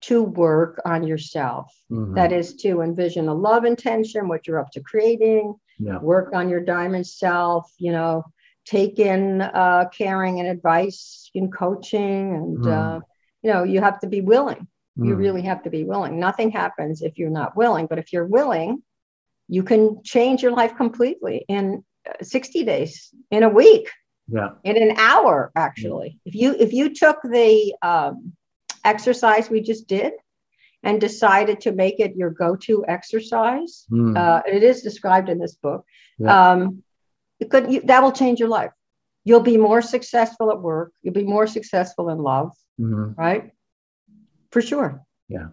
to 0.00 0.22
work 0.22 0.80
on 0.84 1.06
yourself. 1.06 1.72
Mm-hmm. 1.90 2.14
That 2.14 2.32
is 2.32 2.54
to 2.56 2.82
envision 2.82 3.28
a 3.28 3.34
love 3.34 3.64
intention, 3.64 4.28
what 4.28 4.46
you're 4.46 4.58
up 4.58 4.72
to 4.72 4.80
creating, 4.80 5.54
yeah. 5.78 5.98
work 5.98 6.34
on 6.34 6.48
your 6.48 6.60
diamond 6.60 7.06
self, 7.06 7.72
you 7.78 7.92
know, 7.92 8.24
take 8.64 8.98
in 8.98 9.40
uh, 9.40 9.88
caring 9.96 10.40
and 10.40 10.48
advice 10.48 11.30
in 11.34 11.50
coaching 11.50 12.34
and, 12.34 12.58
mm. 12.58 12.72
uh, 12.72 13.00
you 13.48 13.54
know 13.54 13.64
you 13.64 13.80
have 13.80 13.98
to 14.00 14.06
be 14.06 14.20
willing 14.20 14.66
mm. 14.98 15.06
you 15.06 15.14
hmm. 15.14 15.20
really 15.20 15.42
have 15.42 15.62
to 15.62 15.70
be 15.70 15.84
willing 15.84 16.20
nothing 16.20 16.50
happens 16.50 17.02
if 17.02 17.18
you're 17.18 17.30
not 17.30 17.56
willing 17.56 17.86
but 17.86 17.98
if 17.98 18.12
you're 18.12 18.26
willing 18.26 18.82
you 19.48 19.62
can 19.62 20.02
change 20.04 20.42
your 20.42 20.52
life 20.52 20.76
completely 20.76 21.44
in 21.48 21.82
uh, 22.08 22.22
60 22.22 22.64
days 22.64 23.14
in 23.30 23.42
a 23.42 23.48
week 23.48 23.90
yeah 24.28 24.50
in 24.64 24.76
an 24.76 24.96
hour 24.98 25.50
actually 25.56 26.08
yeah. 26.08 26.30
if 26.30 26.34
you 26.34 26.56
if 26.66 26.72
you 26.72 26.94
took 26.94 27.18
the 27.22 27.74
um, 27.80 28.32
exercise 28.84 29.48
we 29.48 29.60
just 29.62 29.88
did 29.88 30.12
and 30.82 31.00
decided 31.00 31.60
to 31.62 31.72
make 31.72 31.98
it 31.98 32.14
your 32.14 32.30
go-to 32.30 32.84
exercise 32.86 33.86
mm. 33.90 34.16
uh, 34.16 34.42
it 34.46 34.62
is 34.62 34.82
described 34.82 35.28
in 35.30 35.38
this 35.38 35.54
book 35.54 35.84
yeah. 36.18 36.52
um, 36.52 36.82
it 37.40 37.48
could 37.50 37.72
you, 37.72 37.80
that 37.82 38.02
will 38.02 38.12
change 38.12 38.38
your 38.40 38.52
life 38.60 38.72
you'll 39.24 39.40
be 39.40 39.56
more 39.56 39.82
successful 39.82 40.50
at 40.50 40.60
work 40.60 40.92
you'll 41.02 41.14
be 41.14 41.24
more 41.24 41.46
successful 41.46 42.08
in 42.08 42.18
love 42.18 42.52
mm-hmm. 42.80 43.20
right? 43.20 43.50
For 44.50 44.62
sure. 44.62 45.02
Yeah. 45.28 45.48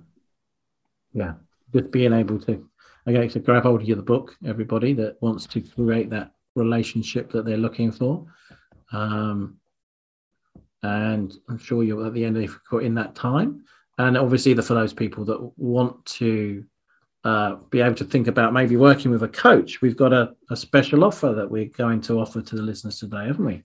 Yeah. 1.14 1.34
Just 1.74 1.92
being 1.92 2.14
able 2.14 2.40
to, 2.42 2.68
okay, 3.08 3.30
so 3.30 3.40
grab 3.40 3.64
hold 3.64 3.82
of 3.82 3.88
the 3.88 4.04
book, 4.04 4.36
everybody 4.46 4.94
that 4.94 5.22
wants 5.22 5.46
to 5.48 5.62
create 5.62 6.10
that 6.12 6.32
relationship 6.56 7.32
that 7.32 7.46
they're 7.46 7.58
looking 7.58 7.92
for. 7.92 8.26
Um, 8.92 9.58
and 10.84 11.34
I'm 11.50 11.58
sure 11.58 11.84
you're 11.84 12.06
at 12.06 12.14
the 12.14 12.24
end 12.24 12.38
of 12.38 12.58
in 12.82 12.96
that 12.96 13.16
time. 13.16 13.66
And 13.98 14.18
obviously, 14.18 14.54
the, 14.54 14.62
for 14.62 14.74
those 14.74 14.94
people 14.94 15.26
that 15.26 15.52
want 15.58 16.06
to 16.06 16.66
uh, 17.26 17.56
be 17.72 17.82
able 17.82 17.96
to 17.96 18.06
think 18.06 18.28
about 18.28 18.54
maybe 18.54 18.78
working 18.78 19.10
with 19.10 19.24
a 19.24 19.28
coach, 19.28 19.82
we've 19.82 19.98
got 19.98 20.14
a, 20.14 20.36
a 20.52 20.56
special 20.56 21.04
offer 21.04 21.34
that 21.34 21.50
we're 21.50 21.66
going 21.66 22.00
to 22.00 22.20
offer 22.20 22.40
to 22.40 22.56
the 22.56 22.62
listeners 22.62 23.00
today, 23.00 23.26
haven't 23.26 23.46
we? 23.46 23.64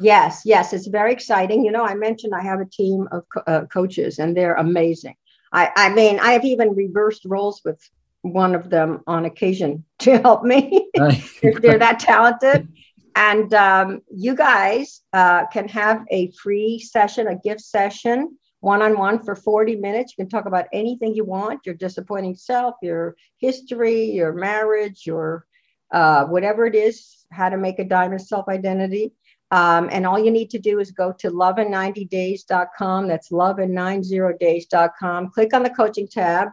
Yes, 0.00 0.42
yes, 0.44 0.72
it's 0.72 0.88
very 0.88 1.12
exciting. 1.12 1.64
You 1.64 1.70
know, 1.70 1.84
I 1.84 1.94
mentioned 1.94 2.34
I 2.34 2.42
have 2.42 2.60
a 2.60 2.66
team 2.66 3.08
of 3.12 3.24
co- 3.32 3.44
uh, 3.46 3.64
coaches, 3.66 4.18
and 4.18 4.36
they're 4.36 4.56
amazing. 4.56 5.14
I, 5.52 5.70
I 5.76 5.88
mean, 5.90 6.18
I 6.18 6.32
have 6.32 6.44
even 6.44 6.74
reversed 6.74 7.24
roles 7.24 7.62
with 7.64 7.80
one 8.22 8.56
of 8.56 8.70
them 8.70 9.04
on 9.06 9.24
occasion 9.24 9.84
to 10.00 10.18
help 10.18 10.42
me. 10.42 10.90
they're, 10.96 11.60
they're, 11.60 11.78
that 11.78 12.00
talented. 12.00 12.66
and 13.14 13.54
um, 13.54 14.02
you 14.10 14.34
guys 14.34 15.00
uh, 15.12 15.46
can 15.46 15.68
have 15.68 16.04
a 16.10 16.32
free 16.32 16.80
session, 16.80 17.28
a 17.28 17.36
gift 17.36 17.60
session, 17.60 18.36
one 18.66 18.82
on 18.82 18.98
one 18.98 19.22
for 19.22 19.36
40 19.36 19.76
minutes. 19.76 20.12
You 20.12 20.24
can 20.24 20.28
talk 20.28 20.46
about 20.46 20.66
anything 20.72 21.14
you 21.14 21.24
want 21.24 21.64
your 21.64 21.76
disappointing 21.76 22.34
self, 22.34 22.74
your 22.82 23.14
history, 23.38 24.10
your 24.10 24.32
marriage, 24.32 25.06
your 25.06 25.46
uh, 25.92 26.24
whatever 26.24 26.66
it 26.66 26.74
is, 26.74 27.24
how 27.30 27.48
to 27.48 27.58
make 27.58 27.78
a 27.78 27.84
diamond 27.84 28.22
self 28.22 28.48
identity. 28.48 29.12
Um, 29.52 29.88
and 29.92 30.04
all 30.04 30.18
you 30.18 30.32
need 30.32 30.50
to 30.50 30.58
do 30.58 30.80
is 30.80 30.90
go 30.90 31.12
to 31.20 31.30
lovein90days.com. 31.30 33.06
That's 33.06 33.30
lovein90days.com. 33.30 35.30
Click 35.30 35.54
on 35.54 35.62
the 35.62 35.70
coaching 35.70 36.08
tab. 36.08 36.48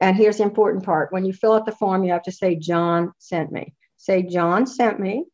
And 0.00 0.16
here's 0.16 0.38
the 0.38 0.42
important 0.42 0.84
part 0.84 1.12
when 1.12 1.24
you 1.24 1.32
fill 1.32 1.52
out 1.52 1.66
the 1.66 1.72
form, 1.72 2.02
you 2.02 2.10
have 2.10 2.24
to 2.24 2.32
say, 2.32 2.56
John 2.56 3.12
sent 3.18 3.52
me. 3.52 3.74
Say, 3.96 4.24
John 4.24 4.66
sent 4.66 4.98
me. 4.98 5.26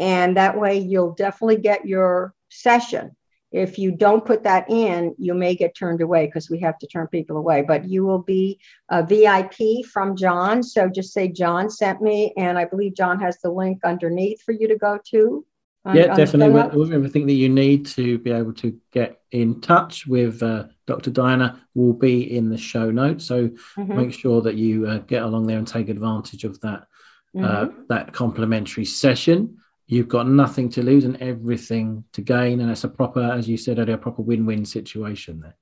And 0.00 0.36
that 0.36 0.58
way 0.58 0.78
you'll 0.78 1.14
definitely 1.14 1.58
get 1.58 1.86
your 1.86 2.34
session. 2.48 3.14
If 3.54 3.78
you 3.78 3.92
don't 3.92 4.24
put 4.24 4.42
that 4.42 4.68
in, 4.68 5.14
you 5.16 5.32
may 5.32 5.54
get 5.54 5.76
turned 5.76 6.00
away 6.00 6.26
because 6.26 6.50
we 6.50 6.58
have 6.58 6.76
to 6.78 6.88
turn 6.88 7.06
people 7.06 7.36
away. 7.36 7.62
But 7.62 7.84
you 7.84 8.04
will 8.04 8.18
be 8.18 8.58
a 8.88 9.06
VIP 9.06 9.86
from 9.86 10.16
John. 10.16 10.60
So 10.64 10.88
just 10.88 11.12
say, 11.12 11.28
John 11.28 11.70
sent 11.70 12.02
me. 12.02 12.34
And 12.36 12.58
I 12.58 12.64
believe 12.64 12.96
John 12.96 13.20
has 13.20 13.38
the 13.38 13.52
link 13.52 13.84
underneath 13.84 14.42
for 14.42 14.50
you 14.50 14.66
to 14.66 14.76
go 14.76 14.98
to. 15.10 15.46
On, 15.84 15.94
yeah, 15.94 16.10
on 16.10 16.16
definitely. 16.16 16.92
Everything 16.92 17.28
that 17.28 17.34
you 17.34 17.48
need 17.48 17.86
to 17.86 18.18
be 18.18 18.32
able 18.32 18.54
to 18.54 18.76
get 18.90 19.20
in 19.30 19.60
touch 19.60 20.04
with 20.04 20.42
uh, 20.42 20.64
Dr. 20.88 21.12
Diana 21.12 21.60
will 21.74 21.92
be 21.92 22.36
in 22.36 22.50
the 22.50 22.58
show 22.58 22.90
notes. 22.90 23.24
So 23.24 23.50
mm-hmm. 23.50 23.96
make 23.96 24.14
sure 24.14 24.42
that 24.42 24.56
you 24.56 24.88
uh, 24.88 24.98
get 24.98 25.22
along 25.22 25.46
there 25.46 25.58
and 25.58 25.68
take 25.68 25.88
advantage 25.88 26.42
of 26.42 26.60
that 26.62 26.88
uh, 27.36 27.66
mm-hmm. 27.66 27.82
that 27.88 28.12
complimentary 28.12 28.84
session 28.84 29.58
you've 29.86 30.08
got 30.08 30.28
nothing 30.28 30.68
to 30.70 30.82
lose 30.82 31.04
and 31.04 31.20
everything 31.20 32.04
to 32.12 32.22
gain. 32.22 32.60
And 32.60 32.70
it's 32.70 32.84
a 32.84 32.88
proper, 32.88 33.22
as 33.22 33.48
you 33.48 33.56
said 33.56 33.78
earlier, 33.78 33.96
a 33.96 33.98
proper 33.98 34.22
win 34.22 34.46
win 34.46 34.64
situation 34.64 35.40
there. 35.40 35.56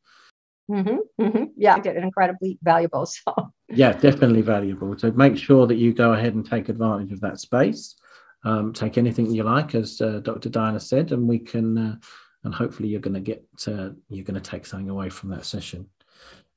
Mm-hmm, 0.70 1.22
mm-hmm. 1.22 1.44
Yeah, 1.56 1.76
incredibly 1.76 2.58
valuable. 2.62 3.06
So 3.24 3.76
yeah, 3.76 3.92
definitely 3.92 4.42
valuable. 4.42 4.98
So 4.98 5.10
make 5.12 5.38
sure 5.38 5.66
that 5.66 5.76
you 5.76 5.94
go 5.94 6.12
ahead 6.12 6.34
and 6.34 6.48
take 6.48 6.68
advantage 6.68 7.10
of 7.10 7.20
that 7.22 7.40
space. 7.40 7.96
Um, 8.44 8.72
take 8.72 8.98
anything 8.98 9.30
you 9.30 9.44
like, 9.44 9.74
as 9.74 10.00
uh, 10.00 10.20
Dr. 10.20 10.50
Diana 10.50 10.78
said, 10.78 11.12
and 11.12 11.26
we 11.26 11.38
can, 11.38 11.78
uh, 11.78 11.96
and 12.44 12.52
hopefully 12.52 12.88
you're 12.88 13.00
going 13.00 13.14
to 13.14 13.20
get, 13.20 13.46
uh, 13.66 13.90
you're 14.08 14.24
going 14.24 14.40
to 14.40 14.40
take 14.40 14.66
something 14.66 14.90
away 14.90 15.08
from 15.08 15.30
that 15.30 15.46
session. 15.46 15.88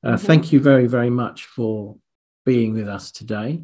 Uh, 0.04 0.10
mm-hmm. 0.10 0.26
Thank 0.26 0.52
you 0.52 0.60
very, 0.60 0.88
very 0.88 1.08
much 1.08 1.44
for 1.44 1.96
being 2.44 2.74
with 2.74 2.88
us 2.88 3.12
today. 3.12 3.62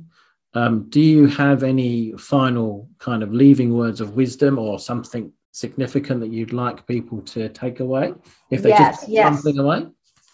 Um, 0.54 0.88
do 0.88 1.00
you 1.00 1.26
have 1.26 1.62
any 1.62 2.12
final 2.12 2.88
kind 2.98 3.22
of 3.22 3.32
leaving 3.32 3.74
words 3.74 4.00
of 4.00 4.14
wisdom 4.14 4.58
or 4.58 4.78
something 4.78 5.32
significant 5.52 6.20
that 6.20 6.30
you'd 6.30 6.52
like 6.52 6.86
people 6.86 7.22
to 7.22 7.48
take 7.48 7.80
away 7.80 8.14
if 8.50 8.62
they 8.62 8.70
yes, 8.70 9.00
just 9.00 9.08
yes. 9.08 9.34
something 9.34 9.58
away? 9.58 9.86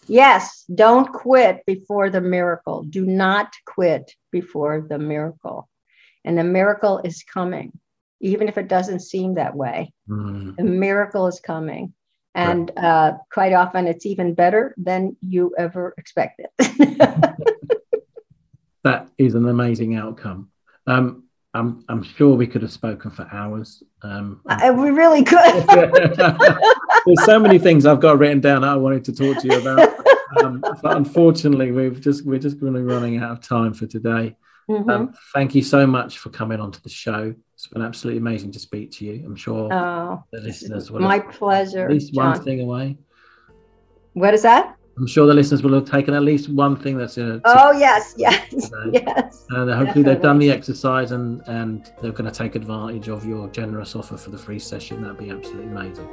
Yes, 0.08 0.64
don't 0.74 1.12
quit 1.12 1.64
before 1.66 2.10
the 2.10 2.20
miracle. 2.20 2.82
Do 2.82 3.04
not 3.04 3.52
quit 3.66 4.14
before 4.32 4.86
the 4.88 4.98
miracle. 4.98 5.68
And 6.24 6.36
the 6.36 6.44
miracle 6.44 7.00
is 7.04 7.22
coming, 7.22 7.72
even 8.20 8.48
if 8.48 8.58
it 8.58 8.68
doesn't 8.68 9.00
seem 9.00 9.34
that 9.34 9.54
way. 9.54 9.92
Mm. 10.08 10.56
The 10.56 10.64
miracle 10.64 11.26
is 11.26 11.40
coming. 11.40 11.92
And 12.34 12.70
uh, 12.76 13.14
quite 13.32 13.52
often 13.52 13.86
it's 13.86 14.06
even 14.06 14.34
better 14.34 14.74
than 14.78 15.16
you 15.20 15.54
ever 15.58 15.94
expected. 15.98 16.46
that 18.84 19.08
is 19.18 19.34
an 19.34 19.48
amazing 19.48 19.96
outcome. 19.96 20.50
Um, 20.86 21.24
I'm, 21.54 21.84
I'm 21.88 22.02
sure 22.02 22.36
we 22.36 22.46
could 22.46 22.62
have 22.62 22.72
spoken 22.72 23.10
for 23.10 23.28
hours. 23.32 23.82
Um, 24.02 24.40
uh, 24.46 24.72
we 24.76 24.90
really 24.90 25.24
could. 25.24 25.66
There's 27.06 27.24
so 27.24 27.38
many 27.38 27.58
things 27.58 27.86
I've 27.86 28.00
got 28.00 28.18
written 28.18 28.40
down 28.40 28.64
I 28.64 28.76
wanted 28.76 29.04
to 29.06 29.12
talk 29.12 29.42
to 29.42 29.48
you 29.48 29.60
about, 29.60 29.94
um, 30.42 30.62
but 30.82 30.96
unfortunately, 30.96 31.72
we've 31.72 32.00
just 32.00 32.24
we're 32.24 32.38
just 32.38 32.60
going 32.60 32.74
to 32.74 32.78
be 32.78 32.84
running 32.84 33.18
out 33.18 33.32
of 33.32 33.40
time 33.40 33.72
for 33.72 33.86
today. 33.86 34.36
Mm-hmm. 34.68 34.90
Um, 34.90 35.14
thank 35.32 35.54
you 35.54 35.62
so 35.62 35.86
much 35.86 36.18
for 36.18 36.28
coming 36.28 36.60
onto 36.60 36.80
the 36.80 36.90
show. 36.90 37.34
It's 37.54 37.66
been 37.66 37.82
absolutely 37.82 38.18
amazing 38.18 38.52
to 38.52 38.58
speak 38.58 38.92
to 38.92 39.04
you. 39.06 39.24
I'm 39.24 39.34
sure 39.34 39.72
oh, 39.72 40.22
the 40.30 40.40
listeners 40.40 40.90
will. 40.90 41.00
My 41.00 41.18
pleasure. 41.18 41.86
At 41.86 41.90
least 41.90 42.12
John. 42.12 42.32
one 42.32 42.42
thing 42.42 42.60
away. 42.60 42.98
What 44.12 44.34
is 44.34 44.42
that? 44.42 44.77
I'm 44.98 45.06
sure 45.06 45.26
the 45.28 45.34
listeners 45.34 45.62
will 45.62 45.74
have 45.74 45.84
taken 45.84 46.12
at 46.12 46.22
least 46.22 46.48
one 46.48 46.74
thing 46.74 46.98
that's 46.98 47.18
in 47.18 47.30
a. 47.30 47.40
Oh 47.44 47.70
yes, 47.70 48.14
yes, 48.18 48.70
yes. 48.92 49.46
And 49.50 49.70
uh, 49.70 49.76
hopefully 49.76 50.02
they've 50.02 50.20
done 50.20 50.40
the 50.40 50.50
exercise 50.50 51.12
and 51.12 51.40
and 51.46 51.92
they're 52.02 52.10
going 52.10 52.30
to 52.30 52.36
take 52.36 52.56
advantage 52.56 53.08
of 53.08 53.24
your 53.24 53.46
generous 53.48 53.94
offer 53.94 54.16
for 54.16 54.30
the 54.30 54.38
free 54.38 54.58
session. 54.58 55.02
That'd 55.02 55.18
be 55.18 55.30
absolutely 55.30 55.66
amazing. 55.66 56.08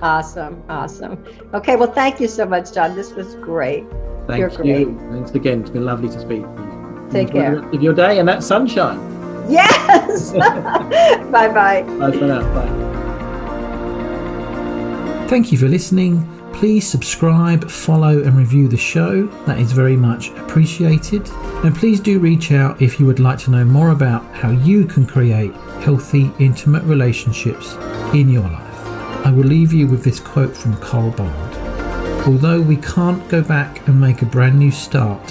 Awesome, 0.00 0.62
awesome. 0.70 1.22
Okay, 1.52 1.76
well, 1.76 1.92
thank 1.92 2.18
you 2.18 2.28
so 2.28 2.46
much, 2.46 2.72
John. 2.72 2.96
This 2.96 3.12
was 3.12 3.34
great. 3.36 3.84
Thank 4.26 4.40
You're 4.40 4.64
you. 4.64 4.86
Great. 4.86 5.10
Thanks 5.10 5.30
again. 5.32 5.60
It's 5.60 5.70
been 5.70 5.84
lovely 5.84 6.08
to 6.08 6.18
speak. 6.18 6.42
To 6.42 6.48
you. 6.48 7.08
Take 7.10 7.28
Enjoy 7.28 7.40
care 7.40 7.68
of 7.68 7.82
your 7.82 7.92
day 7.92 8.20
and 8.20 8.28
that 8.28 8.42
sunshine. 8.42 8.98
Yes. 9.50 10.32
bye 11.30 11.48
bye. 11.48 11.82
Bye 11.82 12.12
for 12.12 12.24
now. 12.24 12.40
Bye. 12.54 12.86
Thank 15.28 15.52
you 15.52 15.58
for 15.58 15.68
listening 15.68 16.29
Please 16.52 16.88
subscribe, 16.88 17.70
follow, 17.70 18.22
and 18.22 18.36
review 18.36 18.68
the 18.68 18.76
show. 18.76 19.26
That 19.46 19.58
is 19.58 19.72
very 19.72 19.96
much 19.96 20.28
appreciated. 20.30 21.28
And 21.64 21.74
please 21.74 22.00
do 22.00 22.18
reach 22.18 22.52
out 22.52 22.82
if 22.82 23.00
you 23.00 23.06
would 23.06 23.20
like 23.20 23.38
to 23.40 23.50
know 23.50 23.64
more 23.64 23.90
about 23.90 24.24
how 24.34 24.50
you 24.50 24.84
can 24.84 25.06
create 25.06 25.54
healthy, 25.82 26.30
intimate 26.38 26.82
relationships 26.84 27.74
in 28.14 28.28
your 28.28 28.42
life. 28.42 28.86
I 29.26 29.30
will 29.30 29.44
leave 29.44 29.72
you 29.72 29.86
with 29.86 30.04
this 30.04 30.20
quote 30.20 30.56
from 30.56 30.76
Carl 30.78 31.10
Bond. 31.12 31.54
Although 32.26 32.60
we 32.60 32.76
can't 32.76 33.26
go 33.28 33.42
back 33.42 33.86
and 33.88 33.98
make 33.98 34.22
a 34.22 34.26
brand 34.26 34.58
new 34.58 34.70
start, 34.70 35.22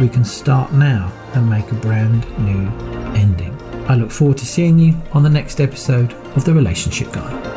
we 0.00 0.08
can 0.08 0.24
start 0.24 0.72
now 0.72 1.12
and 1.34 1.48
make 1.48 1.70
a 1.70 1.76
brand 1.76 2.26
new 2.38 2.68
ending. 3.16 3.56
I 3.88 3.94
look 3.94 4.10
forward 4.10 4.38
to 4.38 4.46
seeing 4.46 4.78
you 4.78 4.94
on 5.12 5.22
the 5.22 5.30
next 5.30 5.60
episode 5.60 6.12
of 6.36 6.44
The 6.44 6.52
Relationship 6.52 7.12
Guy. 7.12 7.53